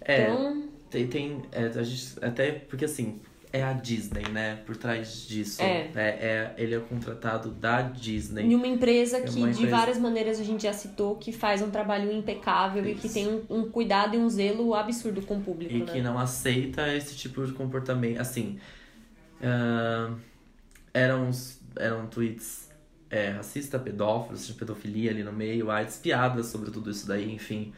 É, 0.00 0.22
Então, 0.22 0.64
tem, 0.90 1.06
tem 1.06 1.42
é, 1.52 1.66
a 1.66 1.82
gente, 1.84 2.18
até 2.20 2.50
porque 2.50 2.84
assim, 2.84 3.20
é 3.56 3.62
a 3.62 3.72
Disney, 3.72 4.28
né? 4.32 4.56
Por 4.66 4.76
trás 4.76 5.26
disso. 5.28 5.62
É. 5.62 5.90
é, 5.94 6.54
ele 6.58 6.74
é 6.74 6.80
contratado 6.80 7.50
da 7.52 7.82
Disney. 7.82 8.42
em 8.42 8.54
uma 8.54 8.66
empresa 8.66 9.18
É 9.18 9.20
que 9.22 9.36
uma 9.38 9.46
de 9.52 9.58
empresa- 9.58 9.76
várias 9.76 9.98
maneiras 9.98 10.40
a 10.40 10.42
gente 10.44 10.64
já 10.64 10.72
citou 10.72 11.14
que 11.16 11.30
faz 11.30 11.62
um 11.62 11.70
trabalho 11.70 12.10
impecável 12.10 12.84
e 12.84 12.94
que 12.96 13.06
Isso. 13.06 13.14
tem 13.14 13.28
um, 13.28 13.42
um 13.48 13.70
cuidado 13.70 14.16
e 14.16 14.18
um 14.18 14.28
zelo 14.28 14.74
absurdo 14.74 15.22
com 15.22 15.36
o 15.36 15.40
público, 15.40 15.72
E 15.72 15.78
né? 15.80 15.86
que 15.92 16.02
não 16.02 16.18
aceita 16.18 16.92
esse 16.94 17.14
tipo 17.14 17.46
de 17.46 17.52
comportamento. 17.52 18.18
Assim, 18.20 18.58
ahn, 19.40 20.16
eram, 20.92 21.28
uns- 21.28 21.60
eram 21.76 22.06
tweets 22.08 22.68
é, 23.10 23.30
racista, 23.30 23.78
pedófilos, 23.78 24.46
de 24.48 24.54
pedofilia 24.54 25.10
ali 25.12 25.22
no 25.22 25.32
meio, 25.32 25.70
AIDS, 25.70 25.96
piadas 25.98 26.46
sobre 26.46 26.72
tudo 26.72 26.90
isso 26.90 27.06
daí, 27.06 27.32
enfim. 27.32 27.72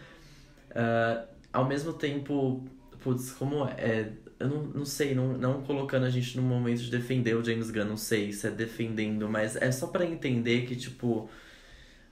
Ah, 0.74 1.24
ao 1.52 1.66
mesmo 1.66 1.92
tempo, 1.92 2.64
putz, 3.02 3.32
como 3.32 3.66
é. 3.66 4.10
Eu 4.38 4.48
não, 4.48 4.62
não 4.64 4.84
sei, 4.84 5.14
não, 5.14 5.28
não 5.28 5.62
colocando 5.62 6.04
a 6.04 6.10
gente 6.10 6.36
no 6.36 6.42
momento 6.42 6.82
de 6.82 6.90
defender 6.90 7.34
o 7.34 7.42
James 7.42 7.70
Gunn, 7.70 7.84
não 7.84 7.96
sei 7.96 8.32
se 8.32 8.46
é 8.46 8.50
defendendo, 8.50 9.28
mas 9.28 9.56
é 9.56 9.72
só 9.72 9.86
pra 9.86 10.04
entender 10.04 10.66
que, 10.66 10.76
tipo. 10.76 11.28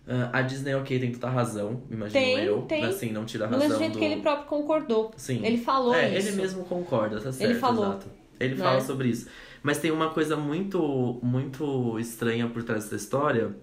Uh, 0.07 0.29
a 0.35 0.43
Disney, 0.43 0.75
ok, 0.75 0.99
tem 0.99 1.13
toda 1.13 1.29
a 1.29 1.31
razão, 1.31 1.83
imagino 1.91 2.13
Tem, 2.13 2.45
eu. 2.45 2.63
tem. 2.63 2.85
Assim, 2.85 3.11
não 3.11 3.25
tira 3.25 3.47
a 3.47 3.49
Do 3.49 3.55
razão 3.55 3.69
mesmo 3.69 3.83
jeito 3.83 3.93
do... 3.95 3.99
que 3.99 4.05
ele 4.05 4.21
próprio 4.21 4.47
concordou. 4.47 5.11
Sim. 5.17 5.45
Ele 5.45 5.57
falou 5.57 5.95
é, 5.95 6.19
isso. 6.19 6.29
ele 6.29 6.37
mesmo 6.37 6.65
concorda, 6.65 7.19
tá 7.21 7.33
certo, 7.33 7.59
falou, 7.59 7.87
exato. 7.87 8.07
Ele 8.39 8.55
né? 8.55 8.65
fala 8.65 8.81
sobre 8.83 9.09
isso. 9.09 9.29
Mas 9.63 9.79
tem 9.79 9.91
uma 9.91 10.11
coisa 10.11 10.37
muito, 10.37 11.19
muito 11.23 11.99
estranha 11.99 12.47
por 12.47 12.63
trás 12.63 12.85
dessa 12.85 12.97
história, 12.97 13.57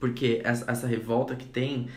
porque 0.00 0.40
essa, 0.42 0.70
essa 0.70 0.86
revolta 0.86 1.36
que 1.36 1.44
tem 1.44 1.88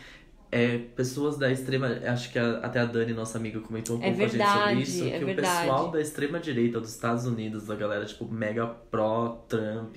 é 0.54 0.76
pessoas 0.94 1.38
da 1.38 1.50
extrema. 1.50 1.86
Acho 2.06 2.30
que 2.30 2.38
a- 2.38 2.58
até 2.58 2.78
a 2.78 2.84
Dani, 2.84 3.14
nossa 3.14 3.38
amiga, 3.38 3.58
comentou 3.60 3.96
um 3.96 4.02
É 4.02 4.10
pouco 4.10 4.22
a 4.22 4.28
gente 4.28 4.46
sobre 4.46 4.82
isso. 4.82 5.04
é 5.08 5.18
que 5.18 5.24
verdade. 5.24 5.48
o 5.48 5.60
pessoal 5.70 5.90
da 5.90 6.00
extrema 6.00 6.38
direita 6.38 6.78
dos 6.78 6.90
Estados 6.90 7.24
Unidos, 7.26 7.70
a 7.70 7.74
galera, 7.74 8.04
tipo, 8.04 8.26
mega 8.30 8.66
pró-Trump, 8.66 9.96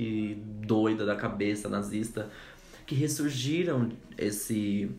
doida 0.66 1.06
da 1.06 1.16
cabeça, 1.16 1.68
nazista, 1.70 2.30
que 2.86 2.96
ressurgiram 2.96 3.90
esse, 4.18 4.90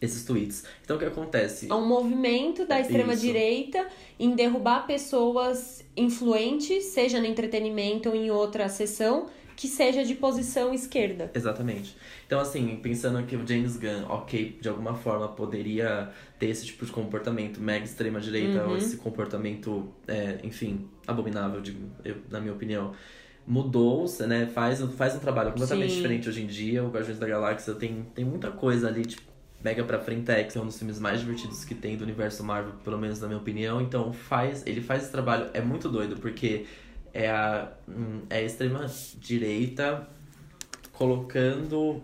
esses 0.00 0.24
tweets. 0.24 0.64
Então 0.84 0.96
o 0.96 0.98
que 0.98 1.06
acontece? 1.06 1.70
É 1.70 1.74
um 1.74 1.86
movimento 1.86 2.66
da 2.66 2.78
extrema-direita 2.80 3.86
em 4.18 4.34
derrubar 4.34 4.86
pessoas 4.86 5.84
influentes, 5.96 6.84
seja 6.86 7.18
no 7.20 7.26
entretenimento 7.26 8.08
ou 8.10 8.14
em 8.14 8.30
outra 8.30 8.68
sessão, 8.68 9.26
que 9.58 9.66
seja 9.66 10.04
de 10.04 10.14
posição 10.14 10.72
esquerda. 10.72 11.32
Exatamente. 11.34 11.96
Então, 12.24 12.38
assim, 12.38 12.78
pensando 12.80 13.20
que 13.26 13.34
o 13.34 13.44
James 13.44 13.76
Gunn, 13.76 14.04
ok, 14.08 14.56
de 14.60 14.68
alguma 14.68 14.94
forma 14.94 15.26
poderia 15.26 16.10
ter 16.38 16.46
esse 16.46 16.64
tipo 16.64 16.86
de 16.86 16.92
comportamento 16.92 17.60
mega 17.60 17.84
extrema-direita, 17.84 18.62
Uhum. 18.62 18.70
ou 18.70 18.76
esse 18.76 18.98
comportamento, 18.98 19.92
é, 20.06 20.38
enfim, 20.44 20.88
abominável, 21.08 21.60
digo, 21.60 21.80
eu, 22.04 22.18
na 22.30 22.40
minha 22.40 22.52
opinião. 22.52 22.92
Mudou, 23.44 24.06
né? 24.28 24.46
Faz, 24.46 24.80
faz 24.96 25.16
um 25.16 25.18
trabalho 25.18 25.50
completamente 25.50 25.90
Sim. 25.90 25.96
diferente 25.96 26.28
hoje 26.28 26.42
em 26.42 26.46
dia. 26.46 26.84
O 26.84 26.90
Guardiões 26.90 27.18
da 27.18 27.26
Galáxia 27.26 27.74
tem, 27.74 28.06
tem 28.14 28.24
muita 28.24 28.52
coisa 28.52 28.86
ali, 28.86 29.04
tipo, 29.06 29.22
mega 29.64 29.82
pra 29.82 29.98
frentex, 29.98 30.54
é 30.54 30.60
um 30.60 30.66
dos 30.66 30.78
filmes 30.78 31.00
mais 31.00 31.18
divertidos 31.18 31.64
que 31.64 31.74
tem 31.74 31.96
do 31.96 32.04
universo 32.04 32.44
Marvel, 32.44 32.74
pelo 32.84 32.96
menos 32.98 33.20
na 33.20 33.26
minha 33.26 33.40
opinião. 33.40 33.80
Então, 33.80 34.12
faz, 34.12 34.64
ele 34.66 34.80
faz 34.80 35.02
esse 35.02 35.10
trabalho, 35.10 35.48
é 35.52 35.60
muito 35.60 35.88
doido, 35.88 36.16
porque 36.20 36.66
é 37.22 37.28
a, 37.30 37.72
hum, 37.88 38.22
é 38.30 38.38
a 38.38 38.42
extrema 38.42 38.86
direita 39.18 40.08
colocando 40.92 42.02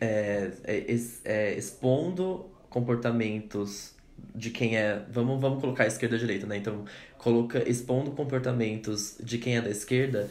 é, 0.00 0.50
é, 0.64 0.96
é, 1.24 1.54
expondo 1.58 2.46
comportamentos 2.68 3.94
de 4.34 4.50
quem 4.50 4.76
é. 4.76 5.02
Vamos, 5.10 5.40
vamos 5.40 5.60
colocar 5.60 5.84
a 5.84 5.86
esquerda 5.86 6.16
e 6.16 6.18
a 6.18 6.20
direita, 6.20 6.46
né? 6.46 6.56
Então, 6.56 6.84
coloca, 7.18 7.68
expondo 7.68 8.10
comportamentos 8.12 9.16
de 9.22 9.38
quem 9.38 9.56
é 9.56 9.60
da 9.60 9.70
esquerda 9.70 10.30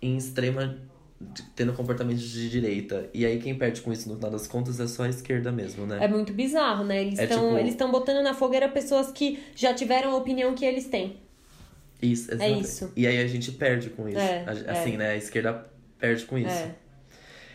em 0.00 0.16
extrema. 0.16 0.76
tendo 1.54 1.72
comportamentos 1.72 2.22
de 2.22 2.50
direita. 2.50 3.08
E 3.14 3.24
aí 3.24 3.38
quem 3.40 3.56
perde 3.56 3.80
com 3.80 3.90
isso, 3.90 4.06
no 4.08 4.16
final 4.16 4.30
das 4.30 4.46
contas, 4.46 4.78
é 4.78 4.86
só 4.86 5.04
a 5.04 5.08
esquerda 5.08 5.50
mesmo, 5.50 5.86
né? 5.86 5.98
É 6.04 6.08
muito 6.08 6.30
bizarro, 6.34 6.84
né? 6.84 7.00
Eles 7.00 7.18
É 7.18 7.24
estão 7.24 7.42
tipo- 7.46 7.58
eles 7.58 7.70
estão 7.72 7.90
botando 7.90 8.22
na 8.22 8.34
fogueira 8.34 8.68
pessoas 8.68 9.10
que 9.12 9.38
já 9.54 9.72
tiveram 9.72 10.10
a 10.12 10.16
opinião 10.16 10.54
que 10.54 10.62
eles 10.64 10.86
têm. 10.88 11.16
Isso, 12.02 12.30
exatamente. 12.30 12.64
isso. 12.64 12.92
E 12.96 13.06
aí 13.06 13.18
a 13.22 13.26
gente 13.26 13.52
perde 13.52 13.90
com 13.90 14.08
isso. 14.08 14.18
É, 14.18 14.44
A- 14.46 14.72
assim, 14.72 14.96
né? 14.96 15.10
A 15.12 15.16
esquerda 15.16 15.66
perde 15.98 16.24
com 16.24 16.36
isso. 16.38 16.48
É. 16.50 16.74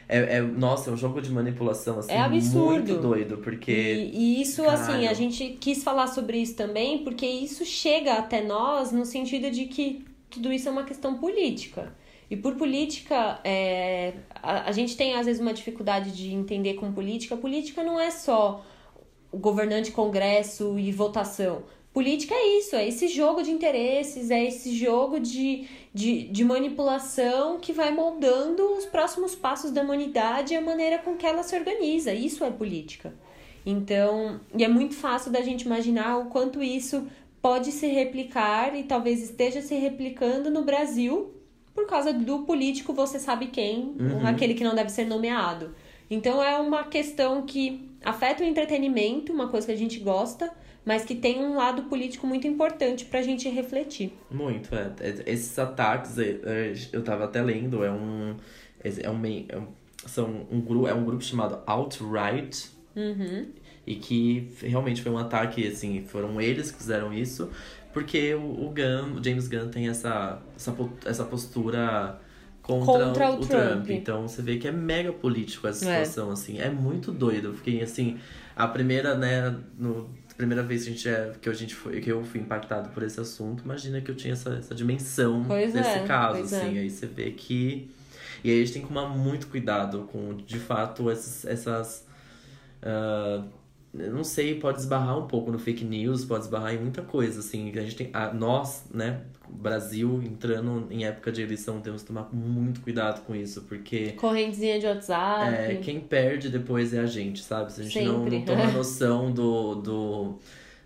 É, 0.09 0.37
é- 0.37 0.41
nossa, 0.41 0.89
é 0.89 0.93
um 0.93 0.97
jogo 0.97 1.21
de 1.21 1.31
manipulação, 1.31 1.99
assim, 1.99 2.11
É 2.11 2.19
absurdo. 2.19 2.67
muito 2.91 2.95
doido, 2.97 3.37
porque... 3.37 3.71
E, 3.71 4.11
e 4.13 4.41
isso, 4.41 4.61
Caralho. 4.63 4.81
assim, 4.81 5.07
a 5.07 5.13
gente 5.13 5.57
quis 5.59 5.83
falar 5.83 6.07
sobre 6.07 6.37
isso 6.37 6.55
também, 6.55 7.03
porque 7.03 7.25
isso 7.25 7.63
chega 7.63 8.15
até 8.15 8.41
nós 8.41 8.91
no 8.91 9.05
sentido 9.05 9.49
de 9.49 9.65
que 9.67 10.03
tudo 10.29 10.51
isso 10.51 10.67
é 10.67 10.71
uma 10.71 10.83
questão 10.83 11.17
política. 11.17 11.95
E 12.29 12.35
por 12.35 12.55
política, 12.55 13.39
é, 13.43 14.13
a, 14.41 14.69
a 14.69 14.71
gente 14.73 14.97
tem 14.97 15.13
às 15.15 15.25
vezes 15.27 15.41
uma 15.41 15.53
dificuldade 15.53 16.11
de 16.11 16.33
entender 16.33 16.73
com 16.73 16.91
política. 16.91 17.37
Política 17.37 17.81
não 17.83 17.99
é 17.99 18.09
só 18.11 18.65
governante, 19.33 19.91
congresso 19.91 20.77
e 20.77 20.91
votação. 20.91 21.63
Política 21.93 22.33
é 22.33 22.57
isso, 22.59 22.75
é 22.75 22.87
esse 22.87 23.09
jogo 23.09 23.43
de 23.43 23.51
interesses, 23.51 24.31
é 24.31 24.45
esse 24.45 24.73
jogo 24.73 25.19
de, 25.19 25.67
de, 25.93 26.23
de 26.23 26.43
manipulação 26.45 27.59
que 27.59 27.73
vai 27.73 27.91
moldando 27.93 28.63
os 28.77 28.85
próximos 28.85 29.35
passos 29.35 29.71
da 29.71 29.81
humanidade 29.81 30.53
e 30.53 30.57
a 30.57 30.61
maneira 30.61 30.99
com 30.99 31.17
que 31.17 31.25
ela 31.25 31.43
se 31.43 31.53
organiza. 31.55 32.13
Isso 32.13 32.45
é 32.45 32.49
política. 32.49 33.13
Então, 33.65 34.39
e 34.57 34.63
é 34.63 34.69
muito 34.69 34.95
fácil 34.95 35.31
da 35.31 35.41
gente 35.41 35.63
imaginar 35.63 36.17
o 36.17 36.25
quanto 36.25 36.63
isso 36.63 37.07
pode 37.41 37.71
se 37.71 37.87
replicar 37.87 38.73
e 38.73 38.83
talvez 38.83 39.21
esteja 39.21 39.61
se 39.61 39.75
replicando 39.75 40.49
no 40.49 40.63
Brasil 40.63 41.33
por 41.73 41.87
causa 41.87 42.13
do 42.13 42.39
político, 42.39 42.93
você 42.93 43.19
sabe 43.19 43.47
quem, 43.47 43.95
Uhum. 43.99 44.25
aquele 44.27 44.53
que 44.53 44.63
não 44.63 44.75
deve 44.75 44.89
ser 44.89 45.05
nomeado. 45.05 45.73
Então 46.09 46.43
é 46.43 46.57
uma 46.59 46.83
questão 46.85 47.41
que 47.43 47.89
afeta 48.03 48.43
o 48.43 48.45
entretenimento, 48.47 49.31
uma 49.33 49.47
coisa 49.47 49.67
que 49.67 49.73
a 49.73 49.77
gente 49.77 49.99
gosta, 49.99 50.51
mas 50.85 51.03
que 51.05 51.15
tem 51.15 51.39
um 51.39 51.55
lado 51.55 51.83
político 51.83 52.25
muito 52.25 52.47
importante 52.47 53.05
pra 53.05 53.21
gente 53.21 53.47
refletir. 53.49 54.13
Muito, 54.29 54.73
é. 54.75 54.91
É- 54.99 55.23
Esses 55.31 55.57
ataques, 55.59 56.17
é, 56.17 56.39
é, 56.43 56.73
eu 56.91 57.03
tava 57.03 57.25
até 57.25 57.41
lendo, 57.41 57.83
é 57.83 57.91
um. 57.91 58.35
É 58.83 59.09
um, 59.09 59.25
é 59.47 59.57
um, 59.57 59.67
são 60.07 60.47
um, 60.51 60.59
grupo, 60.59 60.87
é 60.87 60.93
um 60.93 61.05
grupo 61.05 61.23
chamado 61.23 61.59
Alt-Right, 61.67 62.69
Uhum. 62.95 63.45
e 63.85 63.95
que 63.95 64.51
realmente 64.61 65.01
foi 65.03 65.11
um 65.11 65.17
ataque, 65.19 65.65
assim, 65.67 66.03
foram 66.07 66.41
eles 66.41 66.71
que 66.71 66.77
fizeram 66.79 67.13
isso, 67.13 67.49
porque 67.93 68.33
o, 68.33 68.39
o 68.65 68.69
Gunn, 68.73 69.19
o 69.19 69.23
James 69.23 69.47
Gunn 69.47 69.69
tem 69.69 69.87
essa, 69.87 70.41
essa, 70.55 70.75
essa 71.05 71.23
postura 71.25 72.19
contra, 72.63 73.05
Contra 73.05 73.29
o, 73.31 73.35
o 73.35 73.45
Trump. 73.45 73.49
Trump. 73.85 73.89
Então 73.91 74.27
você 74.27 74.41
vê 74.41 74.57
que 74.57 74.67
é 74.67 74.71
mega 74.71 75.13
político 75.13 75.67
essa 75.67 75.87
É. 75.89 76.03
situação, 76.03 76.31
assim, 76.31 76.59
é 76.59 76.69
muito 76.69 77.11
doido. 77.11 77.49
Eu 77.49 77.53
fiquei 77.53 77.81
assim, 77.81 78.17
a 78.55 78.67
primeira, 78.67 79.15
né, 79.15 79.55
no, 79.77 80.09
primeira 80.41 80.63
vez 80.63 80.83
que 80.83 80.89
a 80.89 80.93
gente 80.93 81.09
é, 81.09 81.31
que 81.41 81.49
a 81.49 81.53
gente 81.53 81.75
foi, 81.75 82.01
que 82.01 82.11
eu 82.11 82.23
fui 82.23 82.39
impactado 82.39 82.89
por 82.89 83.03
esse 83.03 83.19
assunto, 83.19 83.63
imagina 83.63 84.01
que 84.01 84.11
eu 84.11 84.15
tinha 84.15 84.33
essa, 84.33 84.55
essa 84.55 84.75
dimensão 84.75 85.43
Pois 85.47 85.73
desse 85.73 85.89
é, 85.89 86.03
caso, 86.05 86.39
pois 86.39 86.53
assim, 86.53 86.77
é. 86.77 86.81
aí 86.81 86.89
você 86.89 87.05
vê 87.05 87.31
que 87.31 87.89
e 88.43 88.49
aí 88.49 88.57
a 88.57 88.65
gente 88.65 88.73
tem 88.73 88.81
que 88.81 88.87
tomar 88.87 89.07
muito 89.07 89.47
cuidado 89.47 90.09
com, 90.11 90.35
de 90.35 90.57
fato, 90.57 91.09
essas. 91.09 91.45
essas 91.45 92.07
eu 92.81 93.43
não 93.93 94.23
sei, 94.23 94.55
pode 94.59 94.79
esbarrar 94.79 95.17
um 95.17 95.27
pouco 95.27 95.51
no 95.51 95.59
fake 95.59 95.83
news, 95.83 96.23
pode 96.23 96.45
esbarrar 96.45 96.73
em 96.73 96.79
muita 96.79 97.01
coisa, 97.01 97.39
assim. 97.41 97.69
A 97.77 97.81
gente 97.81 97.95
tem. 97.95 98.09
A, 98.13 98.33
nós, 98.33 98.85
né, 98.93 99.21
Brasil, 99.49 100.21
entrando 100.23 100.87
em 100.89 101.03
época 101.05 101.29
de 101.31 101.41
eleição, 101.41 101.81
temos 101.81 102.01
que 102.01 102.07
tomar 102.07 102.29
muito 102.33 102.79
cuidado 102.81 103.21
com 103.25 103.35
isso, 103.35 103.63
porque. 103.63 104.11
Correntezinha 104.13 104.79
de 104.79 104.85
WhatsApp. 104.85 105.53
É, 105.53 105.75
quem 105.75 105.99
perde 105.99 106.47
depois 106.49 106.93
é 106.93 106.99
a 106.99 107.05
gente, 107.05 107.43
sabe? 107.43 107.73
Se 107.73 107.81
a 107.81 107.83
gente 107.83 108.01
não, 108.01 108.23
Sempre. 108.23 108.37
não 108.39 108.45
toma 108.45 108.67
noção 108.71 109.29
do, 109.29 109.75
do, 109.75 110.39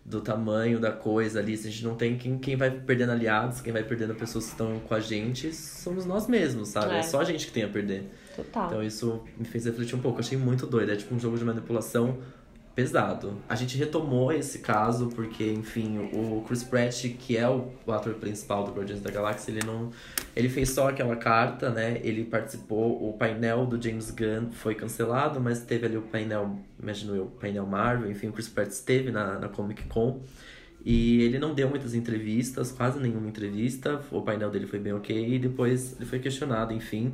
do 0.04 0.22
tamanho 0.22 0.80
da 0.80 0.92
coisa 0.92 1.40
ali, 1.40 1.56
se 1.56 1.68
a 1.68 1.72
gente 1.72 1.84
não 1.84 1.94
tem 1.96 2.18
quem, 2.18 2.40
quem 2.40 2.56
vai 2.56 2.72
perdendo 2.72 3.12
aliados, 3.12 3.62
quem 3.62 3.72
vai 3.72 3.84
perdendo 3.84 4.16
pessoas 4.16 4.46
que 4.46 4.52
estão 4.54 4.80
com 4.80 4.96
a 4.96 5.00
gente, 5.00 5.54
somos 5.54 6.08
nós 6.08 6.28
mesmos, 6.28 6.70
sabe? 6.70 6.96
É, 6.96 7.00
É. 7.00 7.04
só 7.04 7.22
a 7.22 7.24
gente 7.24 7.46
que 7.46 7.52
tem 7.54 7.62
a 7.64 7.70
perder. 7.70 8.10
Total. 8.36 8.66
Então 8.66 8.84
isso 8.84 9.22
me 9.38 9.46
fez 9.46 9.66
refletir 9.66 9.96
um 9.96 10.00
pouco. 10.02 10.20
Achei 10.20 10.38
muito 10.40 10.66
doido. 10.66 10.92
É 10.92 10.96
tipo 10.96 11.14
um 11.14 11.20
jogo 11.20 11.38
de 11.38 11.46
manipulação 11.46 12.18
pesado. 12.76 13.38
A 13.48 13.56
gente 13.56 13.78
retomou 13.78 14.34
esse 14.34 14.60
caso 14.60 15.08
porque, 15.08 15.50
enfim, 15.50 16.10
o 16.12 16.44
Chris 16.46 16.64
Pratt, 16.64 17.06
que 17.18 17.38
é 17.38 17.48
o, 17.48 17.72
ator 17.88 18.16
principal 18.16 18.66
do 18.66 18.74
Guardiões 18.74 19.02
da 19.02 19.10
Galáxia, 19.10 19.52
ele 19.52 19.66
não. 19.66 19.92
Ele 20.36 20.50
fez 20.50 20.72
só 20.72 20.90
aquela 20.90 21.16
carta, 21.16 21.70
né? 21.70 22.02
Ele 22.04 22.26
participou, 22.26 23.10
o 23.10 23.14
painel 23.14 23.66
do 23.66 23.82
James 23.82 24.12
Gunn 24.12 24.52
foi 24.52 24.76
cancelado, 24.76 25.40
mas 25.40 25.62
teve 25.62 25.86
ali 25.86 25.96
o 25.96 26.02
painel, 26.02 26.60
imagino 26.78 27.16
eu, 27.16 27.24
o 27.24 27.32
painel 27.32 27.66
Marvel, 27.66 28.12
enfim, 28.12 28.28
o 28.28 28.34
Chris 28.34 28.50
Pratt 28.50 28.70
esteve 28.70 29.10
na, 29.10 29.40
na 29.40 29.48
Comic 29.48 29.84
Con. 29.86 30.22
E 30.84 31.24
ele 31.24 31.40
não 31.40 31.56
deu 31.56 31.68
muitas 31.68 31.96
entrevistas, 31.96 32.72
quase 32.72 33.00
nenhuma 33.00 33.28
entrevista. 33.28 34.02
O 34.12 34.22
painel 34.22 34.52
dele 34.52 34.68
foi 34.68 34.78
bem 34.78 34.94
ok. 34.94 35.36
E 35.36 35.40
depois 35.40 35.96
ele 35.96 36.06
foi 36.06 36.20
questionado, 36.20 36.74
enfim. 36.74 37.14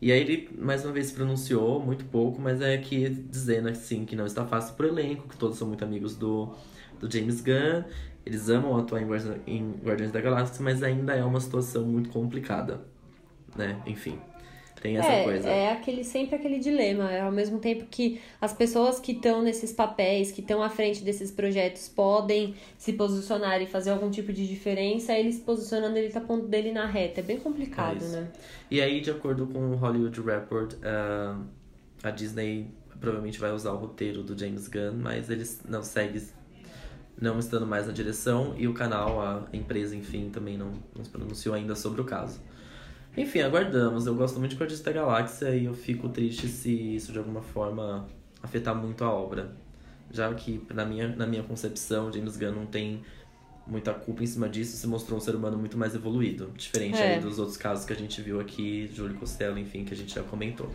E 0.00 0.12
aí 0.12 0.20
ele 0.20 0.50
mais 0.58 0.84
uma 0.84 0.92
vez 0.92 1.06
se 1.06 1.14
pronunciou, 1.14 1.80
muito 1.80 2.04
pouco, 2.06 2.40
mas 2.40 2.60
é 2.60 2.76
que 2.78 3.08
dizendo 3.08 3.68
assim 3.68 4.04
que 4.04 4.14
não 4.14 4.26
está 4.26 4.44
fácil 4.44 4.74
pro 4.74 4.86
elenco, 4.86 5.28
que 5.28 5.36
todos 5.36 5.56
são 5.56 5.66
muito 5.68 5.84
amigos 5.84 6.16
do, 6.16 6.54
do 7.00 7.10
James 7.10 7.40
Gunn. 7.40 7.84
Eles 8.26 8.48
amam 8.48 8.76
atuar 8.76 9.02
em 9.02 9.06
em 9.46 9.72
Guardiões 9.82 10.12
da 10.12 10.20
Galáxia, 10.20 10.62
mas 10.62 10.82
ainda 10.82 11.14
é 11.14 11.24
uma 11.24 11.40
situação 11.40 11.84
muito 11.84 12.10
complicada. 12.10 12.80
Né? 13.56 13.80
Enfim. 13.86 14.18
Tem 14.84 14.98
essa 14.98 15.08
é, 15.08 15.24
coisa. 15.24 15.48
é 15.48 15.72
aquele, 15.72 16.04
sempre 16.04 16.36
aquele 16.36 16.58
dilema. 16.58 17.10
É 17.10 17.22
ao 17.22 17.32
mesmo 17.32 17.58
tempo 17.58 17.86
que 17.90 18.20
as 18.38 18.52
pessoas 18.52 19.00
que 19.00 19.12
estão 19.12 19.40
nesses 19.40 19.72
papéis, 19.72 20.30
que 20.30 20.42
estão 20.42 20.62
à 20.62 20.68
frente 20.68 21.02
desses 21.02 21.30
projetos, 21.30 21.88
podem 21.88 22.54
se 22.76 22.92
posicionar 22.92 23.62
e 23.62 23.66
fazer 23.66 23.92
algum 23.92 24.10
tipo 24.10 24.30
de 24.30 24.46
diferença, 24.46 25.14
ele 25.14 25.32
se 25.32 25.40
posicionando, 25.40 25.96
ele 25.96 26.10
tá 26.10 26.20
pondo 26.20 26.46
dele 26.46 26.70
na 26.70 26.84
reta. 26.84 27.20
É 27.20 27.22
bem 27.22 27.38
complicado, 27.38 28.04
É 28.04 28.08
né? 28.08 28.32
E 28.70 28.82
aí, 28.82 29.00
de 29.00 29.10
acordo 29.10 29.46
com 29.46 29.70
o 29.70 29.74
Hollywood 29.74 30.20
Report, 30.20 30.74
ah, 30.84 31.40
a 32.02 32.10
Disney 32.10 32.66
provavelmente 33.00 33.40
vai 33.40 33.52
usar 33.52 33.72
o 33.72 33.78
roteiro 33.78 34.22
do 34.22 34.38
James 34.38 34.68
Gunn, 34.68 34.98
mas 35.00 35.30
eles 35.30 35.62
não 35.66 35.82
seguem 35.82 36.20
não 37.18 37.38
estando 37.38 37.66
mais 37.66 37.86
na 37.86 37.92
direção 37.94 38.54
e 38.58 38.68
o 38.68 38.74
canal, 38.74 39.18
a 39.22 39.44
empresa, 39.50 39.96
enfim, 39.96 40.28
também 40.28 40.58
não, 40.58 40.72
não 40.94 41.02
se 41.02 41.08
pronunciou 41.08 41.54
ainda 41.54 41.74
sobre 41.74 42.02
o 42.02 42.04
caso. 42.04 42.38
Enfim, 43.16 43.40
aguardamos. 43.40 44.06
Eu 44.06 44.14
gosto 44.14 44.38
muito 44.38 44.52
de 44.52 44.56
Guardiões 44.56 44.82
da 44.82 44.92
Galáxia 44.92 45.50
e 45.54 45.64
eu 45.66 45.74
fico 45.74 46.08
triste 46.08 46.48
se 46.48 46.70
isso 46.96 47.12
de 47.12 47.18
alguma 47.18 47.42
forma 47.42 48.06
afetar 48.42 48.74
muito 48.74 49.04
a 49.04 49.10
obra. 49.12 49.52
Já 50.10 50.32
que, 50.34 50.60
na 50.72 50.84
minha, 50.84 51.08
na 51.08 51.26
minha 51.26 51.42
concepção, 51.42 52.12
James 52.12 52.36
Gunn 52.36 52.52
não 52.52 52.66
tem 52.66 53.02
muita 53.66 53.94
culpa 53.94 54.22
em 54.22 54.26
cima 54.26 54.48
disso, 54.48 54.76
se 54.76 54.86
mostrou 54.86 55.18
um 55.18 55.20
ser 55.20 55.34
humano 55.34 55.56
muito 55.56 55.78
mais 55.78 55.94
evoluído. 55.94 56.52
Diferente 56.56 56.98
É. 56.98 57.18
dos 57.18 57.38
outros 57.38 57.56
casos 57.56 57.84
que 57.84 57.92
a 57.92 57.96
gente 57.96 58.20
viu 58.20 58.40
aqui, 58.40 58.90
Júlio 58.92 59.16
Costello, 59.16 59.58
enfim, 59.58 59.84
que 59.84 59.94
a 59.94 59.96
gente 59.96 60.14
já 60.14 60.22
comentou. 60.22 60.70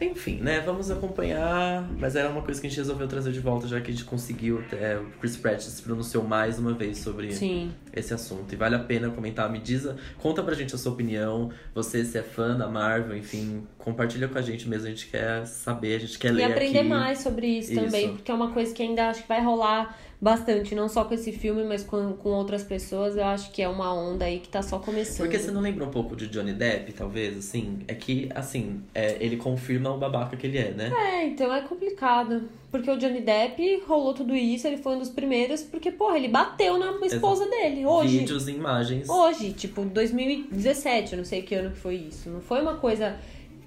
Enfim, 0.00 0.36
né, 0.40 0.60
vamos 0.60 0.90
acompanhar. 0.90 1.86
Mas 1.98 2.16
era 2.16 2.28
uma 2.30 2.42
coisa 2.42 2.60
que 2.60 2.66
a 2.66 2.70
gente 2.70 2.78
resolveu 2.78 3.06
trazer 3.06 3.32
de 3.32 3.40
volta, 3.40 3.68
já 3.68 3.80
que 3.80 3.90
a 3.90 3.94
gente 3.94 4.04
conseguiu. 4.04 4.62
É, 4.72 4.96
o 4.96 5.10
Chris 5.20 5.36
Pratt 5.36 5.60
se 5.60 5.82
pronunciou 5.82 6.24
mais 6.24 6.58
uma 6.58 6.72
vez 6.72 6.98
sobre 6.98 7.32
Sim. 7.32 7.70
esse 7.92 8.14
assunto. 8.14 8.52
E 8.52 8.56
vale 8.56 8.74
a 8.74 8.78
pena 8.78 9.10
comentar. 9.10 9.50
Me 9.50 9.58
diz, 9.58 9.86
conta 10.18 10.42
pra 10.42 10.54
gente 10.54 10.74
a 10.74 10.78
sua 10.78 10.92
opinião. 10.92 11.50
Você, 11.74 12.04
se 12.04 12.16
é 12.18 12.22
fã 12.22 12.56
da 12.56 12.66
Marvel, 12.68 13.16
enfim, 13.16 13.66
compartilha 13.78 14.28
com 14.28 14.38
a 14.38 14.42
gente 14.42 14.68
mesmo. 14.68 14.86
A 14.86 14.90
gente 14.90 15.06
quer 15.08 15.46
saber, 15.46 15.96
a 15.96 15.98
gente 15.98 16.18
quer 16.18 16.28
E 16.28 16.32
ler 16.32 16.44
aprender 16.44 16.78
aqui. 16.80 16.88
mais 16.88 17.18
sobre 17.18 17.46
isso, 17.46 17.72
Isso. 17.72 17.82
também, 17.84 18.14
porque 18.14 18.30
é 18.30 18.34
uma 18.34 18.52
coisa 18.52 18.72
que 18.74 18.82
ainda 18.82 19.10
acho 19.10 19.22
que 19.22 19.28
vai 19.28 19.42
rolar 19.44 19.96
bastante, 20.20 20.74
não 20.74 20.88
só 20.88 21.04
com 21.04 21.14
esse 21.14 21.32
filme, 21.32 21.64
mas 21.64 21.82
com, 21.82 22.12
com 22.12 22.28
outras 22.30 22.62
pessoas. 22.62 23.16
Eu 23.16 23.24
acho 23.24 23.50
que 23.50 23.62
é 23.62 23.68
uma 23.68 23.92
onda 23.94 24.26
aí 24.26 24.38
que 24.38 24.48
tá 24.48 24.62
só 24.62 24.78
começando. 24.78 25.26
Porque 25.26 25.38
você 25.38 25.50
não 25.50 25.60
lembra 25.60 25.84
um 25.84 25.90
pouco 25.90 26.14
de 26.14 26.28
Johnny 26.28 26.52
Depp, 26.52 26.92
talvez, 26.92 27.38
assim? 27.38 27.78
É 27.88 27.94
que, 27.94 28.28
assim, 28.34 28.82
é, 28.94 29.16
ele 29.18 29.36
confirma 29.36 29.90
o 29.90 29.98
babaca 29.98 30.36
que 30.36 30.46
ele 30.46 30.58
é, 30.58 30.72
né? 30.72 30.92
É, 30.94 31.26
então 31.26 31.52
é 31.52 31.62
complicado. 31.62 32.42
Porque 32.70 32.88
o 32.88 32.96
Johnny 32.96 33.20
Depp 33.20 33.82
rolou 33.86 34.14
tudo 34.14 34.34
isso, 34.34 34.66
ele 34.66 34.76
foi 34.76 34.94
um 34.94 34.98
dos 34.98 35.08
primeiros, 35.08 35.62
porque, 35.62 35.90
porra, 35.90 36.16
ele 36.18 36.28
bateu 36.28 36.78
na 36.78 37.04
esposa 37.04 37.48
dele, 37.48 37.84
hoje. 37.84 38.18
Vídeos 38.18 38.46
e 38.46 38.52
imagens. 38.52 39.08
Hoje, 39.08 39.52
tipo, 39.52 39.84
2017, 39.84 41.12
eu 41.12 41.18
não 41.18 41.24
sei 41.24 41.42
que 41.42 41.54
ano 41.54 41.70
que 41.70 41.78
foi 41.78 41.96
isso. 41.96 42.30
Não 42.30 42.40
foi 42.40 42.60
uma 42.60 42.76
coisa 42.76 43.16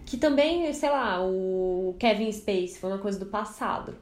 que 0.05 0.15
também, 0.15 0.71
sei 0.73 0.89
lá, 0.89 1.21
o 1.21 1.95
Kevin 1.99 2.31
Space 2.31 2.79
foi 2.79 2.91
uma 2.91 2.99
coisa 2.99 3.19
do 3.19 3.25
passado. 3.25 3.95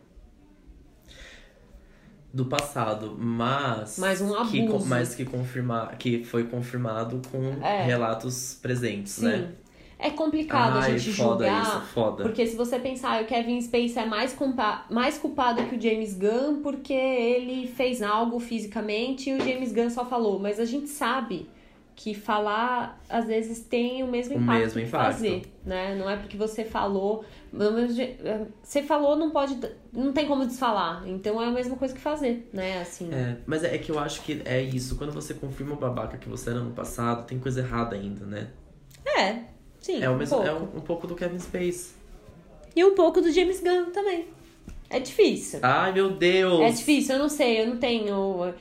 Do 2.34 2.45
passado, 2.45 3.15
mas 3.19 3.97
Mas 3.99 4.21
um 4.21 4.45
que, 4.45 4.61
abuso. 4.61 4.88
mas 4.88 5.13
que 5.15 5.25
confirmar 5.25 5.97
que 5.97 6.23
foi 6.23 6.45
confirmado 6.45 7.21
com 7.32 7.63
É. 7.65 7.84
relatos 7.84 8.57
presentes, 8.61 9.13
Sim. 9.13 9.25
né? 9.25 9.49
É 9.99 10.09
complicado 10.09 10.79
Ai, 10.79 10.93
a 10.93 10.97
gente 10.97 11.15
foda 11.15 11.45
julgar. 11.45 11.61
isso, 11.61 11.82
foda. 11.93 12.23
Porque 12.23 12.47
se 12.47 12.55
você 12.55 12.79
pensar, 12.79 13.21
o 13.21 13.25
Kevin 13.27 13.61
Space 13.61 13.99
é 13.99 14.05
mais, 14.05 14.34
culpa 14.34 14.84
mais 14.89 15.19
culpado 15.19 15.63
que 15.65 15.75
o 15.75 15.79
James 15.82 16.17
Gunn 16.17 16.61
porque 16.63 16.91
ele 16.93 17.67
fez 17.67 18.01
algo 18.01 18.39
fisicamente 18.39 19.29
e 19.29 19.34
o 19.34 19.39
James 19.39 19.71
Gunn 19.71 19.91
só 19.91 20.03
falou. 20.03 20.39
Mas 20.39 20.59
a 20.59 20.65
gente 20.65 20.88
sabe 20.89 21.47
que 21.96 22.14
falar 22.16 23.00
às 23.10 23.28
vezes 23.28 23.60
tem 23.62 24.02
o 24.02 24.08
mesmo 24.08 24.36
O 24.38 24.42
impacto 24.42 24.60
mesmo 24.62 24.82
que 24.82 24.88
impacto. 24.88 25.12
fazer, 25.14 25.42
né? 25.66 25.96
Não 25.96 26.10
é 26.10 26.16
porque 26.18 26.36
você 26.38 26.64
falou, 26.64 27.24
de- 27.54 28.16
você 28.64 28.82
falou 28.82 29.16
não 29.16 29.30
pode, 29.30 29.58
não 29.94 30.12
tem 30.12 30.26
como 30.28 30.46
desfalar. 30.46 31.04
Então 31.08 31.42
é 31.42 31.48
a 31.48 31.52
mesma 31.52 31.76
coisa 31.76 31.94
que 31.94 32.00
fazer, 32.00 32.50
né? 32.54 32.82
Assim. 32.82 33.14
É, 33.14 33.38
mas 33.46 33.64
é, 33.64 33.76
é 33.76 33.78
que 33.78 33.92
eu 33.92 34.00
acho 34.00 34.22
que 34.24 34.42
é 34.46 34.62
isso. 34.62 34.96
Quando 34.96 35.12
você 35.14 35.34
confirma 35.34 35.74
o 35.74 35.78
babaca 35.78 36.18
que 36.18 36.28
você 36.28 36.50
era 36.50 36.60
no 36.60 36.72
passado, 36.72 37.26
tem 37.28 37.38
coisa 37.39 37.60
errada 37.62 37.96
ainda, 37.96 38.26
né? 38.26 38.48
É, 39.06 39.39
sim. 39.80 40.02
É, 40.02 40.10
o 40.10 40.14
um 40.14 40.18
mesmo, 40.18 40.38
pouco. 40.38 40.50
é 40.50 40.54
um, 40.54 40.64
um 40.78 40.82
pouco 40.82 41.08
do 41.08 41.16
Kevin 41.16 41.39
Space. 41.39 41.94
E 42.76 42.84
um 42.84 42.96
pouco 42.96 43.22
do 43.22 43.32
James 43.32 43.60
Gunn 43.62 43.92
também. 43.92 44.28
É 44.89 45.00
difícil. 45.00 45.60
Ai, 45.62 45.92
meu 45.94 46.12
Deus! 46.12 46.62
É 46.62 46.70
difícil, 46.72 47.16
eu 47.16 47.20
não 47.20 47.30
sei, 47.30 47.62
eu 47.62 47.68
não 47.68 47.78
tenho. 47.78 48.54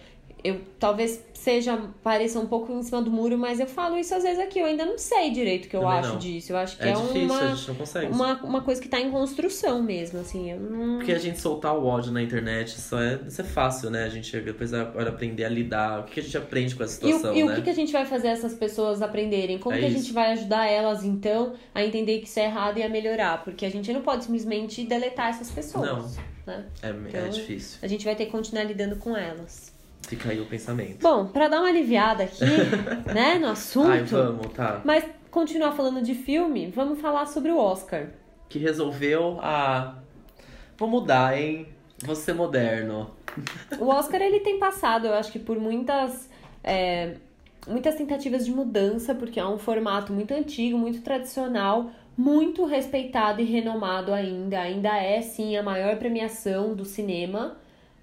Eu 0.42 0.60
talvez 0.78 1.22
seja, 1.40 1.76
pareça 2.02 2.38
um 2.38 2.46
pouco 2.46 2.70
em 2.72 2.82
cima 2.82 3.00
do 3.02 3.10
muro, 3.10 3.36
mas 3.38 3.58
eu 3.60 3.66
falo 3.66 3.96
isso 3.98 4.14
às 4.14 4.22
vezes 4.22 4.38
aqui. 4.38 4.58
Eu 4.58 4.66
ainda 4.66 4.84
não 4.84 4.98
sei 4.98 5.30
direito 5.30 5.66
o 5.66 5.68
que 5.68 5.76
eu 5.76 5.80
Também 5.80 5.98
acho 5.98 6.08
não. 6.10 6.18
disso. 6.18 6.52
Eu 6.52 6.56
acho 6.56 6.76
que 6.76 6.82
É 6.84 6.88
é, 6.90 6.92
difícil, 6.92 7.20
a 7.20 7.24
uma, 7.24 7.56
gente 7.56 7.68
não 7.68 7.74
consegue. 7.74 8.12
uma, 8.12 8.42
uma 8.42 8.60
coisa 8.62 8.80
que 8.80 8.88
tá 8.88 9.00
em 9.00 9.10
construção 9.10 9.82
mesmo, 9.82 10.20
assim. 10.20 10.54
Não... 10.54 10.98
Porque 10.98 11.12
a 11.12 11.18
gente 11.18 11.40
soltar 11.40 11.74
o 11.76 11.84
ódio 11.86 12.12
na 12.12 12.22
internet 12.22 12.80
só 12.80 13.00
é, 13.00 13.18
isso 13.26 13.40
é 13.40 13.44
fácil, 13.44 13.90
né? 13.90 14.04
A 14.04 14.08
gente 14.08 14.38
depois 14.40 14.72
agora 14.74 15.08
aprender 15.10 15.44
a 15.44 15.48
lidar. 15.48 16.00
O 16.00 16.04
que 16.04 16.20
a 16.20 16.22
gente 16.22 16.36
aprende 16.36 16.74
com 16.74 16.82
essa 16.84 16.94
E, 17.04 17.12
situação, 17.12 17.32
o, 17.32 17.36
e 17.36 17.44
né? 17.44 17.58
o 17.58 17.62
que, 17.62 17.70
a 17.70 17.74
gente 17.74 17.92
vai 17.92 18.04
fazer 18.04 18.28
essas 18.28 18.54
pessoas 18.54 19.00
aprenderem? 19.02 19.58
Como 19.58 19.74
É 19.74 19.78
que 19.78 19.84
a 19.84 19.88
isso. 19.88 19.98
gente 19.98 20.12
vai 20.12 20.32
ajudar 20.32 20.66
elas, 20.66 21.04
então, 21.04 21.54
a 21.74 21.84
entender 21.84 22.18
que 22.20 22.26
isso 22.28 22.38
é 22.38 22.44
errado 22.44 22.78
e 22.78 22.82
a 22.82 22.88
melhorar? 22.88 23.42
Porque 23.44 23.64
a 23.64 23.70
gente 23.70 23.92
não 23.92 24.02
pode 24.02 24.24
simplesmente 24.24 24.84
deletar 24.84 25.30
essas 25.30 25.50
pessoas. 25.50 26.16
Né? 26.46 26.64
É, 26.82 26.88
é 26.88 26.90
Então, 26.90 27.28
difícil. 27.30 27.78
A 27.82 27.86
gente 27.86 28.04
vai 28.04 28.14
ter 28.14 28.26
que 28.26 28.30
continuar 28.32 28.64
lidando 28.64 28.96
com 28.96 29.16
elas. 29.16 29.72
Fica 30.10 30.30
aí 30.30 30.40
o 30.40 30.44
pensamento. 30.46 31.00
Bom, 31.00 31.26
pra 31.26 31.46
dar 31.46 31.60
uma 31.60 31.68
aliviada 31.68 32.24
aqui, 32.24 32.44
né, 33.14 33.38
no 33.38 33.46
assunto. 33.46 33.92
Ai, 33.92 34.02
vamos, 34.02 34.48
tá. 34.48 34.80
Mas 34.84 35.04
continuar 35.30 35.70
falando 35.70 36.02
de 36.02 36.16
filme, 36.16 36.66
vamos 36.74 37.00
falar 37.00 37.26
sobre 37.26 37.52
o 37.52 37.56
Oscar. 37.56 38.08
Que 38.48 38.58
resolveu 38.58 39.38
a. 39.40 39.98
Vou 40.76 40.88
mudar, 40.88 41.38
hein? 41.38 41.68
Vou 42.02 42.16
ser 42.16 42.34
moderno. 42.34 43.12
O 43.78 43.86
Oscar 43.86 44.20
ele 44.20 44.40
tem 44.40 44.58
passado, 44.58 45.06
eu 45.06 45.14
acho 45.14 45.30
que 45.30 45.38
por 45.38 45.60
muitas 45.60 46.28
é, 46.64 47.14
muitas 47.68 47.94
tentativas 47.94 48.44
de 48.44 48.50
mudança, 48.50 49.14
porque 49.14 49.38
é 49.38 49.46
um 49.46 49.58
formato 49.58 50.12
muito 50.12 50.34
antigo, 50.34 50.76
muito 50.76 51.02
tradicional, 51.02 51.92
muito 52.16 52.64
respeitado 52.64 53.40
e 53.40 53.44
renomado 53.44 54.12
ainda. 54.12 54.58
Ainda 54.58 54.96
é 54.96 55.22
sim 55.22 55.56
a 55.56 55.62
maior 55.62 55.96
premiação 55.98 56.74
do 56.74 56.84
cinema. 56.84 57.56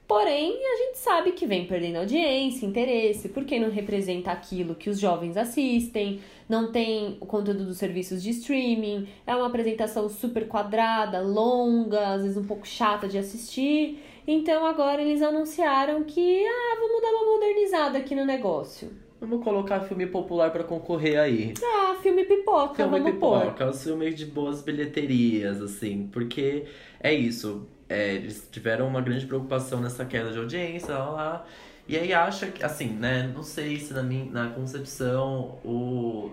Porém, 0.07 0.53
a 0.53 0.77
gente 0.77 0.97
sabe 0.99 1.33
que 1.33 1.45
vem 1.45 1.65
perdendo 1.67 1.97
audiência, 1.97 2.65
interesse, 2.65 3.27
porque 3.27 3.59
não 3.59 3.69
representa 3.69 4.31
aquilo 4.31 4.73
que 4.73 4.89
os 4.89 4.97
jovens 4.97 5.35
assistem, 5.35 6.21
não 6.47 6.71
tem 6.71 7.17
o 7.19 7.25
conteúdo 7.25 7.65
dos 7.65 7.77
serviços 7.77 8.23
de 8.23 8.29
streaming, 8.29 9.05
é 9.25 9.35
uma 9.35 9.47
apresentação 9.47 10.07
super 10.07 10.47
quadrada, 10.47 11.19
longa, 11.19 12.13
às 12.13 12.21
vezes 12.21 12.37
um 12.37 12.45
pouco 12.45 12.65
chata 12.65 13.05
de 13.05 13.17
assistir. 13.17 14.01
Então 14.25 14.65
agora 14.65 15.01
eles 15.01 15.21
anunciaram 15.21 16.03
que, 16.05 16.45
ah, 16.45 16.77
vamos 16.79 17.01
dar 17.01 17.09
uma 17.09 17.33
modernizada 17.33 17.97
aqui 17.97 18.15
no 18.15 18.23
negócio. 18.23 18.89
Vamos 19.19 19.43
colocar 19.43 19.81
filme 19.81 20.05
popular 20.05 20.51
pra 20.51 20.63
concorrer 20.63 21.19
aí. 21.19 21.53
Ah, 21.61 21.95
filme 22.01 22.23
pipoca, 22.23 22.75
Filme 22.75 22.99
vamos 22.99 23.19
pôr. 23.19 23.41
pipoca, 23.41 23.69
os 23.69 23.83
filmes 23.83 24.15
de 24.15 24.25
boas 24.25 24.61
bilheterias, 24.61 25.61
assim, 25.61 26.07
porque 26.13 26.65
é 27.01 27.13
isso. 27.13 27.67
É, 27.89 28.15
eles 28.15 28.47
tiveram 28.51 28.87
uma 28.87 29.01
grande 29.01 29.25
preocupação 29.25 29.81
nessa 29.81 30.05
queda 30.05 30.31
de 30.31 30.37
audiência, 30.37 30.97
lá, 30.97 31.09
lá. 31.09 31.45
E 31.87 31.97
aí 31.97 32.13
acha 32.13 32.47
que, 32.47 32.63
assim, 32.63 32.89
né? 32.89 33.31
Não 33.33 33.43
sei 33.43 33.79
se 33.79 33.93
na 33.93 34.03
minha 34.03 34.25
na 34.25 34.49
concepção 34.49 35.59
o. 35.63 36.31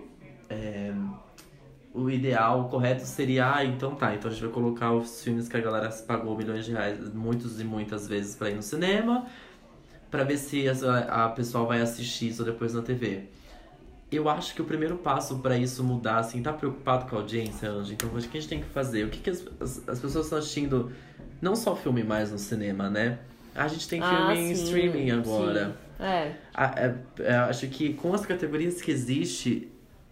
é, 0.50 0.92
o 1.94 2.10
ideal, 2.10 2.62
o 2.62 2.68
correto 2.68 3.04
seria, 3.06 3.54
ah, 3.54 3.64
então 3.64 3.94
tá, 3.94 4.12
então 4.12 4.28
a 4.28 4.34
gente 4.34 4.42
vai 4.42 4.52
colocar 4.52 4.92
os 4.92 5.22
filmes 5.22 5.48
que 5.48 5.56
a 5.56 5.60
galera 5.60 5.88
pagou 5.90 6.36
milhões 6.36 6.64
de 6.64 6.72
reais, 6.72 7.14
muitos 7.14 7.60
e 7.60 7.64
muitas 7.64 8.08
vezes 8.08 8.34
pra 8.34 8.50
ir 8.50 8.56
no 8.56 8.62
cinema, 8.62 9.26
pra 10.10 10.24
ver 10.24 10.36
se 10.36 10.68
a, 10.68 11.26
a 11.26 11.28
pessoa 11.28 11.66
vai 11.66 11.80
assistir 11.80 12.30
isso 12.30 12.44
depois 12.44 12.74
na 12.74 12.82
TV. 12.82 13.28
Eu 14.10 14.28
acho 14.28 14.54
que 14.54 14.62
o 14.62 14.64
primeiro 14.64 14.96
passo 14.96 15.38
pra 15.38 15.56
isso 15.56 15.84
mudar, 15.84 16.18
assim, 16.18 16.42
tá 16.42 16.52
preocupado 16.52 17.06
com 17.08 17.14
a 17.14 17.20
audiência, 17.20 17.70
Anjo? 17.70 17.92
Então, 17.92 18.08
o 18.08 18.12
que 18.12 18.38
a 18.38 18.40
gente 18.40 18.48
tem 18.48 18.60
que 18.60 18.68
fazer? 18.68 19.04
O 19.04 19.10
que, 19.10 19.20
que 19.20 19.30
as, 19.30 19.44
as, 19.60 19.88
as 19.88 20.00
pessoas 20.00 20.26
estão 20.26 20.38
assistindo? 20.38 20.92
Não 21.40 21.54
só 21.56 21.74
filme 21.76 22.02
mais 22.02 22.30
no 22.32 22.38
cinema, 22.38 22.88
né? 22.90 23.18
A 23.54 23.68
gente 23.68 23.88
tem 23.88 24.00
filme 24.00 24.16
Ah, 24.16 24.34
em 24.34 24.54
sim, 24.54 24.64
streaming 24.64 25.10
agora. 25.10 25.66
sim. 25.98 26.04
É. 26.04 26.32
A- 26.52 26.74
é- 26.76 26.94
é, 27.20 27.34
acho 27.36 27.66
que 27.68 27.94
com 27.94 28.12
as 28.12 28.26
categorias 28.26 28.82
que 28.82 28.90
existe, 28.90 29.70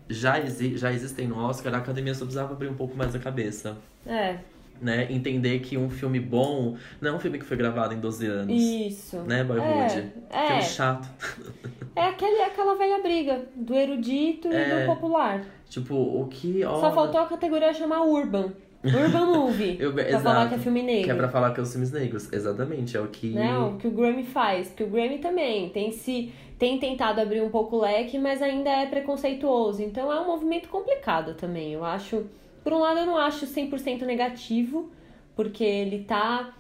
já, 0.09 0.39
exi 0.39 0.77
já 0.77 0.93
existem 0.93 1.27
no 1.27 1.37
Oscar, 1.39 1.75
a 1.75 1.79
academia 1.79 2.15
só 2.15 2.21
precisava 2.25 2.53
abrir 2.53 2.69
um 2.69 2.75
pouco 2.75 2.97
mais 2.97 3.15
a 3.15 3.19
cabeça. 3.19 3.77
É, 4.07 4.37
Né? 4.81 5.07
Entender 5.13 5.61
que 5.61 5.79
um 5.79 5.89
filme 5.89 6.19
bom 6.19 6.77
não 7.01 7.13
é 7.13 7.15
um 7.15 7.21
filme 7.21 7.39
que 7.39 7.45
foi 7.45 7.57
gravado 7.57 7.95
em 7.95 8.01
12 8.01 8.27
anos. 8.27 8.53
isso. 8.61 9.17
Né, 9.21 9.45
Boyhood? 9.45 10.13
É, 10.29 10.47
Filme 10.47 10.59
é. 10.59 10.61
chato. 10.63 11.09
É 11.95 12.07
aquele, 12.07 12.41
aquela 12.43 12.75
velha 12.75 13.01
briga 13.03 13.45
do 13.55 13.75
erudito 13.75 14.49
e 14.49 14.55
É. 14.55 14.81
do 14.81 14.87
popular. 14.87 15.45
Tipo, 15.69 15.95
o 15.95 16.27
que. 16.27 16.63
Só 16.63 16.89
ó, 16.89 16.93
faltou 16.93 17.21
a 17.21 17.27
categoria 17.27 17.73
chamar 17.75 18.01
Urban. 18.03 18.53
Urban 18.85 19.27
Movie. 19.33 19.77
Eu- 19.81 19.93
pra 19.93 20.09
exato. 20.09 20.25
falar 20.25 20.49
que 20.49 20.55
é 20.55 20.59
filme 20.59 20.83
negro. 20.83 21.05
Que 21.05 21.11
é 21.11 21.15
pra 21.15 21.29
falar 21.29 21.53
que 21.53 21.61
é 21.61 21.63
os 21.63 21.71
filmes 21.71 21.93
negros. 21.93 22.33
Exatamente, 22.33 22.97
é 22.97 23.01
o 23.01 23.09
que. 23.09 23.31
né? 23.31 23.59
O 23.59 23.77
que 23.77 23.87
o 23.87 23.91
Grammy 23.91 24.25
faz, 24.25 24.71
que 24.71 24.83
o 24.83 24.87
Grammy 24.89 25.19
também 25.19 25.69
tem 25.71 25.93
se 25.93 26.33
tem 26.59 26.79
tentado 26.79 27.21
abrir 27.21 27.41
um 27.43 27.51
pouco 27.51 27.77
o 27.77 27.81
leque, 27.81 28.19
mas 28.19 28.41
ainda 28.41 28.71
é 28.71 28.87
preconceituoso. 28.87 29.83
Então 29.83 30.13
é 30.13 30.21
um 30.21 30.27
movimento 30.27 30.69
complicado 30.69 31.35
também. 31.35 31.73
Eu 31.73 31.85
acho, 31.85 32.25
por 32.63 32.73
um 32.73 32.79
lado 32.79 33.01
eu 33.01 33.07
não 33.07 33.17
acho 33.19 33.47
100% 33.47 34.03
negativo, 34.03 34.91
porque 35.35 35.65
ele 35.65 36.05
tá 36.05 36.55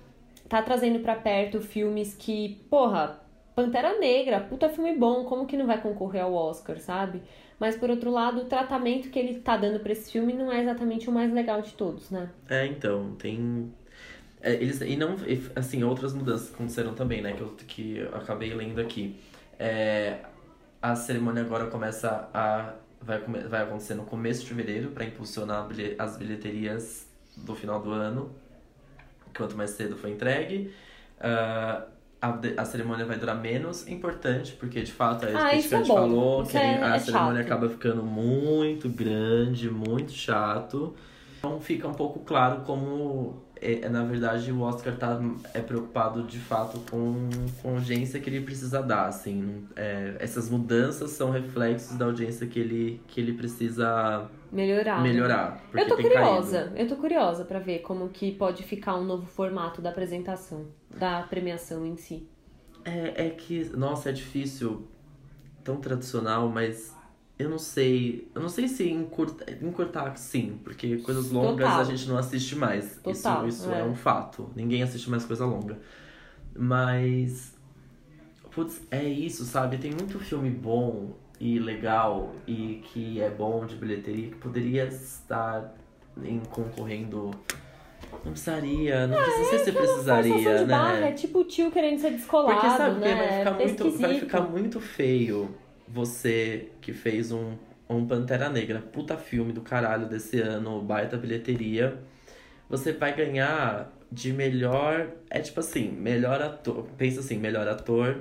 tá 0.48 0.60
trazendo 0.60 0.98
pra 1.00 1.14
perto 1.14 1.60
filmes 1.62 2.14
que, 2.14 2.60
porra, 2.68 3.20
Pantera 3.54 3.98
Negra, 3.98 4.38
puta 4.40 4.68
filme 4.68 4.94
bom, 4.94 5.24
como 5.24 5.46
que 5.46 5.56
não 5.56 5.66
vai 5.66 5.80
concorrer 5.80 6.22
ao 6.22 6.34
Oscar, 6.34 6.78
sabe? 6.78 7.22
Mas 7.58 7.76
por 7.76 7.90
outro 7.90 8.10
lado, 8.10 8.42
o 8.42 8.44
tratamento 8.46 9.10
que 9.10 9.18
ele 9.18 9.40
tá 9.40 9.56
dando 9.56 9.80
pra 9.80 9.92
esse 9.92 10.10
filme 10.10 10.32
não 10.32 10.50
é 10.50 10.60
exatamente 10.62 11.08
o 11.08 11.12
mais 11.12 11.32
legal 11.32 11.62
de 11.62 11.72
todos, 11.74 12.10
né? 12.10 12.30
É, 12.48 12.66
então, 12.66 13.14
tem. 13.16 13.72
é, 14.40 14.54
eles, 14.54 14.80
e 14.80 14.96
não. 14.96 15.16
Assim, 15.56 15.84
outras 15.84 16.12
mudanças 16.14 16.52
aconteceram 16.52 16.94
também, 16.94 17.22
né? 17.22 17.32
Que 17.34 17.40
eu, 17.42 17.54
que 17.66 17.96
eu 17.98 18.14
acabei 18.16 18.52
lendo 18.54 18.80
aqui. 18.80 19.20
É, 19.58 20.20
a 20.80 20.96
cerimônia 20.96 21.42
agora 21.42 21.66
começa 21.68 22.28
a. 22.34 22.74
Vai, 23.00 23.18
vai 23.20 23.62
acontecer 23.62 23.94
no 23.94 24.04
começo 24.04 24.42
de 24.42 24.48
fevereiro 24.48 24.90
para 24.92 25.04
impulsionar 25.04 25.68
as 25.98 26.16
bilheterias 26.16 27.06
do 27.36 27.54
final 27.54 27.80
do 27.82 27.90
ano. 27.90 28.34
quanto 29.36 29.56
mais 29.56 29.70
cedo 29.70 29.96
for 29.96 30.08
entregue. 30.08 30.72
Uh, 31.18 31.82
a, 32.22 32.38
a 32.62 32.64
cerimônia 32.64 33.04
vai 33.04 33.18
durar 33.18 33.36
menos, 33.36 33.86
importante, 33.88 34.52
porque 34.52 34.80
de 34.82 34.92
fato 34.92 35.26
é 35.26 35.30
Ah, 35.34 35.50
que 35.50 35.56
a 35.56 35.58
é 35.58 35.60
gente 35.60 35.88
bom. 35.88 35.94
falou, 35.94 36.46
que 36.46 36.56
a- 36.56 36.62
é- 36.62 36.82
a 36.82 36.94
é 36.94 36.98
cerimônia 37.00 37.42
chato. 37.42 37.46
acaba 37.46 37.68
ficando 37.68 38.02
muito 38.04 38.88
grande, 38.88 39.68
muito 39.68 40.12
chato. 40.12 40.94
Então 41.38 41.60
fica 41.60 41.88
um 41.88 41.92
pouco 41.94 42.20
claro 42.20 42.60
como, 42.60 43.42
é, 43.60 43.88
na 43.88 44.04
verdade, 44.04 44.52
o 44.52 44.60
Oscar 44.60 44.94
tá, 44.96 45.20
é 45.52 45.60
preocupado 45.60 46.22
de 46.22 46.38
fato 46.38 46.78
com, 46.88 47.28
com 47.60 47.70
a 47.70 47.72
audiência 47.72 48.20
que 48.20 48.30
ele 48.30 48.40
precisa 48.42 48.80
dar. 48.80 49.06
Assim, 49.08 49.64
é, 49.74 50.14
essas 50.20 50.48
mudanças 50.48 51.10
são 51.10 51.30
reflexos 51.32 51.96
da 51.98 52.04
audiência 52.04 52.46
que 52.46 52.60
ele, 52.60 53.00
que 53.08 53.20
ele 53.20 53.32
precisa 53.32 54.28
Melhorar. 54.52 55.02
né? 55.02 55.08
melhorar. 55.08 55.64
Eu 55.72 55.88
tô 55.88 55.96
curiosa, 55.96 56.64
caído. 56.64 56.76
eu 56.76 56.88
tô 56.88 56.96
curiosa 56.96 57.44
pra 57.44 57.58
ver 57.58 57.78
como 57.78 58.10
que 58.10 58.32
pode 58.32 58.62
ficar 58.62 58.96
um 58.96 59.04
novo 59.04 59.26
formato 59.26 59.80
da 59.80 59.88
apresentação, 59.88 60.66
da 60.94 61.22
premiação 61.22 61.86
em 61.86 61.96
si. 61.96 62.28
É, 62.84 63.28
é 63.28 63.30
que, 63.30 63.64
nossa, 63.74 64.10
é 64.10 64.12
difícil, 64.12 64.86
tão 65.64 65.76
tradicional, 65.76 66.50
mas 66.50 66.94
eu 67.38 67.48
não 67.48 67.58
sei. 67.58 68.30
Eu 68.34 68.42
não 68.42 68.48
sei 68.50 68.68
se 68.68 68.90
encurtar, 68.90 69.50
encurtar 69.62 70.16
sim, 70.16 70.60
porque 70.62 70.98
coisas 70.98 71.30
longas 71.30 71.66
Total. 71.66 71.80
a 71.80 71.84
gente 71.84 72.08
não 72.08 72.18
assiste 72.18 72.54
mais. 72.54 72.96
Total, 72.96 73.48
isso 73.48 73.62
isso 73.62 73.72
é. 73.72 73.80
é. 73.80 73.84
um 73.84 73.94
fato. 73.94 74.50
Ninguém 74.54 74.82
assiste 74.82 75.08
mais 75.08 75.24
coisa 75.24 75.46
longa. 75.46 75.78
Mas. 76.54 77.54
Putz, 78.50 78.82
é 78.90 79.02
isso, 79.02 79.46
sabe? 79.46 79.78
Tem 79.78 79.90
muito 79.90 80.18
filme 80.18 80.50
bom 80.50 81.16
e 81.44 81.58
legal 81.58 82.32
e 82.46 82.80
que 82.84 83.20
é 83.20 83.28
bom 83.28 83.66
de 83.66 83.74
bilheteria 83.74 84.28
que 84.28 84.36
poderia 84.36 84.84
estar 84.84 85.74
em 86.22 86.38
concorrendo. 86.38 87.32
Não 88.24 88.30
precisaria, 88.30 89.08
não, 89.08 89.16
precisa- 89.16 89.38
não 89.42 89.48
sei 89.48 89.58
se 89.58 89.72
Forçação 89.72 90.14
precisaria, 90.18 90.58
de 90.58 90.64
barra, 90.66 91.00
né? 91.00 91.08
é 91.08 91.12
tipo 91.12 91.40
o 91.40 91.44
tio 91.44 91.72
querendo 91.72 91.98
ser 91.98 92.12
descolado, 92.12 92.54
Porque 92.60 92.76
sabe 92.76 93.00
né? 93.00 93.14
Vai 93.14 93.38
ficar, 93.38 93.50
É 93.60 93.66
muito, 93.66 93.90
vai 93.98 94.20
ficar 94.20 94.40
muito 94.42 94.80
feio 94.80 95.52
você 95.88 96.68
que 96.80 96.92
fez 96.92 97.32
um, 97.32 97.54
um 97.90 98.06
Pantera 98.06 98.48
Negra, 98.48 98.80
puta 98.80 99.16
filme 99.16 99.52
do 99.52 99.62
caralho 99.62 100.06
desse 100.06 100.38
ano, 100.40 100.80
baita 100.80 101.16
bilheteria. 101.16 101.98
Você 102.70 102.92
vai 102.92 103.16
ganhar 103.16 103.90
de 104.12 104.32
melhor. 104.32 105.08
É 105.28 105.40
tipo 105.40 105.58
assim, 105.58 105.90
melhor 105.90 106.40
ator. 106.40 106.86
Pensa 106.96 107.18
assim, 107.18 107.36
melhor 107.36 107.66
ator. 107.66 108.16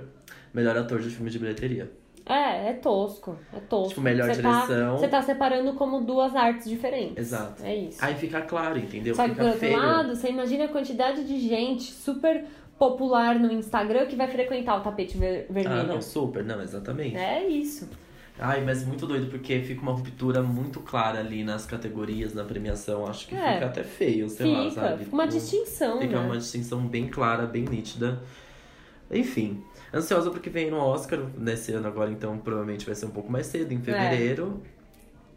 Melhor 0.53 0.75
ator 0.75 0.99
de 0.99 1.09
filme 1.09 1.29
de 1.29 1.37
bilheteria. 1.39 1.91
É, 2.31 2.69
é 2.69 2.73
tosco, 2.73 3.37
é 3.53 3.59
tosco. 3.59 3.89
Tipo, 3.89 4.01
melhor 4.01 4.33
você 4.33 4.41
Tá, 4.41 4.61
direção. 4.65 4.97
você 4.97 5.07
tá 5.07 5.21
separando 5.21 5.73
como 5.73 6.01
duas 6.01 6.35
artes 6.35 6.69
diferentes. 6.69 7.17
Exato. 7.17 7.63
É 7.63 7.75
isso. 7.75 8.03
Aí 8.03 8.15
fica 8.15 8.41
claro, 8.41 8.77
entendeu? 8.79 9.13
Só 9.15 9.23
que 9.23 9.29
por 9.29 9.35
fica 9.35 9.45
outro 9.45 9.59
feio. 9.59 9.77
lado, 9.77 10.15
você 10.15 10.29
imagina 10.29 10.65
a 10.65 10.67
quantidade 10.69 11.23
de 11.25 11.39
gente 11.47 11.83
super 11.91 12.45
popular 12.79 13.37
no 13.39 13.51
Instagram 13.51 14.05
que 14.07 14.15
vai 14.15 14.27
frequentar 14.27 14.77
o 14.77 14.81
tapete 14.81 15.17
ver- 15.17 15.45
Ah, 15.49 15.53
vermelho. 15.53 15.87
não, 15.87 16.01
super, 16.01 16.43
não, 16.43 16.61
exatamente. 16.61 17.15
É 17.15 17.47
isso. 17.47 17.87
Ai, 18.39 18.63
mas 18.65 18.83
muito 18.83 19.05
doido, 19.05 19.29
porque 19.29 19.59
fica 19.61 19.81
uma 19.83 19.91
ruptura 19.91 20.41
muito 20.41 20.79
clara 20.79 21.19
ali 21.19 21.43
nas 21.43 21.65
categorias, 21.65 22.33
na 22.33 22.43
premiação. 22.43 23.05
Acho 23.05 23.27
que 23.27 23.35
É. 23.35 23.53
fica 23.53 23.65
até 23.67 23.83
feio, 23.83 24.27
sei 24.29 24.51
lá, 24.51 24.69
Fica, 24.69 24.81
sabe? 24.81 25.03
fica 25.03 25.15
uma 25.15 25.27
Tipo, 25.27 25.37
distinção, 25.39 25.99
Fica 26.01 26.19
né? 26.19 26.25
uma 26.25 26.37
distinção 26.37 26.79
bem 26.87 27.07
clara, 27.07 27.45
bem 27.45 27.65
nítida. 27.65 28.19
Enfim, 29.11 29.63
ansiosa 29.93 30.29
porque 30.31 30.49
vem 30.49 30.71
no 30.71 30.77
Oscar 30.77 31.19
nesse 31.37 31.71
ano 31.73 31.87
agora, 31.87 32.11
então 32.11 32.37
provavelmente 32.37 32.85
vai 32.85 32.95
ser 32.95 33.05
um 33.05 33.11
pouco 33.11 33.31
mais 33.31 33.47
cedo, 33.47 33.73
em 33.73 33.81
fevereiro. 33.81 34.61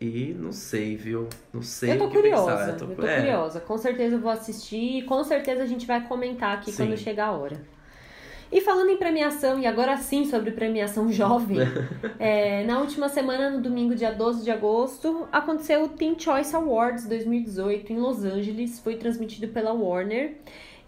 E 0.00 0.34
não 0.38 0.52
sei, 0.52 0.96
viu? 0.96 1.28
Não 1.52 1.62
sei 1.62 1.92
Eu 1.92 1.98
tô 1.98 2.04
o 2.04 2.10
que 2.10 2.16
curiosa, 2.16 2.56
pensar. 2.56 2.68
eu 2.70 2.96
tô, 2.96 3.06
é, 3.06 3.16
curiosa. 3.20 3.60
Com 3.60 3.78
certeza 3.78 4.16
eu 4.16 4.20
vou 4.20 4.30
assistir 4.30 4.98
e 4.98 5.02
com 5.02 5.22
certeza 5.24 5.62
a 5.62 5.66
gente 5.66 5.86
vai 5.86 6.06
comentar 6.06 6.58
aqui 6.58 6.72
Sim. 6.72 6.86
quando 6.86 6.98
chegar 6.98 7.26
a 7.28 7.32
hora. 7.32 7.74
E 8.52 8.60
falando 8.60 8.90
em 8.90 8.96
premiação, 8.96 9.58
e 9.58 9.66
agora 9.66 9.96
sim 9.96 10.24
sobre 10.26 10.52
premiação 10.52 11.10
jovem, 11.10 11.58
é, 12.20 12.62
na 12.64 12.78
última 12.78 13.08
semana, 13.08 13.50
no 13.50 13.60
domingo, 13.60 13.94
dia 13.94 14.12
12 14.12 14.44
de 14.44 14.50
agosto, 14.50 15.26
aconteceu 15.32 15.84
o 15.84 15.88
Teen 15.88 16.16
Choice 16.18 16.54
Awards 16.54 17.06
2018 17.06 17.92
em 17.92 17.96
Los 17.96 18.24
Angeles, 18.24 18.78
foi 18.78 18.96
transmitido 18.96 19.48
pela 19.48 19.72
Warner. 19.72 20.36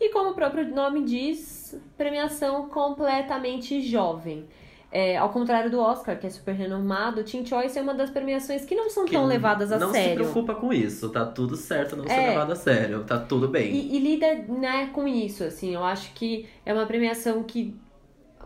E 0.00 0.10
como 0.12 0.30
o 0.30 0.34
próprio 0.34 0.68
nome 0.74 1.02
diz, 1.04 1.78
premiação 1.96 2.68
completamente 2.68 3.80
jovem. 3.80 4.44
É, 4.92 5.16
ao 5.16 5.28
contrário 5.30 5.70
do 5.70 5.80
Oscar, 5.80 6.18
que 6.18 6.26
é 6.26 6.30
super 6.30 6.54
renomado, 6.54 7.20
o 7.20 7.24
Teen 7.24 7.44
Choice 7.44 7.76
é 7.78 7.82
uma 7.82 7.92
das 7.92 8.08
premiações 8.08 8.64
que 8.64 8.74
não 8.74 8.88
são 8.88 9.04
que 9.04 9.12
tão 9.12 9.26
levadas 9.26 9.72
a 9.72 9.78
não 9.78 9.90
sério. 9.90 10.10
se 10.24 10.30
preocupa 10.32 10.54
com 10.54 10.72
isso, 10.72 11.10
tá 11.10 11.26
tudo 11.26 11.56
certo 11.56 11.96
não 11.96 12.06
ser 12.06 12.12
É. 12.12 12.28
levado 12.28 12.52
a 12.52 12.56
sério, 12.56 13.04
tá 13.04 13.18
tudo 13.18 13.48
bem. 13.48 13.74
E, 13.74 13.96
e 13.96 13.98
lida 13.98 14.34
né, 14.48 14.88
com 14.92 15.06
isso, 15.08 15.42
assim. 15.44 15.74
Eu 15.74 15.84
acho 15.84 16.12
que 16.14 16.46
é 16.64 16.72
uma 16.72 16.86
premiação 16.86 17.42
que 17.42 17.74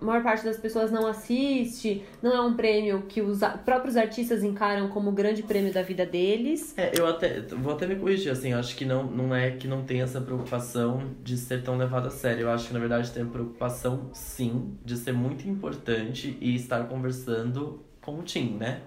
a 0.00 0.04
maior 0.04 0.22
parte 0.22 0.44
das 0.44 0.56
pessoas 0.56 0.90
não 0.90 1.06
assiste, 1.06 2.02
não 2.22 2.32
é 2.32 2.40
um 2.40 2.54
prêmio 2.54 3.02
que 3.08 3.20
os 3.20 3.40
próprios 3.64 3.96
artistas 3.96 4.42
encaram 4.42 4.88
como 4.88 5.10
o 5.10 5.12
grande 5.12 5.42
prêmio 5.42 5.72
da 5.72 5.82
vida 5.82 6.06
deles. 6.06 6.72
É, 6.76 6.92
eu 6.98 7.06
até 7.06 7.40
vou 7.40 7.72
até 7.74 7.86
me 7.86 7.96
corrigir, 7.96 8.32
assim, 8.32 8.52
acho 8.52 8.74
que 8.76 8.84
não, 8.84 9.04
não 9.04 9.34
é 9.34 9.50
que 9.50 9.68
não 9.68 9.82
tem 9.84 10.00
essa 10.02 10.20
preocupação 10.20 11.02
de 11.22 11.36
ser 11.36 11.62
tão 11.62 11.76
levado 11.76 12.06
a 12.06 12.10
sério. 12.10 12.42
Eu 12.42 12.50
acho 12.50 12.68
que 12.68 12.72
na 12.74 12.80
verdade 12.80 13.10
tem 13.10 13.22
a 13.22 13.26
preocupação 13.26 14.10
sim 14.14 14.76
de 14.84 14.96
ser 14.96 15.12
muito 15.12 15.48
importante 15.48 16.36
e 16.40 16.54
estar 16.54 16.84
conversando 16.88 17.84
com 18.00 18.18
o 18.18 18.22
Tim, 18.22 18.56
né? 18.58 18.80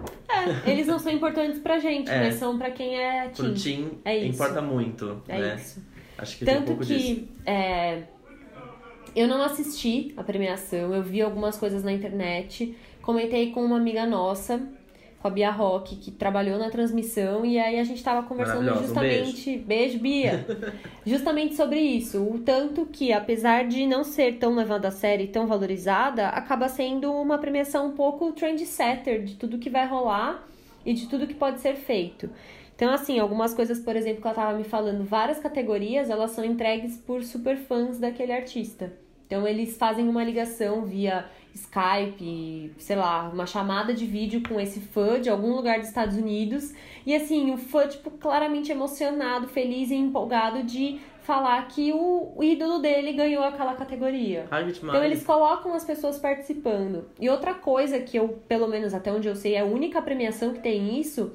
É, 0.65 0.71
eles 0.71 0.87
não 0.87 0.97
são 0.97 1.11
importantes 1.11 1.59
pra 1.59 1.77
gente, 1.77 2.09
É. 2.09 2.23
mas 2.25 2.35
são 2.35 2.57
pra 2.57 2.71
quem 2.71 2.97
é 2.99 3.29
Pro 3.29 3.45
teen. 3.45 3.53
Tim 3.53 3.91
É 4.03 4.17
isso. 4.17 4.29
importa 4.35 4.61
muito, 4.61 5.21
É 5.27 5.39
né? 5.39 5.55
isso. 5.55 5.83
Acho 6.17 6.37
que 6.37 6.45
tem 6.45 6.55
um 6.55 6.57
Tanto 6.59 6.67
pouco 6.67 6.85
disso. 6.85 6.99
que 7.15 7.29
é, 7.45 8.03
eu 9.15 9.27
não 9.27 9.41
assisti 9.41 10.13
a 10.17 10.23
premiação, 10.23 10.93
eu 10.93 11.03
vi 11.03 11.21
algumas 11.21 11.57
coisas 11.57 11.83
na 11.83 11.91
internet, 11.91 12.75
comentei 13.01 13.51
com 13.51 13.63
uma 13.63 13.77
amiga 13.77 14.05
nossa, 14.05 14.61
com 15.23 15.27
a 15.29 15.31
Bia 15.31 15.51
Rock, 15.51 15.95
que 15.95 16.11
trabalhou 16.11 16.59
na 16.59 16.69
transmissão, 16.69 17.45
e 17.45 17.57
aí 17.57 17.79
a 17.79 17.83
gente 17.85 18.03
tava 18.03 18.27
conversando 18.27 18.65
Maravilhosa, 18.65 18.83
um 18.83 18.87
justamente. 18.87 19.57
beijo, 19.57 19.99
Bia! 19.99 20.45
justamente 21.05 21.55
sobre 21.55 21.79
isso. 21.79 22.21
O 22.21 22.39
tanto 22.39 22.85
que, 22.85 23.13
apesar 23.13 23.65
de 23.65 23.85
não 23.87 24.03
ser 24.03 24.37
tão 24.37 24.53
levada 24.53 24.89
a 24.89 24.91
sério 24.91 25.23
e 25.23 25.29
tão 25.29 25.47
valorizada, 25.47 26.27
acaba 26.27 26.67
sendo 26.67 27.13
uma 27.13 27.37
premiação 27.37 27.87
um 27.87 27.91
pouco 27.91 28.33
trendsetter 28.33 29.23
de 29.23 29.35
tudo 29.35 29.57
que 29.57 29.69
vai 29.69 29.87
rolar 29.87 30.45
e 30.85 30.93
de 30.93 31.07
tudo 31.07 31.25
que 31.25 31.33
pode 31.33 31.61
ser 31.61 31.75
feito. 31.75 32.29
Então, 32.83 32.93
assim, 32.93 33.17
algumas 33.17 33.53
coisas, 33.53 33.79
por 33.79 33.95
exemplo, 33.95 34.21
que 34.21 34.27
ela 34.27 34.35
tava 34.35 34.57
me 34.57 34.65
falando, 34.65 35.05
várias 35.05 35.39
categorias, 35.39 36.09
elas 36.09 36.31
são 36.31 36.43
entregues 36.43 36.97
por 36.97 37.23
super 37.23 37.55
fãs 37.55 37.97
daquele 37.97 38.33
artista. 38.33 38.91
Então, 39.25 39.47
eles 39.47 39.77
fazem 39.77 40.09
uma 40.09 40.21
ligação 40.21 40.83
via 40.83 41.25
Skype, 41.55 42.73
sei 42.77 42.95
lá, 42.97 43.29
uma 43.29 43.45
chamada 43.45 43.93
de 43.93 44.05
vídeo 44.05 44.43
com 44.45 44.59
esse 44.59 44.81
fã 44.81 45.17
de 45.21 45.29
algum 45.29 45.55
lugar 45.55 45.79
dos 45.79 45.87
Estados 45.87 46.17
Unidos. 46.17 46.73
E, 47.05 47.15
assim, 47.15 47.53
o 47.53 47.57
fã, 47.57 47.87
tipo, 47.87 48.11
claramente 48.11 48.69
emocionado, 48.69 49.47
feliz 49.47 49.89
e 49.89 49.95
empolgado 49.95 50.61
de 50.63 50.99
falar 51.21 51.65
que 51.69 51.93
o, 51.93 52.33
o 52.35 52.43
ídolo 52.43 52.79
dele 52.79 53.13
ganhou 53.13 53.45
aquela 53.45 53.75
categoria. 53.75 54.45
Ai. 54.51 54.69
Então 54.69 55.01
eles 55.01 55.23
colocam 55.23 55.73
as 55.73 55.85
pessoas 55.85 56.19
participando. 56.19 57.05
E 57.17 57.29
outra 57.29 57.53
coisa 57.53 57.97
que 58.01 58.17
eu, 58.17 58.41
pelo 58.45 58.67
menos 58.67 58.93
até 58.93 59.09
onde 59.09 59.29
eu 59.29 59.35
sei, 59.37 59.53
é 59.53 59.61
a 59.61 59.65
única 59.65 60.01
premiação 60.01 60.51
que 60.51 60.59
tem 60.59 60.99
isso. 60.99 61.31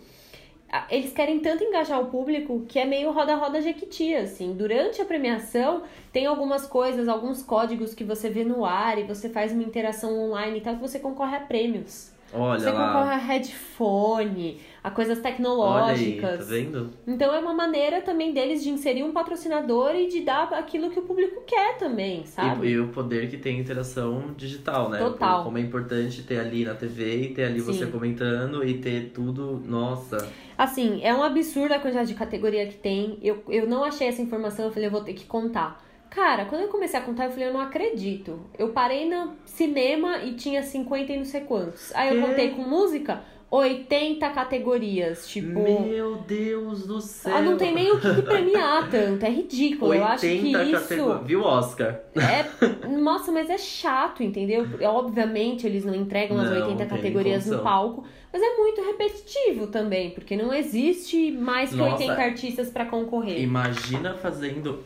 A- 0.70 0.86
Eles 0.90 1.12
querem 1.12 1.40
tanto 1.40 1.64
engajar 1.64 2.00
o 2.00 2.06
público 2.06 2.64
que 2.68 2.78
é 2.78 2.84
meio 2.84 3.10
roda-roda 3.10 3.60
jequiti, 3.62 4.14
assim. 4.14 4.54
Durante 4.54 5.00
a 5.00 5.04
premiação, 5.04 5.82
tem 6.12 6.26
algumas 6.26 6.66
coisas, 6.66 7.08
alguns 7.08 7.42
códigos 7.42 7.94
que 7.94 8.04
você 8.04 8.28
vê 8.28 8.44
no 8.44 8.64
ar 8.64 8.98
e 8.98 9.04
você 9.04 9.28
faz 9.28 9.52
uma 9.52 9.62
interação 9.62 10.18
online 10.18 10.58
e 10.58 10.60
tal, 10.60 10.74
que 10.74 10.80
você 10.80 10.98
concorre 10.98 11.36
a 11.36 11.40
prêmios. 11.40 12.12
Olha 12.32 12.58
você 12.60 12.70
lá. 12.70 12.86
concorre 12.92 13.14
a 13.14 13.16
headphone, 13.16 14.60
a 14.82 14.90
coisas 14.90 15.18
Olha 15.18 15.26
aí, 15.26 15.32
tecnológicas. 15.32 16.38
tá 16.38 16.44
vendo? 16.44 16.90
Então 17.06 17.34
é 17.34 17.38
uma 17.38 17.54
maneira 17.54 18.00
também 18.00 18.32
deles 18.32 18.62
de 18.62 18.70
inserir 18.70 19.02
um 19.02 19.12
patrocinador 19.12 19.94
e 19.94 20.08
de 20.08 20.20
dar 20.20 20.52
aquilo 20.54 20.90
que 20.90 20.98
o 20.98 21.02
público 21.02 21.42
quer 21.46 21.76
também, 21.78 22.24
sabe? 22.24 22.68
E, 22.68 22.70
e 22.72 22.80
o 22.80 22.88
poder 22.88 23.28
que 23.28 23.36
tem 23.36 23.58
interação 23.58 24.34
digital, 24.36 24.88
né? 24.88 24.98
Total. 24.98 25.44
Como 25.44 25.58
é 25.58 25.60
importante 25.60 26.22
ter 26.22 26.38
ali 26.38 26.64
na 26.64 26.74
TV 26.74 27.22
e 27.22 27.34
ter 27.34 27.44
ali 27.44 27.60
você 27.60 27.84
Sim. 27.84 27.90
comentando 27.90 28.64
e 28.64 28.78
ter 28.78 29.10
tudo. 29.10 29.62
Nossa. 29.66 30.28
Assim, 30.56 31.00
é 31.02 31.14
um 31.14 31.22
absurdo 31.22 31.72
a 31.74 31.78
quantidade 31.78 32.08
de 32.08 32.14
categoria 32.14 32.66
que 32.66 32.76
tem. 32.76 33.18
Eu, 33.22 33.42
eu 33.48 33.66
não 33.66 33.84
achei 33.84 34.08
essa 34.08 34.22
informação, 34.22 34.66
eu 34.66 34.72
falei, 34.72 34.88
eu 34.88 34.92
vou 34.92 35.02
ter 35.02 35.12
que 35.12 35.24
contar. 35.24 35.84
Cara, 36.10 36.46
quando 36.46 36.62
eu 36.62 36.68
comecei 36.68 36.98
a 36.98 37.02
contar, 37.02 37.26
eu 37.26 37.30
falei, 37.30 37.48
eu 37.48 37.52
não 37.52 37.60
acredito. 37.60 38.40
Eu 38.58 38.70
parei 38.70 39.08
no 39.08 39.34
cinema 39.44 40.18
e 40.18 40.32
tinha 40.34 40.62
50 40.62 41.12
e 41.12 41.16
não 41.18 41.24
sei 41.24 41.42
quantos. 41.42 41.94
Aí 41.94 42.16
eu 42.16 42.26
contei 42.26 42.50
com 42.50 42.62
música, 42.62 43.22
80 43.50 44.28
categorias. 44.30 45.26
Tipo. 45.28 45.82
Meu 45.82 46.16
Deus 46.16 46.86
do 46.86 47.00
céu. 47.00 47.34
Ah, 47.34 47.40
não 47.40 47.56
tem 47.56 47.74
nem 47.74 47.90
o 47.90 48.00
que 48.00 48.22
premiar 48.22 48.90
tanto. 48.90 49.24
É 49.24 49.30
ridículo. 49.30 49.94
Eu 49.94 50.04
acho 50.04 50.20
que 50.20 50.56
80 50.56 50.64
isso. 50.64 51.18
Viu, 51.24 51.42
Oscar? 51.42 52.00
É, 52.14 52.86
nossa, 52.88 53.32
mas 53.32 53.48
é 53.48 53.58
chato, 53.58 54.22
entendeu? 54.22 54.66
Obviamente 54.82 55.66
eles 55.66 55.84
não 55.84 55.94
entregam 55.94 56.38
as 56.38 56.50
Não, 56.50 56.56
80 56.56 56.68
tem 56.68 56.76
nem 56.76 56.88
categorias 56.88 57.46
no 57.46 57.60
palco, 57.60 58.04
mas 58.32 58.42
é 58.42 58.56
muito 58.56 58.82
repetitivo 58.82 59.68
também, 59.68 60.10
porque 60.10 60.36
não 60.36 60.52
existe 60.52 61.30
mais 61.30 61.70
que 61.70 61.76
Nossa. 61.76 62.02
80 62.02 62.22
artistas 62.22 62.70
pra 62.70 62.84
concorrer. 62.84 63.40
Imagina 63.40 64.14
fazendo 64.14 64.80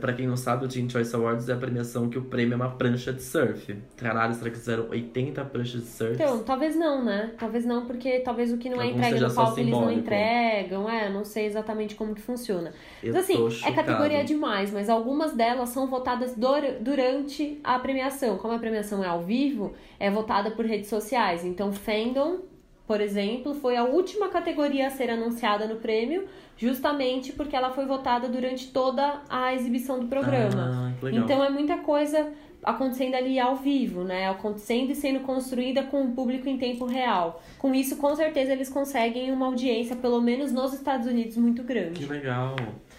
pra 0.00 0.12
quem 0.12 0.26
não 0.26 0.36
sabe, 0.36 0.64
o 0.66 0.68
Teen 0.68 0.88
Choice 0.88 1.14
Awards 1.16 1.48
é 1.48 1.52
a 1.52 1.56
premiação 1.56 2.08
que 2.08 2.18
o 2.18 2.22
prêmio 2.24 2.52
é 2.52 2.56
uma 2.56 2.70
prancha 2.70 3.12
de 3.12 3.22
surf. 3.22 3.74
Caralho, 3.96 4.34
será 4.34 4.50
que 4.50 4.56
fizeram 4.58 4.88
80 4.90 5.44
pranchas 5.46 5.82
de 5.82 5.88
surf? 5.88 6.14
Então, 6.14 6.42
talvez 6.42 6.76
não, 6.76 7.02
né? 7.04 7.32
Talvez 7.38 7.64
não, 7.64 7.86
porque 7.86 8.20
talvez 8.20 8.52
o 8.52 8.58
que 8.58 8.68
não 8.68 8.80
é 8.80 8.84
Algum 8.84 8.98
entregue 8.98 9.20
no 9.20 9.34
palco 9.34 9.60
eles 9.60 9.72
não 9.72 9.90
entregam, 9.90 10.88
é, 10.88 11.10
não 11.10 11.24
sei 11.24 11.46
exatamente 11.46 11.94
como 11.94 12.14
que 12.14 12.20
funciona. 12.20 12.72
Eu 13.02 13.12
Mas 13.14 13.24
assim, 13.24 13.48
é 13.64 13.72
categoria 13.72 14.22
demais, 14.24 14.70
mas 14.70 14.88
algumas 14.88 15.32
delas 15.32 15.70
são 15.70 15.86
votadas 15.86 16.34
dor- 16.36 16.78
durante 16.80 17.58
a 17.64 17.78
premiação. 17.78 18.36
Como 18.38 18.52
a 18.54 18.58
premiação 18.58 19.02
é 19.02 19.06
ao 19.08 19.22
vivo, 19.22 19.74
é 19.98 20.10
votada 20.10 20.50
por 20.50 20.64
redes 20.66 20.88
sociais. 20.90 21.44
Então, 21.44 21.72
Fandom, 21.72 22.40
por 22.86 23.00
exemplo, 23.00 23.54
foi 23.54 23.76
a 23.76 23.84
última 23.84 24.28
categoria 24.28 24.86
a 24.86 24.90
ser 24.90 25.08
anunciada 25.10 25.66
no 25.66 25.76
prêmio, 25.76 26.24
justamente 26.56 27.32
porque 27.32 27.56
ela 27.56 27.70
foi 27.70 27.86
votada 27.86 28.28
durante 28.28 28.70
toda 28.70 29.22
a 29.28 29.54
exibição 29.54 29.98
do 29.98 30.06
programa. 30.06 30.92
Ah, 30.94 31.00
que. 31.00 31.16
Então 31.16 31.42
é 31.42 31.48
muita 31.48 31.78
coisa 31.78 32.30
acontecendo 32.62 33.14
ali 33.14 33.38
ao 33.38 33.56
vivo, 33.56 34.04
né? 34.04 34.28
Acontecendo 34.28 34.90
e 34.90 34.94
sendo 34.94 35.20
construída 35.20 35.82
com 35.82 36.04
o 36.04 36.12
público 36.12 36.48
em 36.48 36.56
tempo 36.56 36.86
real. 36.86 37.42
Com 37.58 37.74
isso, 37.74 37.96
com 37.96 38.14
certeza, 38.16 38.52
eles 38.52 38.68
conseguem 38.68 39.30
uma 39.30 39.46
audiência, 39.46 39.96
pelo 39.96 40.20
menos 40.20 40.52
nos 40.52 40.72
Estados 40.72 41.06
Unidos, 41.06 41.36
muito 41.36 41.62
Que 41.62 41.68
grande. 41.68 42.06
legal. 42.06 42.56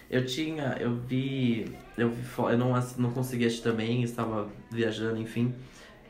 Eu 0.10 0.26
tinha, 0.26 0.78
eu 0.80 0.96
vi, 0.96 1.66
eu 1.98 2.10
vi, 2.10 2.24
eu 2.38 2.58
não, 2.58 2.74
não 2.98 3.12
consegui 3.12 3.46
assistir 3.46 3.64
também, 3.64 4.04
estava 4.04 4.48
viajando, 4.72 5.20
enfim. 5.20 5.54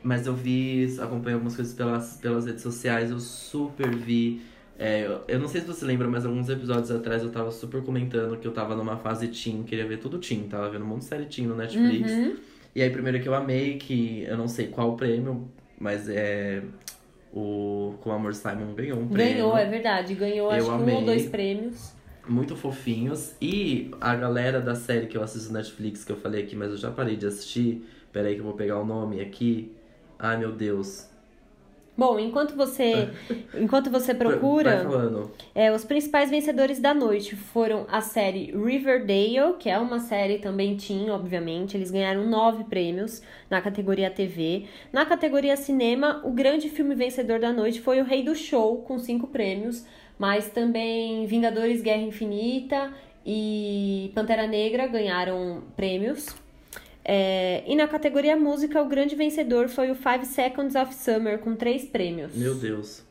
Mas 0.06 0.24
eu 0.24 0.34
vi, 0.34 0.86
acompanhei 1.00 1.34
algumas 1.34 1.56
coisas 1.56 1.74
pelas, 1.74 2.16
pelas 2.22 2.46
redes 2.46 2.62
sociais, 2.62 3.10
eu 3.10 3.18
super 3.18 3.92
vi. 3.92 4.40
é, 4.78 5.04
eu, 5.04 5.20
eu 5.26 5.38
não 5.40 5.48
sei 5.48 5.60
se 5.62 5.66
você 5.66 5.84
lembra, 5.84 6.06
mas 6.06 6.24
alguns 6.24 6.48
episódios 6.48 6.92
atrás 6.92 7.24
eu 7.24 7.30
tava 7.30 7.50
super 7.50 7.82
comentando 7.82 8.36
que 8.36 8.46
eu 8.46 8.52
tava 8.52 8.76
numa 8.76 8.96
fase 8.96 9.26
teen, 9.26 9.64
queria 9.64 9.84
ver 9.84 9.98
tudo 9.98 10.18
teen, 10.18 10.44
tava 10.48 10.70
vendo 10.70 10.84
um 10.84 10.88
monte 10.88 11.00
de 11.00 11.06
série 11.06 11.24
teen 11.26 11.48
no 11.48 11.56
Netflix. 11.56 12.12
Uhum. 12.12 12.36
E 12.72 12.82
aí, 12.82 12.90
primeiro 12.90 13.20
que 13.20 13.28
eu 13.28 13.34
amei, 13.34 13.78
que 13.78 14.22
eu 14.28 14.36
não 14.36 14.46
sei 14.46 14.68
qual 14.68 14.94
prêmio, 14.96 15.48
mas 15.80 16.08
é. 16.08 16.62
O 17.32 17.94
Com 18.00 18.12
Amor 18.12 18.32
Simon 18.34 18.74
ganhou 18.74 18.98
um 19.00 19.08
prêmio. 19.08 19.34
Ganhou, 19.34 19.56
é 19.58 19.66
verdade. 19.66 20.14
Ganhou, 20.14 20.50
Eu 20.52 20.70
acho 20.70 20.84
que 20.84 20.90
um 20.90 20.94
ou 20.94 21.04
dois 21.04 21.26
prêmios. 21.26 21.92
muito 22.28 22.54
fofinhos. 22.56 23.34
E 23.42 23.90
a 24.00 24.14
galera 24.14 24.60
da 24.60 24.74
série 24.74 25.06
que 25.06 25.16
eu 25.18 25.22
assisto 25.22 25.48
no 25.52 25.58
Netflix, 25.58 26.04
que 26.04 26.12
eu 26.12 26.16
falei 26.16 26.44
aqui, 26.44 26.54
mas 26.54 26.70
eu 26.70 26.76
já 26.76 26.90
parei 26.90 27.16
de 27.16 27.26
assistir. 27.26 27.84
Peraí 28.12 28.34
que 28.34 28.40
eu 28.40 28.44
vou 28.44 28.54
pegar 28.54 28.78
o 28.80 28.86
nome 28.86 29.20
aqui. 29.20 29.70
Ai, 30.18 30.36
meu 30.36 30.52
Deus. 30.52 31.08
Bom, 31.96 32.18
enquanto 32.18 32.54
você, 32.54 33.08
enquanto 33.58 33.90
você 33.90 34.14
procura, 34.14 34.86
é, 35.54 35.72
os 35.72 35.82
principais 35.82 36.28
vencedores 36.28 36.78
da 36.78 36.92
noite 36.92 37.34
foram 37.34 37.86
a 37.90 38.02
série 38.02 38.52
Riverdale, 38.52 39.54
que 39.58 39.70
é 39.70 39.78
uma 39.78 39.98
série 39.98 40.38
também 40.38 40.76
teen, 40.76 41.08
obviamente. 41.08 41.74
Eles 41.74 41.90
ganharam 41.90 42.26
nove 42.26 42.64
prêmios 42.64 43.22
na 43.48 43.62
categoria 43.62 44.10
TV. 44.10 44.66
Na 44.92 45.06
categoria 45.06 45.56
cinema, 45.56 46.20
o 46.22 46.30
grande 46.30 46.68
filme 46.68 46.94
vencedor 46.94 47.40
da 47.40 47.50
noite 47.52 47.80
foi 47.80 48.00
O 48.00 48.04
Rei 48.04 48.22
do 48.22 48.34
Show, 48.34 48.82
com 48.82 48.98
cinco 48.98 49.28
prêmios. 49.28 49.86
Mas 50.18 50.50
também 50.50 51.26
Vingadores 51.26 51.82
Guerra 51.82 52.02
Infinita 52.02 52.92
e 53.24 54.10
Pantera 54.14 54.46
Negra 54.46 54.86
ganharam 54.86 55.62
prêmios. 55.74 56.34
É, 57.08 57.62
e 57.66 57.76
na 57.76 57.86
categoria 57.86 58.36
música, 58.36 58.82
o 58.82 58.86
grande 58.88 59.14
vencedor 59.14 59.68
foi 59.68 59.90
o 59.90 59.94
Five 59.94 60.26
Seconds 60.26 60.74
of 60.74 60.92
Summer, 60.94 61.38
com 61.38 61.54
três 61.54 61.84
prêmios. 61.84 62.34
Meu 62.34 62.54
Deus. 62.54 63.04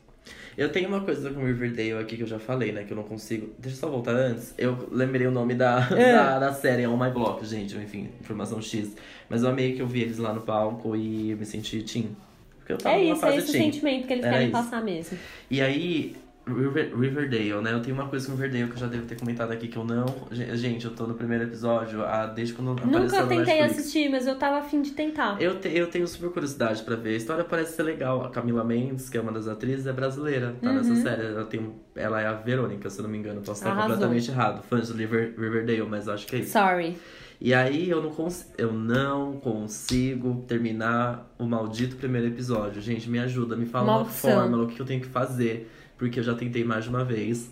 Eu 0.56 0.70
tenho 0.70 0.88
uma 0.88 1.00
coisa 1.02 1.30
com 1.30 1.44
Riverdale 1.44 1.92
aqui 2.00 2.16
que 2.16 2.22
eu 2.22 2.26
já 2.26 2.38
falei, 2.38 2.72
né? 2.72 2.84
Que 2.84 2.92
eu 2.92 2.96
não 2.96 3.04
consigo. 3.04 3.50
Deixa 3.58 3.76
eu 3.76 3.80
só 3.80 3.88
voltar 3.90 4.12
antes. 4.12 4.54
Eu 4.56 4.88
lembrei 4.90 5.26
o 5.26 5.30
nome 5.30 5.54
da, 5.54 5.86
É. 5.96 6.12
da, 6.12 6.38
da 6.38 6.52
série, 6.52 6.86
On 6.86 6.96
My 6.96 7.10
Block, 7.10 7.44
gente. 7.46 7.76
Enfim, 7.76 8.08
informação 8.20 8.60
X. 8.62 8.94
Mas 9.28 9.42
eu 9.42 9.50
amei 9.50 9.74
que 9.74 9.82
eu 9.82 9.86
vi 9.86 10.00
eles 10.02 10.16
lá 10.18 10.32
no 10.32 10.40
palco 10.40 10.96
e 10.96 11.30
eu 11.30 11.36
me 11.36 11.44
senti 11.44 11.82
teen. 11.82 12.16
Porque 12.58 12.72
eu 12.72 12.78
tava 12.78 12.96
É 12.96 13.04
isso, 13.04 13.24
é 13.26 13.36
esse 13.36 13.52
teen. 13.52 13.64
sentimento 13.70 14.06
que 14.06 14.12
eles 14.14 14.24
Era 14.24 14.32
querem 14.34 14.48
isso. 14.48 14.56
passar 14.56 14.82
mesmo. 14.82 15.18
E 15.50 15.60
aí, 15.60 16.16
River- 16.46 16.94
Riverdale, 16.96 17.60
né? 17.60 17.72
Eu 17.72 17.82
tenho 17.82 17.96
uma 17.96 18.06
coisa 18.06 18.24
com 18.26 18.32
Riverdale 18.34 18.68
que 18.68 18.74
eu 18.74 18.78
já 18.78 18.86
devo 18.86 19.04
ter 19.04 19.18
comentado 19.18 19.50
aqui 19.50 19.66
que 19.66 19.76
eu 19.76 19.84
não. 19.84 20.06
Ge- 20.30 20.56
Gente, 20.56 20.84
eu 20.84 20.92
tô 20.94 21.04
no 21.06 21.14
primeiro 21.14 21.42
episódio, 21.42 22.04
ah, 22.04 22.26
desde 22.26 22.54
quando 22.54 22.70
apareceu 22.70 23.00
Nunca 23.00 23.22
tentei 23.26 23.36
Netflix. 23.56 23.78
assistir, 23.80 24.08
mas 24.08 24.26
eu 24.28 24.36
tava 24.36 24.58
afim 24.58 24.80
de 24.80 24.92
tentar. 24.92 25.42
Eu, 25.42 25.58
te- 25.58 25.76
eu 25.76 25.88
tenho 25.88 26.06
super 26.06 26.30
curiosidade 26.30 26.82
pra 26.84 26.94
ver. 26.94 27.14
A 27.14 27.16
história 27.16 27.42
parece 27.42 27.74
ser 27.74 27.82
legal. 27.82 28.24
A 28.24 28.30
Camila 28.30 28.62
Mendes, 28.62 29.10
que 29.10 29.18
é 29.18 29.20
uma 29.20 29.32
das 29.32 29.48
atrizes, 29.48 29.86
é 29.88 29.92
brasileira. 29.92 30.54
Tá 30.62 30.72
nessa 30.72 30.90
Uhum. 30.90 31.02
série. 31.02 31.22
Ela, 31.26 31.44
tem, 31.46 31.68
ela 31.96 32.20
é 32.20 32.26
a 32.26 32.34
Verônica, 32.34 32.88
se 32.90 32.98
eu 33.00 33.02
não 33.02 33.10
me 33.10 33.18
engano. 33.18 33.40
Posso 33.40 33.60
estar 33.60 33.70
Arrasou. 33.70 33.90
completamente 33.94 34.30
errado. 34.30 34.62
Fãs 34.62 34.88
do 34.88 34.94
River, 34.96 35.34
Riverdale, 35.36 35.82
mas 35.88 36.06
eu 36.06 36.14
acho 36.14 36.26
que 36.28 36.36
é 36.36 36.38
isso. 36.38 36.52
Sorry. 36.52 36.96
E 37.40 37.52
aí 37.52 37.90
eu 37.90 38.00
não, 38.00 38.10
cons 38.10 38.50
eu 38.56 38.72
não 38.72 39.32
consigo 39.34 40.44
terminar 40.48 41.28
o 41.38 41.44
maldito 41.44 41.96
primeiro 41.96 42.28
episódio. 42.28 42.80
Gente, 42.80 43.10
me 43.10 43.18
ajuda, 43.18 43.56
me 43.56 43.66
fala 43.66 43.96
uma 43.98 44.04
fórmula, 44.04 44.62
o 44.64 44.66
que 44.68 44.80
eu 44.80 44.86
tenho 44.86 45.00
que 45.00 45.08
fazer. 45.08 45.70
Porque 45.98 46.20
eu 46.20 46.24
já 46.24 46.34
tentei 46.34 46.64
mais 46.64 46.84
de 46.84 46.90
uma 46.90 47.04
vez. 47.04 47.50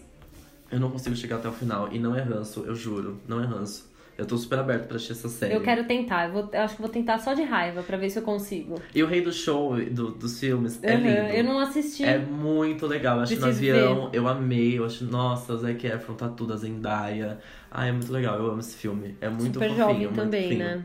Eu 0.71 0.81
não 0.81 0.91
consigo 0.91 1.15
chegar 1.17 1.37
até 1.37 1.49
o 1.49 1.53
final. 1.53 1.89
E 1.93 1.99
não 1.99 2.17
é 2.17 2.21
ranço, 2.21 2.65
eu 2.67 2.75
juro. 2.75 3.21
Não 3.29 3.43
é 3.43 3.47
ranço. 3.47 3.93
Eu 4.17 4.25
tô 4.25 4.37
super 4.37 4.61
aberto 4.61 4.87
pra 4.87 4.97
assistir 4.97 5.13
essa 5.13 5.29
série. 5.29 5.55
Eu 5.55 5.61
quero 5.61 5.85
tentar. 5.85 6.27
Eu, 6.27 6.33
vou, 6.33 6.51
eu 6.53 6.61
acho 6.61 6.77
que 6.77 6.81
vou 6.81 6.91
tentar 6.91 7.19
só 7.19 7.35
de 7.35 7.43
raiva 7.43 7.83
pra 7.83 7.97
ver 7.97 8.11
se 8.11 8.19
eu 8.19 8.23
consigo. 8.23 8.81
E 8.95 9.03
o 9.03 9.07
Rei 9.07 9.21
do 9.21 9.33
Show, 9.33 9.77
do, 9.91 10.13
dos 10.13 10.39
filmes, 10.39 10.79
é 10.83 10.95
lindo. 10.95 11.09
Eu 11.09 11.43
não 11.43 11.59
assisti. 11.59 12.05
É 12.05 12.19
muito 12.19 12.87
legal. 12.87 13.17
Eu 13.17 13.23
acho 13.25 13.35
que 13.35 13.41
no 13.41 13.47
avião 13.47 14.11
eu 14.13 14.29
amei. 14.29 14.79
Eu 14.79 14.85
acho, 14.85 15.05
nossa, 15.05 15.55
o 15.55 15.57
Zac 15.57 15.85
Efron 15.85 16.15
tá 16.15 16.29
tudo, 16.29 16.53
a 16.53 16.57
Zendaya. 16.57 17.41
Ah, 17.69 17.87
é 17.87 17.93
muito 17.93 18.13
legal. 18.13 18.39
Eu 18.39 18.47
amo 18.51 18.61
esse 18.61 18.77
filme. 18.77 19.17
É 19.21 19.29
muito 19.29 19.55
Super 19.55 19.69
fofinho, 19.71 19.77
jovem 19.77 20.07
muito 20.07 20.15
também, 20.15 20.49
fino. 20.51 20.65
né? 20.65 20.85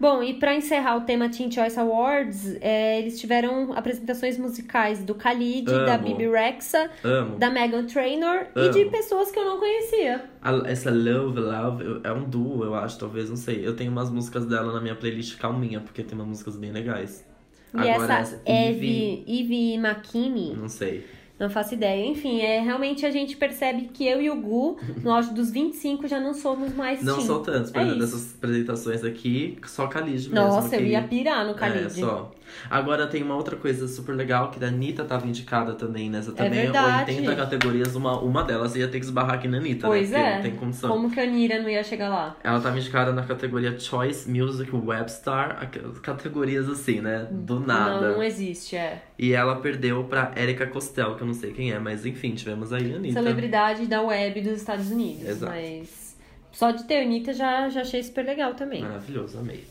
Bom, 0.00 0.22
e 0.22 0.34
pra 0.34 0.54
encerrar 0.54 0.96
o 0.96 1.00
tema 1.00 1.28
Teen 1.28 1.50
Choice 1.50 1.78
Awards, 1.78 2.56
é, 2.60 3.00
eles 3.00 3.18
tiveram 3.20 3.72
apresentações 3.72 4.38
musicais 4.38 5.02
do 5.04 5.12
Khalid, 5.14 5.64
da 5.64 5.96
Amo. 5.96 6.04
Bibi 6.04 6.28
Rexa, 6.30 6.88
Amo. 7.02 7.36
da 7.36 7.50
Megan 7.50 7.84
Trainor 7.84 8.46
e 8.54 8.60
Amo. 8.60 8.70
de 8.70 8.84
pessoas 8.86 9.30
que 9.32 9.38
eu 9.38 9.44
não 9.44 9.58
conhecia. 9.58 10.24
A- 10.40 10.62
essa 10.66 10.90
Love, 10.90 11.40
Love, 11.40 12.00
é 12.04 12.12
um 12.12 12.24
duo, 12.28 12.62
eu 12.64 12.74
acho, 12.76 12.98
talvez, 12.98 13.28
não 13.28 13.36
sei. 13.36 13.66
Eu 13.66 13.74
tenho 13.74 13.90
umas 13.90 14.08
músicas 14.10 14.46
dela 14.46 14.72
na 14.72 14.80
minha 14.80 14.94
playlist 14.94 15.36
calminha, 15.38 15.80
porque 15.80 16.02
tem 16.04 16.14
umas 16.16 16.28
músicas 16.28 16.56
bem 16.56 16.70
legais. 16.70 17.26
E 17.74 17.86
essa 17.86 18.40
Eve, 18.46 19.24
Eve 19.26 19.74
McKinney, 19.74 20.54
Não 20.56 20.68
sei. 20.70 21.04
Não 21.38 21.48
faço 21.50 21.74
ideia. 21.74 22.04
Enfim, 22.06 22.40
é, 22.40 22.60
realmente 22.60 23.04
a 23.06 23.10
gente 23.10 23.36
percebe 23.36 23.90
que 23.92 24.06
eu 24.06 24.20
e 24.20 24.28
o 24.30 24.36
Gu, 24.40 24.78
no 25.02 25.12
auge 25.12 25.32
dos 25.32 25.50
25, 25.50 26.06
já 26.08 26.18
não 26.18 26.34
somos 26.34 26.74
mais 26.74 27.02
Não 27.02 27.20
são 27.20 27.42
tantos, 27.42 27.70
por 27.70 27.78
É 27.80 27.82
exemplo, 27.84 28.00
dessas 28.00 28.34
apresentações 28.34 29.04
aqui, 29.04 29.56
só 29.66 29.86
Khalid 29.86 30.12
mesmo. 30.28 30.34
Nossa, 30.34 30.76
eu 30.76 30.80
que- 30.80 30.86
ia 30.88 31.02
pirar 31.02 31.46
no 31.46 31.54
Khalid. 31.54 31.86
É, 31.86 31.88
só. 31.90 32.30
Agora 32.70 33.06
tem 33.06 33.22
uma 33.22 33.34
outra 33.34 33.56
coisa 33.56 33.86
super 33.88 34.14
legal, 34.14 34.50
que 34.50 34.62
a 34.62 34.68
Anitta 34.68 35.04
tava 35.04 35.26
indicada 35.26 35.74
também 35.74 36.10
nessa 36.10 36.32
também. 36.32 36.60
É 36.60 36.62
verdade. 36.64 37.12
80 37.12 37.36
categorias, 37.36 37.96
uma, 37.96 38.18
uma 38.20 38.42
delas 38.44 38.74
ia 38.76 38.88
ter 38.88 38.98
que 38.98 39.04
esbarrar 39.04 39.34
aqui 39.34 39.48
na 39.48 39.58
Anitta, 39.58 39.86
Pois 39.86 40.10
né? 40.10 40.18
Porque 40.18 40.30
é. 40.30 40.34
não 40.34 40.42
tem 40.42 40.56
condição. 40.56 40.90
Como 40.90 41.10
que 41.10 41.20
a 41.20 41.26
Nira 41.26 41.60
não 41.60 41.68
ia 41.68 41.82
chegar 41.82 42.08
lá? 42.08 42.36
Ela 42.42 42.60
tava 42.60 42.78
indicada 42.78 43.12
na 43.12 43.22
categoria 43.22 43.78
Choice 43.78 44.30
Music 44.30 44.74
Webstar, 44.74 45.58
aquelas 45.60 45.98
categorias 45.98 46.68
assim, 46.68 47.00
né? 47.00 47.26
Do 47.30 47.60
nada. 47.60 48.08
Não, 48.08 48.16
não 48.16 48.22
existe, 48.22 48.76
é. 48.76 49.02
E 49.18 49.32
ela 49.32 49.56
perdeu 49.56 50.04
pra 50.04 50.32
Erika 50.36 50.66
Costel, 50.66 51.16
que 51.16 51.22
eu 51.22 51.26
não 51.26 51.34
sei 51.34 51.52
quem 51.52 51.72
é, 51.72 51.78
mas 51.78 52.06
enfim, 52.06 52.34
tivemos 52.34 52.72
aí 52.72 52.92
a 52.92 52.96
Anitta. 52.96 53.14
Celebridade 53.14 53.86
da 53.86 54.02
web 54.02 54.40
dos 54.40 54.52
Estados 54.52 54.90
Unidos. 54.90 55.28
Exato. 55.28 55.52
Mas 55.52 56.16
só 56.52 56.70
de 56.70 56.84
ter 56.84 56.98
a 56.98 57.02
Anitta 57.02 57.32
já, 57.32 57.68
já 57.68 57.82
achei 57.82 58.02
super 58.02 58.24
legal 58.24 58.54
também. 58.54 58.82
Maravilhoso, 58.82 59.38
amei. 59.38 59.64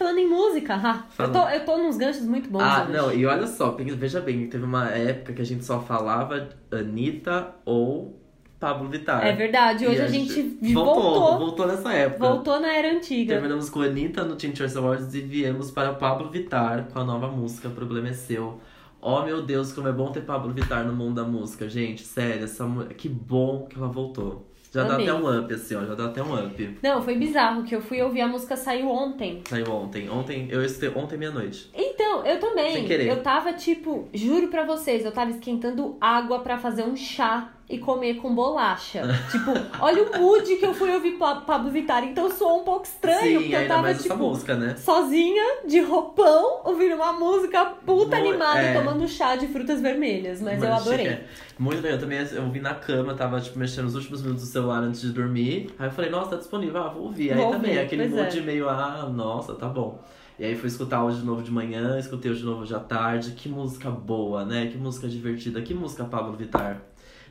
Falando 0.00 0.18
em 0.18 0.26
música, 0.26 0.74
ha, 0.76 1.04
eu, 1.18 1.30
tô, 1.30 1.46
eu 1.46 1.62
tô 1.62 1.76
nos 1.76 1.98
ganchos 1.98 2.24
muito 2.24 2.48
bons 2.48 2.62
Ah, 2.62 2.84
hoje. 2.84 2.92
não, 2.96 3.12
e 3.12 3.26
olha 3.26 3.46
só, 3.46 3.70
veja 3.72 4.18
bem, 4.18 4.46
teve 4.48 4.64
uma 4.64 4.88
época 4.88 5.34
que 5.34 5.42
a 5.42 5.44
gente 5.44 5.62
só 5.62 5.78
falava 5.78 6.48
Anitta 6.72 7.54
ou 7.66 8.18
Pablo 8.58 8.88
Vittar. 8.88 9.26
É 9.26 9.32
verdade, 9.34 9.86
hoje 9.86 9.98
E 9.98 10.00
a 10.00 10.06
gente 10.06 10.42
voltou, 10.72 11.02
voltou, 11.02 11.38
voltou 11.38 11.66
nessa 11.66 11.92
época. 11.92 12.26
voltou 12.26 12.58
na 12.58 12.72
era 12.74 12.90
antiga. 12.96 13.34
Terminamos 13.34 13.68
com 13.68 13.82
a 13.82 13.84
Anitta 13.84 14.24
no 14.24 14.36
Teen 14.36 14.56
Choice 14.56 14.78
Awards 14.78 15.14
e 15.14 15.20
viemos 15.20 15.70
para 15.70 15.92
Pablo 15.92 16.30
Vittar 16.30 16.88
com 16.90 16.98
a 16.98 17.04
nova 17.04 17.28
música 17.28 17.68
Problema 17.68 18.08
é 18.08 18.14
Seu. 18.14 18.58
Oh 19.02 19.20
meu 19.22 19.42
Deus, 19.42 19.70
como 19.70 19.86
é 19.88 19.92
bom 19.92 20.10
ter 20.12 20.22
Pablo 20.22 20.50
Vittar 20.52 20.82
no 20.86 20.94
mundo 20.94 21.16
da 21.16 21.24
música, 21.24 21.68
gente. 21.68 22.04
Sério, 22.04 22.44
essa 22.44 22.66
que 22.96 23.08
bom 23.08 23.66
que 23.66 23.76
ela 23.76 23.88
voltou. 23.88 24.49
Já 24.72 24.82
Amei. 24.82 25.04
dá 25.04 25.12
até 25.12 25.22
um 25.22 25.38
up, 25.38 25.52
assim, 25.52 25.74
ó. 25.74 25.84
Já 25.84 25.94
dá 25.94 26.04
até 26.06 26.22
um 26.22 26.46
up. 26.46 26.78
Não, 26.82 27.02
foi 27.02 27.16
bizarro 27.16 27.64
que 27.64 27.74
eu 27.74 27.80
fui 27.82 28.00
ouvir 28.00 28.20
a 28.20 28.28
música 28.28 28.56
saiu 28.56 28.88
ontem. 28.88 29.42
Saiu 29.48 29.70
ontem. 29.72 30.08
Ontem, 30.08 30.46
eu 30.48 30.64
escutei 30.64 30.90
ontem 30.90 31.18
meia-noite. 31.18 31.70
Então, 31.74 32.24
eu 32.24 32.38
também. 32.38 32.72
Sem 32.72 32.86
querer. 32.86 33.08
Eu 33.08 33.22
tava 33.22 33.52
tipo, 33.52 34.08
juro 34.14 34.48
pra 34.48 34.64
vocês, 34.64 35.04
eu 35.04 35.10
tava 35.12 35.30
esquentando 35.30 35.96
água 36.00 36.38
pra 36.38 36.56
fazer 36.56 36.84
um 36.84 36.94
chá 36.94 37.52
e 37.70 37.78
comer 37.78 38.14
com 38.16 38.34
bolacha. 38.34 39.02
tipo, 39.30 39.52
olha 39.80 40.02
o 40.02 40.20
mood 40.20 40.56
que 40.56 40.66
eu 40.66 40.74
fui 40.74 40.92
ouvir 40.92 41.12
Pa- 41.12 41.36
Pablo 41.42 41.70
Vittar. 41.70 42.04
Então 42.04 42.28
soou 42.30 42.60
um 42.60 42.64
pouco 42.64 42.84
estranho, 42.84 43.20
Sim, 43.20 43.34
porque 43.48 43.54
eu 43.54 43.68
tava, 43.68 43.82
mais 43.82 44.02
tipo, 44.02 44.12
essa 44.12 44.22
música, 44.22 44.54
né? 44.56 44.74
sozinha, 44.76 45.60
de 45.66 45.80
roupão, 45.80 46.62
ouvindo 46.64 46.96
uma 46.96 47.12
música 47.12 47.64
puta 47.64 48.16
animada, 48.16 48.58
é. 48.60 48.74
tomando 48.74 49.06
chá 49.06 49.36
de 49.36 49.46
frutas 49.46 49.80
vermelhas. 49.80 50.40
Mas 50.42 50.62
eu 50.62 50.72
adorei. 50.74 51.06
é. 51.06 51.26
Muito 51.58 51.76
legal. 51.76 51.92
Eu 51.92 52.00
também 52.00 52.18
eu 52.18 52.50
vi 52.50 52.60
na 52.60 52.74
cama, 52.74 53.14
tava 53.14 53.40
tipo, 53.40 53.58
mexendo 53.58 53.84
nos 53.84 53.94
últimos 53.94 54.22
minutos 54.22 54.42
do 54.44 54.48
celular 54.50 54.82
antes 54.82 55.00
de 55.02 55.12
dormir. 55.12 55.72
Aí 55.78 55.86
eu 55.86 55.92
falei, 55.92 56.10
nossa, 56.10 56.30
tá 56.30 56.36
disponível, 56.36 56.82
ah, 56.82 56.88
vou 56.88 57.04
ouvir. 57.04 57.32
Aí 57.32 57.36
Vou 57.38 57.52
também, 57.52 57.70
ouvir, 57.72 57.82
aquele 57.84 58.08
mood 58.08 58.38
é. 58.38 58.42
meio, 58.42 58.68
ah, 58.68 59.08
nossa, 59.14 59.54
tá 59.54 59.68
bom. 59.68 60.02
E 60.38 60.44
aí 60.44 60.56
fui 60.56 60.68
escutar 60.68 61.04
hoje 61.04 61.18
de 61.20 61.26
novo 61.26 61.42
de 61.42 61.50
manhã, 61.50 61.98
escutei 61.98 62.30
hoje 62.30 62.40
de 62.40 62.46
novo 62.46 62.62
hoje 62.62 62.74
à 62.74 62.80
tarde. 62.80 63.32
Que 63.32 63.46
música 63.46 63.90
boa, 63.90 64.42
né? 64.42 64.68
Que 64.72 64.78
música 64.78 65.06
divertida. 65.06 65.60
Que 65.60 65.74
música 65.74 66.02
Pablo 66.04 66.32
Vittar. 66.32 66.80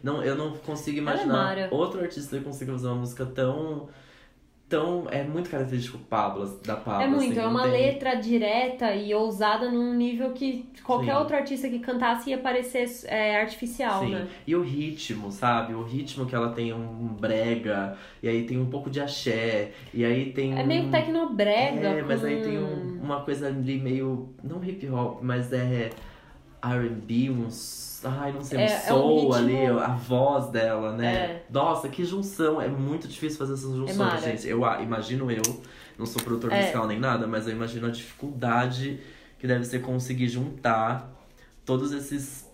Não, 0.04 0.24
eu 0.24 0.36
não 0.36 0.52
consigo 0.58 0.98
é 0.98 1.02
imaginar 1.02 1.34
mara. 1.34 1.68
outro 1.72 2.00
artista 2.02 2.38
que 2.38 2.44
consiga 2.44 2.72
fazer 2.74 2.88
uma 2.88 2.96
música 2.98 3.26
tão. 3.26 3.88
tão. 4.68 5.08
É 5.10 5.24
muito 5.24 5.50
característico 5.50 5.98
Pablo, 5.98 6.46
da 6.64 6.76
Pablo. 6.76 7.02
É 7.02 7.08
muito, 7.08 7.32
assim, 7.32 7.40
é 7.40 7.48
uma 7.48 7.64
tem- 7.64 7.72
letra 7.72 8.14
direta 8.16 8.94
e 8.94 9.14
ousada 9.16 9.70
num 9.72 9.96
nível 9.96 10.32
que 10.32 10.64
qualquer 10.84 11.14
Sim. 11.14 11.18
outro 11.18 11.36
artista 11.36 11.68
que 11.68 11.80
cantasse 11.80 12.30
ia 12.30 12.38
parecer 12.38 12.88
é, 13.06 13.42
artificial, 13.42 14.02
Sim. 14.06 14.12
né? 14.12 14.28
E 14.46 14.56
o 14.56 14.62
ritmo, 14.62 15.32
sabe? 15.32 15.74
O 15.74 15.82
ritmo 15.84 16.26
que 16.28 16.36
ela 16.36 16.52
tem 16.52 16.72
um 16.72 17.08
brega, 17.20 17.98
e 18.22 18.28
aí 18.30 18.46
tem 18.46 18.60
um 18.60 18.68
pouco 18.70 18.92
de 18.92 19.02
axé, 19.02 19.72
e 19.92 20.06
aí 20.06 20.32
tem. 20.34 20.58
É 20.58 20.64
meio 20.64 20.84
um- 20.84 20.92
tecnobrega. 20.92 21.88
É, 21.88 22.02
mas 22.04 22.22
com- 22.22 22.28
aí 22.28 22.42
tem 22.44 22.60
um- 22.60 23.00
uma 23.02 23.22
coisa 23.22 23.48
ali 23.48 23.80
meio. 23.80 24.30
Não 24.44 24.64
hip 24.64 24.88
hop, 24.88 25.20
mas 25.24 25.52
é 25.52 25.90
RB, 26.62 27.32
uns. 27.32 27.89
Ai, 28.04 28.32
não 28.32 28.42
sei, 28.44 28.58
um 28.58 28.62
É- 28.62 28.84
é 28.88 28.94
um 28.94 29.34
ali, 29.34 29.66
a 29.66 29.88
voz 29.96 30.48
dela, 30.50 30.96
né? 30.96 31.16
É. 31.16 31.44
Nossa, 31.50 31.90
que 31.90 32.04
junção! 32.06 32.62
É 32.62 32.68
muito 32.68 33.08
difícil 33.08 33.38
fazer 33.38 33.54
essas 33.54 33.76
junções, 33.76 33.98
mara. 33.98 34.22
gente. 34.22 34.48
Eu 34.48 34.64
ah, 34.66 34.82
imagino 34.82 35.30
eu, 35.32 35.42
não 35.98 36.06
sou 36.06 36.22
produtor 36.24 36.52
É. 36.52 36.62
musical 36.62 36.88
nem 36.88 37.00
nada, 37.00 37.28
mas 37.28 37.48
eu 37.48 37.54
imagino 37.54 37.88
a 37.88 37.90
dificuldade 37.90 39.00
que 39.38 39.48
deve 39.48 39.64
ser 39.66 39.80
conseguir 39.82 40.28
juntar 40.28 41.12
todos 41.66 41.92
esses 41.92 42.48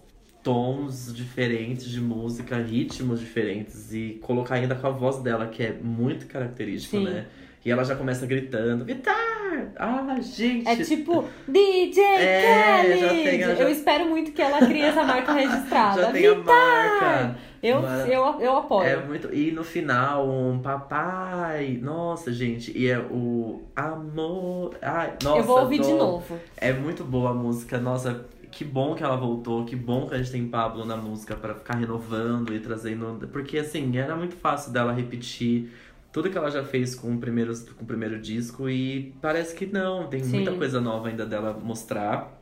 tons 0.44 1.12
diferentes 1.16 1.90
de 1.90 2.00
música, 2.00 2.58
ritmos 2.58 3.20
diferentes 3.20 3.92
e 3.94 4.20
colocar 4.22 4.56
ainda 4.56 4.76
com 4.76 4.86
a 4.86 4.92
voz 4.92 5.18
dela, 5.18 5.48
que 5.48 5.64
é 5.64 5.74
muito 5.74 6.28
característica, 6.28 6.98
Sim. 6.98 7.06
né? 7.06 7.26
E 7.66 7.72
ela 7.72 7.84
já 7.84 7.96
começa 7.96 8.28
gritando, 8.28 8.86
Vitar! 8.86 9.16
Ah, 9.78 10.16
gente! 10.22 10.68
É 10.68 10.76
tipo 10.78 11.26
DJ 11.48 12.04
É, 12.04 12.82
Khaled! 12.82 13.00
já 13.00 13.10
tem 13.10 13.44
a- 13.44 13.56
já- 13.56 13.64
Eu 13.64 13.70
espero 13.70 14.06
muito 14.10 14.32
que 14.32 14.42
ela 14.42 14.60
crie 14.66 14.82
essa 14.82 15.04
marca 15.04 15.34
registrada. 15.34 16.02
já 16.04 16.12
tem 16.12 16.28
a 16.28 16.36
marca! 16.36 17.36
Eu, 17.64 17.80
eu, 17.82 18.42
eu 18.42 18.58
apoio. 18.58 18.88
É 18.88 18.96
muito. 19.04 19.34
E 19.34 19.52
no 19.52 19.64
final, 19.64 20.30
um 20.30 20.60
papai. 20.60 21.80
Nossa, 21.82 22.32
gente. 22.32 22.72
E 22.78 22.88
é 22.88 23.00
o 23.00 23.64
amor. 23.76 24.76
Ai, 24.82 25.14
nossa. 25.24 25.38
eu 25.40 25.44
vou 25.44 25.60
ouvir 25.62 25.78
tô- 25.80 25.84
de 25.88 25.94
novo. 25.94 26.40
É 26.58 26.72
muito 26.72 27.04
boa 27.04 27.32
a 27.32 27.34
música. 27.34 27.80
Nossa, 27.80 28.24
que 28.52 28.64
bom 28.64 28.94
que 28.94 29.04
ela 29.04 29.16
voltou. 29.18 29.66
Que 29.66 29.76
bom 29.76 30.08
que 30.08 30.14
a 30.14 30.18
gente 30.20 30.32
tem 30.32 30.48
Pablo 30.48 30.86
na 30.86 30.96
música 30.96 31.36
pra 31.36 31.56
ficar 31.56 31.76
renovando 31.78 32.54
e 32.54 32.60
trazendo. 32.60 33.28
Porque 33.32 33.58
assim, 33.58 33.98
era 33.98 34.16
muito 34.16 34.36
fácil 34.36 34.72
dela 34.72 34.94
repetir 34.94 35.72
tudo 36.16 36.30
que 36.30 36.38
ela 36.38 36.50
já 36.50 36.64
fez 36.64 36.96
com 36.96 37.14
o 37.14 37.18
primeiro, 37.18 37.54
com 37.76 37.84
o 37.84 37.86
primeiro 37.86 38.18
disco. 38.18 38.70
E 38.70 39.14
parece 39.22 39.54
que 39.54 39.66
não. 39.66 40.08
Tem 40.08 40.24
Sim. 40.24 40.38
muita 40.38 40.54
coisa 40.54 40.80
nova 40.80 41.10
ainda 41.10 41.26
dela 41.26 41.52
mostrar. 41.62 42.42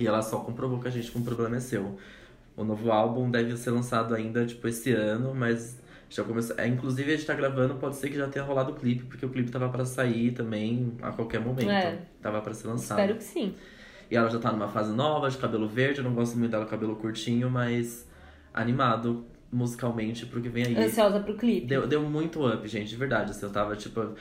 E 0.00 0.06
ela 0.06 0.22
só 0.22 0.38
comprovou 0.38 0.80
que 0.80 0.88
a 0.88 0.90
gente 0.90 1.10
com 1.10 1.18
o 1.18 1.22
problema 1.22 1.56
é 1.56 1.60
seu. 1.60 1.98
O 2.56 2.64
novo 2.64 2.90
álbum 2.90 3.30
deve 3.30 3.54
ser 3.58 3.70
lançado 3.70 4.14
ainda, 4.14 4.46
tipo, 4.46 4.66
esse 4.66 4.92
ano, 4.92 5.34
mas 5.34 5.78
já 6.08 6.24
começou. 6.24 6.56
É, 6.58 6.66
inclusive, 6.66 7.12
a 7.12 7.14
gente 7.14 7.26
tá 7.26 7.34
gravando, 7.34 7.74
pode 7.74 7.96
ser 7.96 8.08
que 8.08 8.16
já 8.16 8.26
tenha 8.28 8.46
rolado 8.46 8.72
o 8.72 8.76
clipe, 8.76 9.04
porque 9.04 9.26
o 9.26 9.28
clipe 9.28 9.50
tava 9.50 9.68
pra 9.68 9.84
sair 9.84 10.32
também 10.32 10.94
a 11.02 11.12
qualquer 11.12 11.42
momento. 11.42 11.70
É. 11.70 11.98
Tava 12.22 12.40
pra 12.40 12.54
ser 12.54 12.68
lançado. 12.68 12.98
Espero 12.98 13.18
que 13.18 13.24
sim. 13.24 13.54
E 14.10 14.16
ela 14.16 14.30
já 14.30 14.38
tá 14.38 14.50
numa 14.50 14.68
fase 14.68 14.90
nova, 14.90 15.28
de 15.28 15.36
cabelo 15.36 15.68
verde. 15.68 15.98
Eu 15.98 16.04
não 16.04 16.14
gosto 16.14 16.38
muito 16.38 16.50
dela 16.50 16.64
cabelo 16.64 16.96
curtinho, 16.96 17.50
mas 17.50 18.08
animado 18.54 19.26
musicalmente 19.52 20.24
pro 20.26 20.40
que 20.40 20.48
vem 20.48 20.66
aí. 20.66 20.76
Ansiosa 20.76 21.20
pro 21.20 21.36
clipe. 21.36 21.66
Deu, 21.66 21.86
deu 21.86 22.02
muito 22.02 22.44
up, 22.46 22.66
gente, 22.66 22.88
de 22.88 22.96
verdade. 22.96 23.30
Assim, 23.30 23.44
eu 23.44 23.52
tava, 23.52 23.76
tipo. 23.76 24.14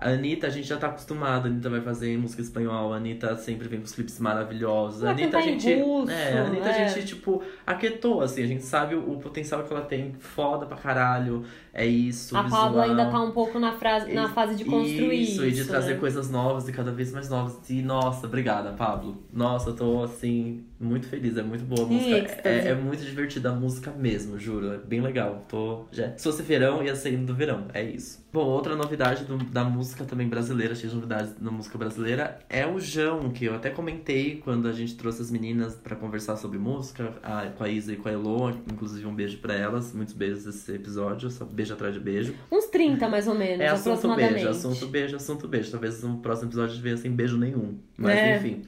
A 0.00 0.10
Anitta, 0.10 0.46
a 0.46 0.50
gente 0.50 0.68
já 0.68 0.76
tá 0.76 0.86
acostumado. 0.86 1.46
A 1.46 1.50
Anitta 1.50 1.68
vai 1.68 1.80
fazer 1.80 2.16
música 2.16 2.40
espanhol. 2.40 2.94
A 2.94 2.96
Anitta 2.98 3.36
sempre 3.36 3.66
vem 3.66 3.80
com 3.80 3.84
os 3.84 3.92
clipes 3.92 4.20
maravilhosos. 4.20 5.02
A 5.02 5.12
Vai 5.12 5.24
Anitta, 5.24 5.38
a 5.38 5.40
cantar 5.40 5.52
em 5.52 5.58
gente. 5.58 5.82
russo, 5.82 6.12
é, 6.12 6.38
a 6.38 6.44
Anitta, 6.44 6.68
é. 6.68 6.84
a 6.84 6.88
gente, 6.88 7.06
tipo, 7.06 7.42
aquietou, 7.66 8.22
assim. 8.22 8.44
A 8.44 8.46
gente 8.46 8.62
sabe 8.62 8.94
o, 8.94 9.10
o 9.10 9.18
potencial 9.18 9.64
que 9.64 9.72
ela 9.72 9.82
tem. 9.82 10.14
Foda 10.20 10.66
pra 10.66 10.76
caralho. 10.76 11.44
É 11.78 11.86
isso. 11.86 12.36
A. 12.36 12.42
Pablo 12.42 12.80
ainda 12.80 13.06
tá 13.06 13.20
um 13.22 13.30
pouco 13.30 13.58
na, 13.58 13.72
frase, 13.72 14.12
na 14.12 14.28
fase 14.28 14.56
de 14.56 14.64
construir 14.64 15.22
isso. 15.22 15.32
Isso, 15.32 15.44
e 15.46 15.52
de 15.52 15.64
trazer 15.64 15.94
né? 15.94 16.00
coisas 16.00 16.28
novas 16.28 16.68
e 16.68 16.72
cada 16.72 16.90
vez 16.90 17.12
mais 17.12 17.28
novas. 17.28 17.56
E 17.70 17.80
nossa, 17.82 18.26
obrigada, 18.26 18.72
Pablo. 18.72 19.22
Nossa, 19.32 19.70
eu 19.70 19.76
tô 19.76 20.02
assim, 20.02 20.64
muito 20.80 21.06
feliz. 21.06 21.36
É 21.36 21.42
muito 21.42 21.64
boa 21.64 21.82
a 21.86 21.86
música. 21.86 22.16
êxtase. 22.18 22.48
É, 22.48 22.68
é 22.70 22.74
muito 22.74 23.04
divertida 23.04 23.50
a 23.50 23.52
música 23.54 23.92
mesmo, 23.92 24.38
juro. 24.38 24.72
É 24.72 24.78
bem 24.78 25.00
legal. 25.00 25.44
Tô, 25.48 25.84
já... 25.92 26.16
Se 26.16 26.24
fosse 26.24 26.42
verão, 26.42 26.82
ia 26.82 26.96
ser 26.96 27.16
do 27.18 27.34
verão. 27.34 27.66
É 27.72 27.82
isso. 27.82 28.26
Bom, 28.32 28.44
outra 28.44 28.76
novidade 28.76 29.24
do- 29.24 29.38
da 29.38 29.64
música 29.64 30.04
também 30.04 30.28
brasileira, 30.28 30.74
cheia 30.74 30.88
de 30.88 30.94
novidades 30.94 31.34
na 31.40 31.50
música 31.50 31.78
brasileira, 31.78 32.38
é 32.48 32.66
o 32.66 32.78
Jão, 32.78 33.30
que 33.30 33.46
eu 33.46 33.54
até 33.54 33.70
comentei 33.70 34.36
quando 34.36 34.68
a 34.68 34.72
gente 34.72 34.96
trouxe 34.96 35.22
as 35.22 35.30
meninas 35.30 35.74
pra 35.76 35.96
conversar 35.96 36.36
sobre 36.36 36.58
música, 36.58 37.14
a, 37.22 37.46
com 37.46 37.64
a 37.64 37.68
Isa 37.68 37.92
e 37.92 37.96
com 37.96 38.08
a 38.08 38.12
Elo. 38.12 38.50
Inclusive, 38.70 39.06
um 39.06 39.14
beijo 39.14 39.38
pra 39.38 39.54
elas. 39.54 39.92
Muitos 39.94 40.12
beijos 40.14 40.44
nesse 40.44 40.72
episódio. 40.72 41.30
Só 41.30 41.44
beijo 41.44 41.67
atrás 41.72 41.94
de 41.94 42.00
beijo. 42.00 42.34
Uns 42.50 42.66
30, 42.66 43.08
mais 43.08 43.26
ou 43.28 43.34
menos, 43.34 43.60
É 43.60 43.68
assunto 43.68 44.14
beijo, 44.14 44.48
assunto 44.48 44.86
beijo, 44.86 45.16
assunto 45.16 45.48
beijo. 45.48 45.70
Talvez 45.70 46.02
no 46.02 46.18
próximo 46.18 46.48
episódio 46.48 46.80
venha 46.80 46.96
sem 46.96 47.10
beijo 47.10 47.36
nenhum. 47.36 47.78
Mas 47.96 48.16
É. 48.16 48.36
enfim. 48.36 48.62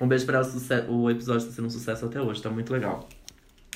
Um 0.00 0.08
beijo 0.08 0.26
pra 0.26 0.38
ela, 0.38 0.86
o 0.90 1.10
episódio 1.10 1.46
tá 1.46 1.52
sendo 1.52 1.66
um 1.66 1.70
sucesso 1.70 2.04
até 2.04 2.20
hoje, 2.20 2.42
tá 2.42 2.50
muito 2.50 2.72
legal. 2.72 3.08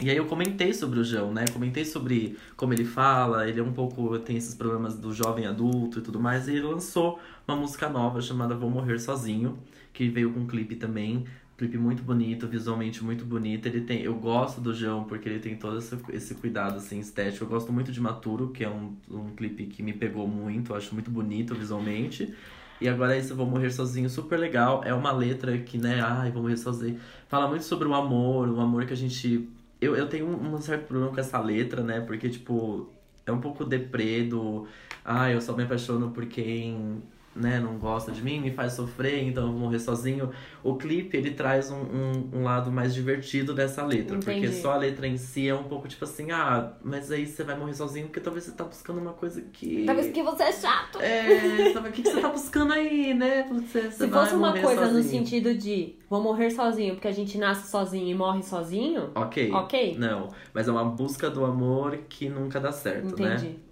E 0.00 0.08
aí 0.10 0.16
eu 0.16 0.26
comentei 0.26 0.72
sobre 0.72 1.00
o 1.00 1.04
João, 1.04 1.32
né? 1.32 1.44
Comentei 1.52 1.84
sobre 1.84 2.36
como 2.56 2.72
ele 2.72 2.84
fala, 2.84 3.48
ele 3.48 3.58
é 3.58 3.62
um 3.62 3.72
pouco. 3.72 4.16
tem 4.20 4.36
esses 4.36 4.54
problemas 4.54 4.94
do 4.96 5.12
jovem 5.12 5.44
adulto 5.46 5.98
e 5.98 6.02
tudo 6.02 6.20
mais. 6.20 6.46
E 6.46 6.52
ele 6.52 6.62
lançou 6.62 7.18
uma 7.46 7.56
música 7.56 7.88
nova 7.88 8.20
chamada 8.20 8.54
Vou 8.54 8.70
Morrer 8.70 8.98
Sozinho, 9.00 9.58
que 9.92 10.08
veio 10.08 10.32
com 10.32 10.40
um 10.40 10.46
clipe 10.46 10.76
também. 10.76 11.24
Clipe 11.58 11.76
muito 11.76 12.04
bonito, 12.04 12.46
visualmente 12.46 13.02
muito 13.02 13.24
bonito. 13.24 13.66
Ele 13.66 13.80
tem, 13.80 14.00
eu 14.00 14.14
gosto 14.14 14.60
do 14.60 14.72
João 14.72 15.02
porque 15.02 15.28
ele 15.28 15.40
tem 15.40 15.56
todo 15.56 15.78
esse, 15.78 15.98
esse 16.10 16.36
cuidado 16.36 16.76
assim 16.76 17.00
estético. 17.00 17.44
Eu 17.44 17.48
gosto 17.48 17.72
muito 17.72 17.90
de 17.90 18.00
Maturo, 18.00 18.50
que 18.50 18.62
é 18.62 18.70
um, 18.70 18.96
um 19.10 19.34
clipe 19.34 19.66
que 19.66 19.82
me 19.82 19.92
pegou 19.92 20.28
muito, 20.28 20.72
eu 20.72 20.76
acho 20.76 20.94
muito 20.94 21.10
bonito 21.10 21.56
visualmente. 21.56 22.32
E 22.80 22.88
agora 22.88 23.16
esse 23.16 23.32
Vou 23.32 23.44
Morrer 23.44 23.70
Sozinho, 23.70 24.08
super 24.08 24.38
legal. 24.38 24.82
É 24.84 24.94
uma 24.94 25.10
letra 25.10 25.58
que, 25.58 25.76
né, 25.76 26.00
ai, 26.00 26.30
vou 26.30 26.42
morrer 26.42 26.56
sozinho. 26.56 27.00
Fala 27.28 27.48
muito 27.48 27.64
sobre 27.64 27.88
o 27.88 27.94
amor, 27.94 28.48
o 28.48 28.60
amor 28.60 28.86
que 28.86 28.92
a 28.92 28.96
gente. 28.96 29.48
Eu, 29.80 29.96
eu 29.96 30.08
tenho 30.08 30.28
um, 30.28 30.60
certo 30.60 30.86
problema 30.86 31.12
com 31.12 31.20
essa 31.20 31.40
letra, 31.40 31.82
né? 31.82 32.00
Porque, 32.00 32.28
tipo, 32.28 32.88
é 33.26 33.32
um 33.32 33.40
pouco 33.40 33.64
deprê 33.64 34.22
do. 34.22 34.66
Ah, 35.04 35.30
eu 35.30 35.40
só 35.40 35.56
me 35.56 35.64
apaixono 35.64 36.12
por 36.12 36.26
quem 36.26 37.02
né, 37.36 37.60
não 37.60 37.78
gosta 37.78 38.10
de 38.10 38.20
mim, 38.22 38.40
me 38.40 38.50
faz 38.50 38.72
sofrer, 38.72 39.22
então 39.22 39.44
eu 39.46 39.52
vou 39.52 39.60
morrer 39.60 39.78
sozinho. 39.78 40.30
O 40.62 40.74
clipe, 40.74 41.16
ele 41.16 41.30
traz 41.30 41.70
um, 41.70 41.76
um, 41.76 42.30
um 42.40 42.42
lado 42.42 42.72
mais 42.72 42.92
divertido 42.92 43.54
dessa 43.54 43.84
letra. 43.84 44.16
Entendi. 44.16 44.40
Porque 44.40 44.52
só 44.60 44.72
a 44.72 44.76
letra 44.76 45.06
em 45.06 45.16
si 45.16 45.48
é 45.48 45.54
um 45.54 45.64
pouco 45.64 45.86
tipo 45.86 46.04
assim, 46.04 46.30
ah, 46.32 46.72
mas 46.82 47.12
aí 47.12 47.26
você 47.26 47.44
vai 47.44 47.56
morrer 47.56 47.74
sozinho 47.74 48.06
porque 48.06 48.18
talvez 48.20 48.44
você 48.44 48.52
tá 48.52 48.64
buscando 48.64 49.00
uma 49.00 49.12
coisa 49.12 49.40
que. 49.52 49.84
Talvez 49.86 50.12
que 50.12 50.22
você 50.22 50.42
é 50.42 50.52
chato. 50.52 51.00
É, 51.00 51.72
sabe, 51.72 51.88
o 51.88 51.92
que, 51.92 52.02
que 52.02 52.10
você 52.10 52.20
tá 52.20 52.28
buscando 52.28 52.72
aí, 52.72 53.14
né? 53.14 53.46
Você, 53.48 53.82
você 53.82 54.04
Se 54.06 54.08
fosse 54.08 54.34
uma 54.34 54.52
coisa 54.58 54.86
no 54.86 54.94
sozinho. 54.94 55.04
sentido 55.04 55.54
de 55.54 55.94
vou 56.10 56.20
morrer 56.22 56.50
sozinho 56.50 56.94
porque 56.94 57.08
a 57.08 57.12
gente 57.12 57.38
nasce 57.38 57.70
sozinho 57.70 58.08
e 58.08 58.14
morre 58.14 58.42
sozinho, 58.42 59.10
Ok. 59.14 59.52
ok? 59.52 59.96
Não, 59.98 60.28
mas 60.52 60.66
é 60.66 60.72
uma 60.72 60.84
busca 60.84 61.30
do 61.30 61.44
amor 61.44 61.98
que 62.08 62.28
nunca 62.28 62.58
dá 62.58 62.72
certo, 62.72 63.20
né? 63.22 63.34
Entendi. 63.36 63.67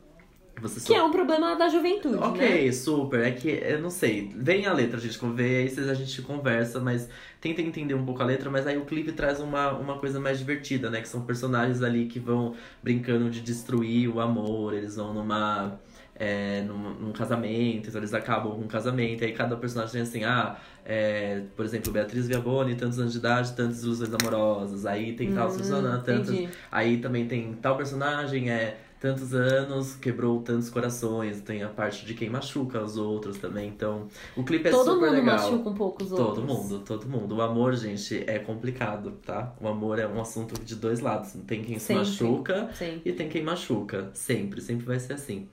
Você 0.60 0.80
só 0.80 0.86
Que 0.86 0.94
é 0.94 1.02
um 1.02 1.10
problema 1.10 1.54
da 1.54 1.68
juventude, 1.68 2.16
né? 2.16 2.26
Ok, 2.26 2.72
super. 2.72 3.20
É 3.20 3.30
que 3.30 3.48
eu 3.48 3.80
não 3.80 3.90
sei. 3.90 4.32
Vem 4.36 4.66
a 4.66 4.72
letra, 4.72 4.96
a 4.96 5.00
gente 5.00 5.18
vê, 5.34 5.58
aí 5.58 5.90
a 5.90 5.94
gente 5.94 6.22
conversa, 6.22 6.80
mas 6.80 7.08
tenta 7.40 7.60
entender 7.60 7.94
um 7.94 8.04
pouco 8.04 8.22
a 8.22 8.24
letra, 8.26 8.48
mas 8.50 8.66
aí 8.66 8.78
o 8.78 8.84
clipe 8.86 9.12
traz 9.12 9.38
uma, 9.40 9.72
uma 9.72 9.98
coisa 9.98 10.18
mais 10.18 10.38
divertida, 10.38 10.88
né? 10.88 11.00
Que 11.02 11.08
são 11.08 11.22
personagens 11.22 11.82
ali 11.82 12.06
que 12.06 12.18
vão 12.18 12.54
brincando 12.82 13.28
de 13.30 13.40
destruir 13.40 14.08
o 14.08 14.20
amor, 14.20 14.72
eles 14.74 14.96
vão 14.96 15.12
numa. 15.12 15.78
É, 16.18 16.62
num, 16.62 16.94
num 16.94 17.12
casamento, 17.12 17.90
então 17.90 18.00
eles 18.00 18.14
acabam 18.14 18.50
com 18.52 18.62
um 18.62 18.66
casamento, 18.66 19.22
aí 19.22 19.32
cada 19.32 19.54
personagem 19.54 19.92
tem 19.92 20.00
assim, 20.00 20.24
ah, 20.24 20.56
é, 20.82 21.42
por 21.54 21.62
exemplo, 21.62 21.92
Beatriz 21.92 22.26
Viaboni, 22.26 22.74
tantos 22.74 22.98
anos 22.98 23.12
de 23.12 23.18
idade, 23.18 23.52
tantas 23.54 23.82
ilusões 23.82 24.08
amorosas, 24.14 24.86
aí 24.86 25.12
tem 25.12 25.34
tal 25.34 25.48
Hum, 25.48 25.50
Susana, 25.50 25.98
tantas. 25.98 26.30
entendi. 26.30 26.48
Aí 26.72 26.96
também 27.02 27.26
tem 27.28 27.52
tal 27.60 27.76
personagem, 27.76 28.48
é 28.50 28.78
tantos 29.00 29.34
anos, 29.34 29.94
quebrou 29.96 30.40
tantos 30.42 30.70
corações. 30.70 31.40
Tem 31.40 31.62
a 31.62 31.68
parte 31.68 32.04
de 32.06 32.14
quem 32.14 32.28
machuca 32.30 32.82
os 32.82 32.96
outros 32.96 33.38
também. 33.38 33.68
Então, 33.68 34.08
o 34.36 34.42
clipe 34.42 34.68
é 34.68 34.70
Todo 34.70 34.92
super 34.94 35.06
mundo 35.10 35.18
legal. 35.18 35.36
machuca 35.36 35.68
um 35.70 35.74
pouco 35.74 36.02
os 36.02 36.12
outros. 36.12 36.28
Todo 36.36 36.46
mundo, 36.46 36.78
todo 36.80 37.06
mundo. 37.08 37.36
O 37.36 37.42
amor, 37.42 37.74
gente, 37.74 38.24
é 38.26 38.38
complicado, 38.38 39.12
tá? 39.24 39.54
O 39.60 39.68
amor 39.68 39.98
é 39.98 40.06
um 40.06 40.20
assunto 40.20 40.60
de 40.64 40.74
dois 40.76 41.00
lados. 41.00 41.32
Tem 41.46 41.62
quem 41.62 41.78
se 41.78 41.86
Sempre. 41.86 42.04
machuca 42.04 42.70
Sim. 42.74 43.00
e 43.04 43.12
tem 43.12 43.28
quem 43.28 43.42
machuca. 43.42 44.10
Sempre, 44.14 44.60
sempre 44.60 44.86
vai 44.86 44.98
ser 44.98 45.12
assim. 45.14 45.48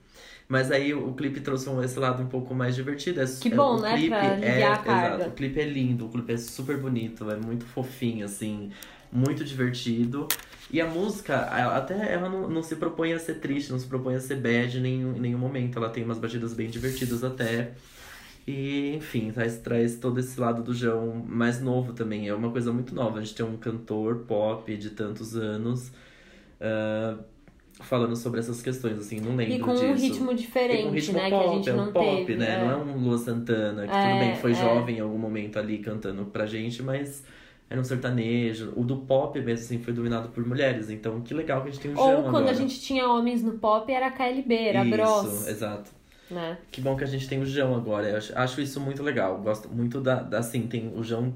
Mas 0.48 0.72
aí 0.72 0.94
o 0.94 1.14
clipe 1.14 1.40
trouxe 1.40 1.70
esse 1.84 1.98
lado 1.98 2.22
um 2.22 2.28
pouco 2.28 2.54
mais 2.54 2.76
divertido. 2.76 3.22
É, 3.22 3.26
Que 3.26 3.48
é- 3.48 3.56
bom, 3.56 3.78
o 3.78 3.82
né, 3.82 3.94
Clipe 3.94 4.10
pra 4.10 4.24
é, 4.26 4.32
aliviar 4.34 4.74
a 4.74 4.78
carga. 4.78 5.16
Exato, 5.16 5.30
o 5.30 5.34
clipe 5.34 5.60
é 5.60 5.66
lindo, 5.66 6.06
o 6.06 6.10
clipe 6.10 6.34
é 6.34 6.38
super 6.38 6.78
bonito, 6.78 7.32
é 7.32 7.38
muito 7.38 7.66
fofinho, 7.66 8.26
assim, 8.26 8.70
muito 9.14 9.44
divertido. 9.44 10.28
E 10.72 10.82
a 10.82 10.88
música, 10.88 11.34
ela- 11.34 11.78
até 11.78 12.12
ela 12.14 12.28
não, 12.30 12.50
não 12.50 12.64
se 12.64 12.76
propõe 12.78 13.14
a 13.14 13.20
ser 13.20 13.36
triste, 13.36 13.72
não 13.72 13.78
se 13.78 13.86
propõe 13.86 14.16
a 14.16 14.20
ser 14.20 14.36
bad 14.38 14.78
em 14.78 14.82
nenhum, 14.82 15.16
em 15.16 15.20
nenhum 15.20 15.38
momento. 15.38 15.78
Ela 15.78 15.90
tem 15.90 16.04
umas 16.04 16.18
batidas 16.18 16.54
bem 16.54 16.68
divertidas 16.70 17.24
até. 17.24 17.72
E, 18.48 18.96
enfim, 18.96 19.32
traz, 19.32 19.58
traz 19.60 19.96
todo 19.98 20.20
esse 20.20 20.38
lado 20.40 20.64
do 20.64 20.74
João 20.74 21.24
mais 21.28 21.62
novo 21.62 21.94
também. 21.94 22.28
É 22.28 22.34
uma 22.34 22.50
coisa 22.52 22.74
muito 22.74 22.94
nova. 22.96 23.20
A 23.20 23.22
gente 23.22 23.36
tem 23.36 23.46
um 23.46 23.56
cantor 23.56 24.26
pop 24.28 24.76
de 24.76 24.90
tantos 24.90 25.36
anos 25.36 25.92
ah, 26.60 27.18
falando 27.82 28.16
sobre 28.16 28.40
essas 28.40 28.62
questões, 28.62 28.98
assim, 29.00 29.20
não 29.20 29.36
lembro 29.36 29.54
E 29.56 29.60
com 29.60 29.74
disso. 29.74 29.86
um 29.86 29.96
ritmo 29.96 30.34
diferente, 30.36 30.88
um 30.88 30.92
ritmo 30.92 31.18
né? 31.18 31.30
pop, 31.30 31.44
que 31.44 31.50
a 31.50 31.54
gente 31.56 31.70
é 31.70 31.74
um 31.74 31.78
não 31.78 31.92
pop, 31.92 32.06
teve. 32.26 32.36
né? 32.36 32.56
é. 32.56 32.60
Não 32.66 32.72
é 32.72 32.76
um 32.78 32.98
Lua 33.04 33.18
Santana, 33.18 33.88
que 33.88 33.94
É, 33.96 34.02
tudo 34.10 34.20
bem, 34.20 34.36
foi 34.38 34.52
é. 34.52 34.56
jovem 34.56 34.98
em 34.98 35.02
algum 35.02 35.18
momento 35.18 35.58
ali 35.60 35.78
cantando 35.80 36.26
pra 36.26 36.46
gente, 36.46 36.82
mas 36.84 37.24
era 37.74 37.82
um 37.82 37.84
sertanejo. 37.84 38.72
O 38.76 38.84
do 38.84 38.98
pop 38.98 39.40
mesmo, 39.42 39.66
assim, 39.66 39.80
foi 39.80 39.92
dominado 39.92 40.30
por 40.30 40.46
mulheres. 40.46 40.92
Então, 40.92 41.20
que 41.22 41.34
legal 41.34 41.64
que 41.64 41.70
a 41.70 41.72
gente 41.72 41.82
tem 41.82 41.92
o 41.92 42.00
Ou 42.00 42.22
quando 42.22 42.36
agora. 42.36 42.52
a 42.52 42.54
gente 42.54 42.80
tinha 42.80 43.10
homens 43.10 43.42
no 43.42 43.54
pop, 43.54 43.92
era 43.92 44.12
KLB, 44.12 44.56
era 44.56 44.86
Isso, 44.86 44.92
Bros. 44.96 45.48
exato. 45.48 45.92
Né? 46.30 46.60
Que 46.72 46.80
bom 46.80 46.96
que 46.96 47.04
a 47.04 47.08
gente 47.08 47.28
tem 47.28 47.42
o 47.42 47.46
João 47.48 47.76
agora. 47.76 48.08
Eu 48.10 48.18
acho, 48.18 48.38
acho 48.38 48.62
isso 48.62 48.80
muito 48.80 49.02
legal. 49.02 49.40
Gosto 49.42 49.68
muito 49.70 50.00
da, 50.00 50.22
da 50.22 50.38
assim, 50.38 50.68
tem 50.68 50.94
o 50.96 51.02
João, 51.02 51.34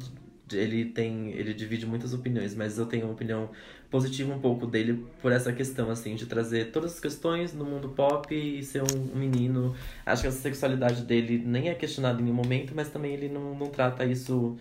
ele 0.51 0.85
tem, 0.85 1.31
ele 1.31 1.55
divide 1.55 1.87
muitas 1.87 2.13
opiniões, 2.13 2.53
mas 2.53 2.77
eu 2.77 2.85
tenho 2.85 3.05
uma 3.05 3.13
opinião 3.13 3.49
positiva 3.89 4.31
um 4.31 4.39
pouco 4.39 4.67
dele 4.67 5.07
por 5.21 5.31
essa 5.31 5.51
questão 5.51 5.89
assim 5.89 6.13
de 6.13 6.25
trazer 6.27 6.71
todas 6.71 6.93
as 6.93 6.99
questões 6.99 7.53
no 7.53 7.65
mundo 7.65 7.89
pop 7.89 8.33
e 8.35 8.61
ser 8.63 8.83
um, 8.83 9.15
um 9.15 9.17
menino. 9.17 9.75
Acho 10.05 10.21
que 10.21 10.27
a 10.27 10.31
sexualidade 10.31 11.01
dele 11.01 11.41
nem 11.43 11.69
é 11.69 11.73
questionada 11.73 12.21
em 12.21 12.25
nenhum 12.25 12.35
momento, 12.35 12.73
mas 12.75 12.89
também 12.89 13.13
ele 13.13 13.27
não, 13.27 13.55
não 13.55 13.67
trata 13.67 14.05
isso 14.05 14.55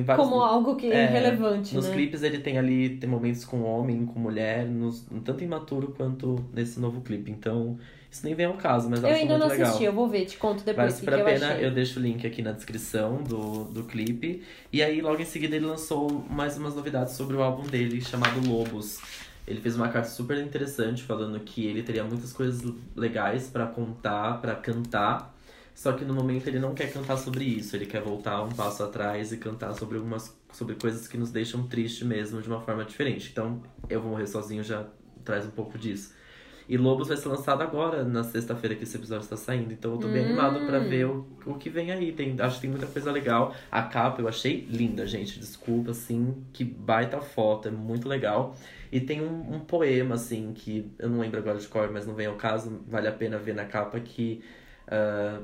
vários 0.00 0.26
Como 0.26 0.40
algo 0.42 0.76
que 0.76 0.86
é 0.86 1.04
É, 1.04 1.06
relevante, 1.06 1.74
nos 1.74 1.86
né? 1.86 1.92
clipes 1.92 2.22
ele 2.22 2.38
tem 2.38 2.58
ali 2.58 2.96
tem 2.96 3.08
momentos 3.08 3.44
com 3.44 3.62
homem, 3.62 4.06
com 4.06 4.18
mulher, 4.18 4.66
nos, 4.66 5.04
tanto 5.24 5.42
imaturo 5.44 5.92
quanto 5.96 6.44
nesse 6.52 6.80
novo 6.80 7.00
clipe. 7.02 7.30
Então, 7.30 7.78
isso 8.10 8.24
nem 8.24 8.34
vem 8.34 8.46
ao 8.46 8.54
caso, 8.54 8.88
mas 8.88 9.02
Eu 9.02 9.08
acho 9.08 9.18
ainda 9.20 9.38
muito 9.38 9.42
não 9.44 9.48
legal. 9.50 9.66
assisti, 9.68 9.84
eu 9.84 9.92
vou 9.92 10.08
ver, 10.08 10.24
te 10.26 10.36
conto 10.36 10.64
depois 10.64 10.76
Vale 10.92 10.92
super 10.92 11.14
a 11.14 11.18
eu 11.18 11.24
pena, 11.24 11.52
achei. 11.52 11.66
eu 11.66 11.70
deixo 11.72 11.98
o 11.98 12.02
link 12.02 12.26
aqui 12.26 12.42
na 12.42 12.52
descrição 12.52 13.22
do, 13.22 13.64
do 13.64 13.84
clipe. 13.84 14.42
E 14.72 14.82
aí, 14.82 15.00
logo 15.00 15.20
em 15.20 15.24
seguida, 15.24 15.56
ele 15.56 15.66
lançou 15.66 16.24
mais 16.30 16.56
umas 16.56 16.74
novidades 16.74 17.14
sobre 17.14 17.36
o 17.36 17.42
álbum 17.42 17.66
dele, 17.66 18.00
chamado 18.00 18.46
Lobos. 18.48 19.00
Ele 19.46 19.60
fez 19.60 19.74
uma 19.76 19.88
carta 19.88 20.08
super 20.08 20.38
interessante, 20.38 21.02
falando 21.02 21.40
que 21.40 21.66
ele 21.66 21.82
teria 21.82 22.04
muitas 22.04 22.32
coisas 22.32 22.62
legais 22.94 23.48
pra 23.48 23.66
contar, 23.66 24.40
pra 24.40 24.54
cantar. 24.54 25.34
Só 25.74 25.92
que 25.92 26.04
no 26.04 26.14
momento 26.14 26.46
ele 26.46 26.58
não 26.58 26.74
quer 26.74 26.92
cantar 26.92 27.16
sobre 27.16 27.44
isso, 27.44 27.74
ele 27.74 27.86
quer 27.86 28.02
voltar 28.02 28.42
um 28.42 28.50
passo 28.50 28.82
atrás 28.82 29.32
e 29.32 29.36
cantar 29.38 29.72
sobre 29.74 29.96
algumas 29.96 30.36
sobre 30.52 30.74
coisas 30.74 31.08
que 31.08 31.16
nos 31.16 31.30
deixam 31.30 31.66
tristes 31.66 32.06
mesmo 32.06 32.42
de 32.42 32.48
uma 32.48 32.60
forma 32.60 32.84
diferente. 32.84 33.30
Então, 33.32 33.62
Eu 33.88 34.00
Vou 34.02 34.10
Morrer 34.12 34.26
Sozinho 34.26 34.62
já 34.62 34.86
traz 35.24 35.46
um 35.46 35.50
pouco 35.50 35.78
disso. 35.78 36.14
E 36.68 36.76
Lobos 36.76 37.08
vai 37.08 37.16
ser 37.16 37.28
lançado 37.28 37.62
agora, 37.62 38.04
na 38.04 38.22
sexta-feira 38.22 38.76
que 38.76 38.84
esse 38.84 38.96
episódio 38.96 39.24
está 39.24 39.36
saindo. 39.36 39.72
Então 39.72 39.92
eu 39.92 39.98
tô 39.98 40.08
bem 40.08 40.22
Hum. 40.22 40.26
animado 40.26 40.64
pra 40.66 40.78
ver 40.78 41.06
o, 41.06 41.26
o 41.44 41.54
que 41.54 41.68
vem 41.68 41.90
aí. 41.90 42.12
Tem, 42.12 42.36
acho 42.40 42.56
que 42.56 42.60
tem 42.62 42.70
muita 42.70 42.86
coisa 42.86 43.10
legal. 43.10 43.54
A 43.70 43.82
capa 43.82 44.20
eu 44.22 44.28
achei 44.28 44.66
linda, 44.70 45.06
gente. 45.06 45.38
Desculpa, 45.40 45.90
assim, 45.90 46.44
que 46.52 46.62
baita 46.64 47.20
foto, 47.20 47.66
é 47.68 47.70
muito 47.70 48.08
legal. 48.08 48.54
E 48.92 49.00
tem 49.00 49.20
um, 49.22 49.54
um 49.56 49.60
poema, 49.60 50.14
assim, 50.14 50.52
que 50.54 50.90
eu 50.98 51.08
não 51.10 51.18
lembro 51.20 51.38
agora 51.40 51.58
de 51.58 51.66
cor, 51.66 51.90
mas 51.90 52.06
não 52.06 52.14
vem 52.14 52.26
ao 52.26 52.36
caso, 52.36 52.80
vale 52.86 53.08
a 53.08 53.12
pena 53.12 53.38
ver 53.38 53.54
na 53.54 53.64
capa, 53.64 53.98
que 53.98 54.42
ah, 54.86 55.40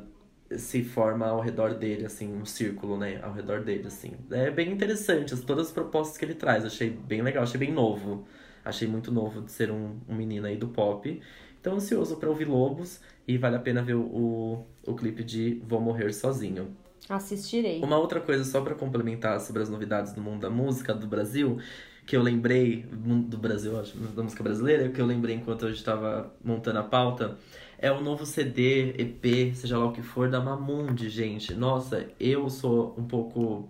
se 0.56 0.82
forma 0.82 1.26
ao 1.26 1.40
redor 1.40 1.74
dele, 1.74 2.06
assim, 2.06 2.32
um 2.32 2.44
círculo, 2.44 2.96
né? 2.96 3.20
Ao 3.22 3.32
redor 3.32 3.62
dele, 3.62 3.86
assim. 3.86 4.12
É 4.30 4.50
bem 4.50 4.72
interessante, 4.72 5.34
as- 5.34 5.40
todas 5.40 5.66
as 5.68 5.72
propostas 5.72 6.16
que 6.16 6.24
ele 6.24 6.34
traz. 6.34 6.64
Achei 6.64 6.90
bem 6.90 7.22
legal, 7.22 7.42
achei 7.42 7.58
bem 7.58 7.72
novo. 7.72 8.26
Achei 8.64 8.88
muito 8.88 9.10
novo 9.12 9.42
de 9.42 9.52
ser 9.52 9.70
um, 9.70 9.96
um 10.08 10.14
menino 10.14 10.46
aí 10.46 10.56
do 10.56 10.68
pop. 10.68 11.20
Então, 11.60 11.74
ansioso 11.74 12.16
pra 12.16 12.28
ouvir 12.28 12.46
Lobos 12.46 13.00
e 13.26 13.36
vale 13.36 13.56
a 13.56 13.58
pena 13.58 13.82
ver 13.82 13.94
o, 13.94 14.02
o, 14.02 14.66
o 14.86 14.94
clipe 14.94 15.22
de 15.24 15.60
Vou 15.66 15.80
Morrer 15.80 16.12
Sozinho. 16.12 16.76
Assistirei. 17.08 17.80
Uma 17.82 17.96
outra 17.98 18.20
coisa, 18.20 18.44
só 18.44 18.60
pra 18.60 18.74
complementar 18.74 19.40
sobre 19.40 19.62
as 19.62 19.68
novidades 19.68 20.12
do 20.12 20.20
mundo 20.20 20.40
da 20.42 20.50
música 20.50 20.94
do 20.94 21.06
Brasil, 21.06 21.58
que 22.06 22.16
eu 22.16 22.22
lembrei, 22.22 22.84
do 22.90 23.38
Brasil, 23.38 23.78
acho, 23.78 23.96
da 23.96 24.22
música 24.22 24.42
brasileira, 24.42 24.88
que 24.88 25.00
eu 25.00 25.06
lembrei 25.06 25.34
enquanto 25.36 25.66
eu 25.66 25.70
estava 25.70 26.32
montando 26.44 26.78
a 26.78 26.82
pauta, 26.82 27.38
é 27.78 27.90
o 27.92 28.00
novo 28.00 28.26
CD, 28.26 28.90
EP, 28.98 29.54
seja 29.54 29.78
lá 29.78 29.86
o 29.86 29.92
que 29.92 30.02
for, 30.02 30.28
da 30.28 30.40
Mamundi, 30.40 31.08
gente. 31.08 31.54
Nossa, 31.54 32.06
eu 32.18 32.50
sou 32.50 32.94
um 32.98 33.04
pouco 33.04 33.68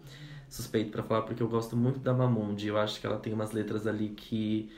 suspeito 0.49 0.91
pra 0.91 1.03
falar 1.03 1.23
porque 1.23 1.43
eu 1.43 1.49
gosto 1.49 1.77
muito 1.77 2.01
da 2.01 2.15
Mamundi. 2.15 2.69
Eu 2.69 2.79
acho 2.79 3.01
que 3.01 3.07
ela 3.07 3.19
tem 3.19 3.33
umas 3.33 3.53
letras 3.53 3.87
ali 3.87 4.09
que 4.11 4.71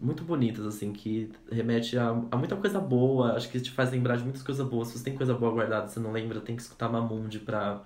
muito 0.00 0.24
bonitas, 0.24 0.64
assim, 0.66 0.92
que 0.92 1.30
remete 1.50 1.96
a, 1.98 2.08
a 2.30 2.36
muita 2.36 2.54
coisa 2.56 2.78
boa. 2.78 3.32
Acho 3.32 3.48
que 3.50 3.60
te 3.60 3.70
faz 3.70 3.90
lembrar 3.90 4.16
de 4.16 4.24
muitas 4.24 4.42
coisas 4.42 4.66
boas. 4.66 4.88
Se 4.88 4.98
você 4.98 5.04
tem 5.04 5.14
coisa 5.14 5.34
boa 5.34 5.52
guardada 5.52 5.88
você 5.88 6.00
não 6.00 6.12
lembra, 6.12 6.40
tem 6.40 6.54
que 6.54 6.62
escutar 6.62 6.88
Mamundi 6.88 7.38
pra, 7.38 7.82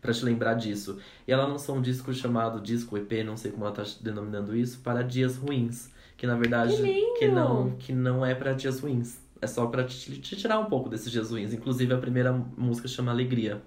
pra 0.00 0.12
te 0.12 0.24
lembrar 0.24 0.54
disso. 0.54 0.98
E 1.26 1.32
ela 1.32 1.46
lançou 1.46 1.76
um 1.76 1.82
disco 1.82 2.12
chamado 2.14 2.60
Disco 2.60 2.96
EP, 2.96 3.24
não 3.24 3.36
sei 3.36 3.50
como 3.50 3.64
ela 3.64 3.74
tá 3.74 3.84
denominando 4.00 4.56
isso, 4.56 4.78
para 4.80 5.02
dias 5.02 5.36
ruins. 5.36 5.90
Que 6.16 6.26
na 6.28 6.36
verdade 6.36 6.76
Que 6.76 6.82
lindo! 6.82 7.18
que 7.18 7.28
não, 7.28 7.70
que 7.72 7.92
não 7.92 8.24
é 8.24 8.34
para 8.34 8.52
dias 8.52 8.78
ruins. 8.78 9.21
É 9.42 9.46
só 9.48 9.66
pra 9.66 9.82
te, 9.82 10.20
te 10.20 10.36
tirar 10.36 10.60
um 10.60 10.66
pouco 10.66 10.88
desses 10.88 11.10
dias 11.10 11.30
ruins. 11.30 11.52
Inclusive 11.52 11.92
a 11.92 11.98
primeira 11.98 12.32
música 12.56 12.86
chama 12.86 13.10
Alegria. 13.10 13.60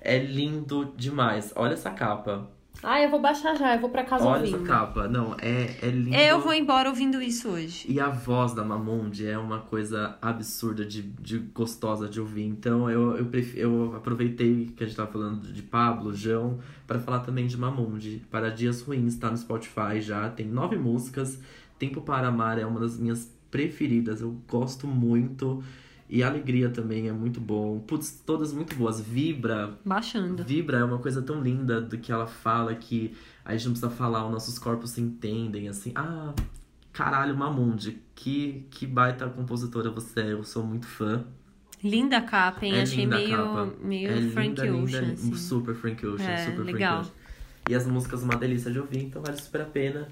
É 0.00 0.18
lindo 0.18 0.94
demais. 0.96 1.52
Olha 1.54 1.74
essa 1.74 1.90
capa. 1.90 2.48
Ah, 2.82 3.02
eu 3.02 3.10
vou 3.10 3.20
baixar 3.20 3.54
já, 3.56 3.74
eu 3.74 3.80
vou 3.80 3.90
pra 3.90 4.04
casa 4.04 4.24
Olha 4.24 4.40
ouvindo. 4.40 4.56
essa 4.56 4.64
capa. 4.64 5.06
Não, 5.06 5.36
é, 5.38 5.76
é 5.82 5.90
lindo. 5.90 6.16
Eu 6.16 6.40
vou 6.40 6.54
embora 6.54 6.88
ouvindo 6.88 7.20
isso 7.20 7.50
hoje. 7.50 7.84
E 7.86 8.00
a 8.00 8.08
voz 8.08 8.54
da 8.54 8.64
Mamundi 8.64 9.26
é 9.26 9.36
uma 9.36 9.58
coisa 9.58 10.16
absurda 10.22 10.86
de, 10.86 11.02
de 11.02 11.38
gostosa 11.38 12.08
de 12.08 12.18
ouvir. 12.18 12.46
Então 12.46 12.88
eu, 12.88 13.18
eu, 13.18 13.26
pref... 13.26 13.54
eu 13.58 13.94
aproveitei 13.94 14.72
que 14.74 14.82
a 14.82 14.86
gente 14.86 14.96
tava 14.96 15.12
falando 15.12 15.52
de 15.52 15.62
Pablo, 15.62 16.14
João, 16.14 16.58
para 16.86 16.98
falar 16.98 17.20
também 17.20 17.46
de 17.46 17.58
Mamundi. 17.58 18.22
Para 18.30 18.48
Dias 18.48 18.80
Ruins, 18.80 19.16
tá 19.16 19.30
no 19.30 19.36
Spotify 19.36 20.00
já. 20.00 20.30
Tem 20.30 20.46
nove 20.46 20.76
músicas. 20.76 21.38
Tempo 21.78 22.00
para 22.00 22.28
Amar 22.28 22.58
é 22.58 22.64
uma 22.64 22.80
das 22.80 22.98
minhas 22.98 23.30
preferidas. 23.50 24.20
Eu 24.20 24.36
gosto 24.48 24.86
muito. 24.86 25.62
E 26.08 26.22
Alegria 26.24 26.68
também 26.68 27.08
é 27.08 27.12
muito 27.12 27.40
bom. 27.40 27.78
Putz, 27.80 28.22
todas 28.26 28.52
muito 28.52 28.74
boas. 28.74 29.00
Vibra, 29.00 29.78
Baixando. 29.84 30.42
Vibra 30.42 30.78
é 30.78 30.84
uma 30.84 30.98
coisa 30.98 31.22
tão 31.22 31.40
linda 31.40 31.80
do 31.80 31.96
que 31.98 32.10
ela 32.10 32.26
fala 32.26 32.74
que 32.74 33.14
a 33.44 33.52
gente 33.52 33.66
não 33.66 33.72
precisa 33.72 33.90
falar, 33.90 34.26
os 34.26 34.32
nossos 34.32 34.58
corpos 34.58 34.90
se 34.90 35.00
entendem, 35.00 35.68
assim. 35.68 35.92
Ah, 35.94 36.34
caralho, 36.92 37.36
Mamundi, 37.36 38.00
que, 38.14 38.66
que 38.70 38.86
baita 38.86 39.28
compositora 39.28 39.88
você 39.90 40.20
é, 40.20 40.32
eu 40.32 40.42
sou 40.42 40.64
muito 40.64 40.86
fã. 40.86 41.24
Linda 41.82 42.20
capa, 42.20 42.66
hein? 42.66 42.74
É 42.74 42.82
Achei 42.82 43.06
meio, 43.06 43.36
capa. 43.36 43.72
meio 43.82 44.10
é 44.10 44.20
Frank 44.32 44.60
linda, 44.60 44.62
Ocean, 44.62 45.00
linda, 45.00 45.12
assim. 45.12 45.34
super 45.34 45.74
Frank 45.74 46.04
Ocean, 46.06 46.26
É, 46.28 46.46
super 46.50 46.62
legal. 46.64 47.04
Frank 47.04 47.08
Ocean. 47.08 47.20
E 47.70 47.74
as 47.74 47.86
músicas 47.86 48.22
uma 48.22 48.34
delícia 48.36 48.70
de 48.70 48.80
ouvir, 48.80 49.04
então 49.04 49.22
vale 49.22 49.40
super 49.40 49.60
a 49.60 49.64
pena. 49.64 50.08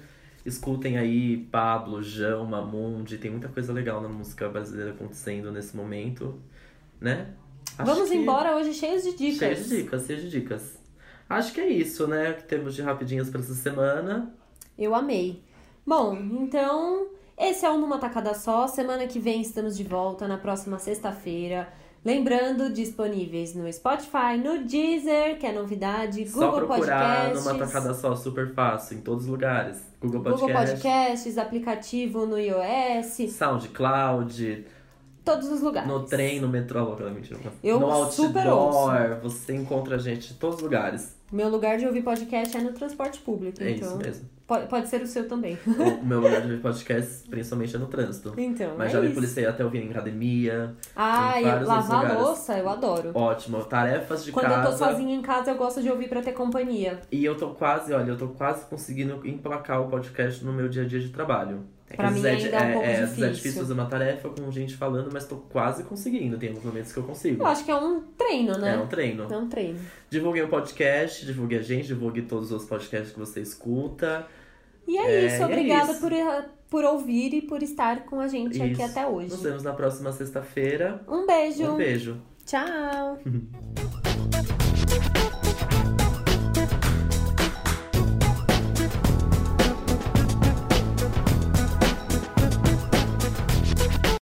Escutem 0.49 0.97
aí 0.97 1.37
Pablo, 1.51 2.01
João, 2.01 2.45
Mamundi, 2.45 3.17
tem 3.17 3.29
muita 3.31 3.47
coisa 3.47 3.71
legal 3.71 4.01
na 4.01 4.09
música 4.09 4.49
brasileira 4.49 4.91
acontecendo 4.91 5.51
nesse 5.51 5.77
momento, 5.77 6.39
né? 6.99 7.33
Acho 7.77 7.91
Vamos 7.93 8.09
que- 8.09 8.15
embora 8.15 8.55
hoje 8.55 8.73
cheios 8.73 9.03
de 9.03 9.15
dicas. 9.15 9.37
Cheio 9.37 9.55
de 9.55 9.69
dicas, 9.83 10.05
cheio 10.05 10.19
de 10.21 10.29
dicas. 10.29 10.79
Acho 11.29 11.53
que 11.53 11.61
é 11.61 11.69
isso, 11.69 12.07
né? 12.07 12.33
Que 12.33 12.43
temos 12.43 12.73
de 12.73 12.81
rapidinhas 12.81 13.29
pra 13.29 13.39
essa 13.39 13.53
semana. 13.53 14.33
Eu 14.77 14.95
amei. 14.95 15.43
Bom, 15.85 16.15
então, 16.17 17.07
esse 17.37 17.63
é 17.65 17.69
o 17.69 17.77
Numa 17.77 17.99
Tacada 17.99 18.33
Só. 18.33 18.67
Semana 18.67 19.05
que 19.07 19.19
vem 19.19 19.41
estamos 19.41 19.77
de 19.77 19.83
volta, 19.83 20.27
na 20.27 20.37
próxima 20.37 20.79
sexta-feira. 20.79 21.71
Lembrando, 22.03 22.71
disponíveis 22.71 23.53
no 23.53 23.71
Spotify, 23.71 24.37
no 24.41 24.63
Deezer, 24.63 25.37
que 25.37 25.45
é 25.45 25.51
novidade, 25.51 26.27
Só 26.27 26.51
Google 26.51 26.67
procurar 26.67 27.25
Podcasts, 27.25 27.45
numa 27.45 27.59
tacada 27.59 27.93
só, 27.93 28.15
super 28.15 28.53
fácil, 28.53 28.97
em 28.97 29.01
todos 29.01 29.25
os 29.25 29.29
lugares. 29.29 29.77
Google 30.01 30.21
Podcast, 30.21 30.45
Google 30.47 30.65
Podcasts, 30.65 31.37
aplicativo 31.37 32.25
no 32.25 32.39
iOS, 32.39 33.33
SoundCloud, 33.33 34.65
todos 35.25 35.49
os 35.49 35.61
lugares. 35.61 35.89
no 35.89 36.05
trem, 36.05 36.39
no 36.39 36.47
metrô, 36.47 36.95
mentira. 37.11 37.39
Eu 37.61 37.79
no 37.81 38.09
super 38.11 38.47
outdoor, 38.47 39.19
você 39.21 39.53
encontra 39.53 39.95
a 39.95 39.99
gente 39.99 40.33
em 40.33 40.35
todos 40.37 40.57
os 40.57 40.61
lugares. 40.63 41.17
Meu 41.31 41.49
lugar 41.49 41.77
de 41.77 41.85
ouvir 41.85 42.01
podcast 42.01 42.55
é 42.55 42.61
no 42.61 42.71
transporte 42.71 43.19
público, 43.19 43.61
É 43.61 43.71
então 43.71 43.89
isso 43.89 43.97
mesmo. 43.97 44.38
Pode, 44.49 44.65
pode 44.65 44.87
ser 44.89 44.99
o 45.03 45.05
seu 45.05 45.27
também. 45.27 45.59
o 45.67 46.01
meu 46.03 46.19
lugar 46.21 46.41
de 46.41 46.47
ouvir 46.47 46.59
podcast, 46.59 47.29
principalmente, 47.29 47.75
é 47.75 47.77
no 47.77 47.85
trânsito. 47.85 48.33
Então, 48.35 48.73
Mas 48.75 48.89
é 48.89 48.93
já 48.93 48.99
me 49.01 49.13
policiei 49.13 49.45
até 49.45 49.63
ouvir 49.63 49.83
em 49.83 49.91
academia. 49.91 50.75
Ah, 50.95 51.39
em 51.39 51.45
e 51.45 51.63
lavar 51.63 52.01
lugares. 52.01 52.23
louça, 52.23 52.57
eu 52.57 52.67
adoro. 52.67 53.11
Ótimo. 53.13 53.63
Tarefas 53.65 54.25
de 54.25 54.31
Quando 54.31 54.47
casa. 54.47 54.67
eu 54.67 54.71
tô 54.71 54.77
sozinha 54.77 55.15
em 55.15 55.21
casa, 55.21 55.51
eu 55.51 55.55
gosto 55.55 55.83
de 55.83 55.89
ouvir 55.91 56.09
pra 56.09 56.23
ter 56.23 56.31
companhia. 56.31 56.99
E 57.11 57.23
eu 57.23 57.37
tô 57.37 57.49
quase, 57.49 57.93
olha, 57.93 58.09
eu 58.09 58.17
tô 58.17 58.29
quase 58.29 58.65
conseguindo 58.65 59.21
emplacar 59.23 59.81
o 59.83 59.87
podcast 59.87 60.43
no 60.43 60.51
meu 60.51 60.67
dia 60.67 60.81
a 60.81 60.85
dia 60.87 60.99
de 60.99 61.09
trabalho. 61.09 61.63
É 61.91 61.95
Pra 61.95 62.07
às 62.09 62.13
mim 62.13 62.21
vezes 62.21 62.45
ainda 62.45 62.57
é 62.57 62.61
um 62.69 62.73
pouco 62.73 62.87
às 62.87 62.91
vezes 62.97 63.09
difícil. 63.09 63.25
é 63.25 63.31
difícil 63.31 63.61
fazer 63.61 63.73
uma 63.73 63.85
tarefa 63.85 64.29
com 64.29 64.51
gente 64.51 64.77
falando, 64.77 65.09
mas 65.11 65.25
tô 65.25 65.37
quase 65.37 65.83
conseguindo. 65.83 66.37
Tem 66.37 66.49
alguns 66.49 66.63
momentos 66.63 66.91
que 66.91 66.99
eu 66.99 67.03
consigo. 67.03 67.41
Eu 67.41 67.47
acho 67.47 67.65
que 67.65 67.71
é 67.71 67.75
um 67.75 68.01
treino, 68.15 68.57
né? 68.59 68.75
É 68.75 68.77
um 68.77 68.85
treino. 68.87 69.27
É 69.31 69.37
um 69.37 69.47
treino. 69.49 69.79
Divulguei 70.07 70.43
o 70.43 70.47
podcast, 70.47 71.25
divulguei 71.25 71.57
a 71.57 71.61
gente, 71.63 71.87
divulguei 71.87 72.23
todos 72.23 72.51
os 72.51 72.63
podcasts 72.65 73.11
que 73.11 73.19
você 73.19 73.41
escuta. 73.41 74.27
E 74.89 74.97
é, 74.97 75.05
É, 75.05 75.25
isso, 75.27 75.43
é 75.43 75.45
obrigada 75.45 75.91
isso. 75.91 76.01
Por, 76.01 76.11
por 76.67 76.83
ouvir 76.83 77.31
e 77.35 77.41
por 77.43 77.61
estar 77.61 78.05
com 78.05 78.19
a 78.19 78.27
gente 78.27 78.59
aqui 78.59 78.71
Isso. 78.73 78.83
até 78.83 79.05
hoje. 79.05 79.29
Nos 79.29 79.41
vemos 79.43 79.63
na 79.63 79.73
próxima 79.73 80.11
sexta-feira. 80.11 80.99
Um 81.07 81.27
beijo. 81.27 81.63
Um 81.71 81.77
beijo. 81.77 82.17
Tchau. 82.43 83.19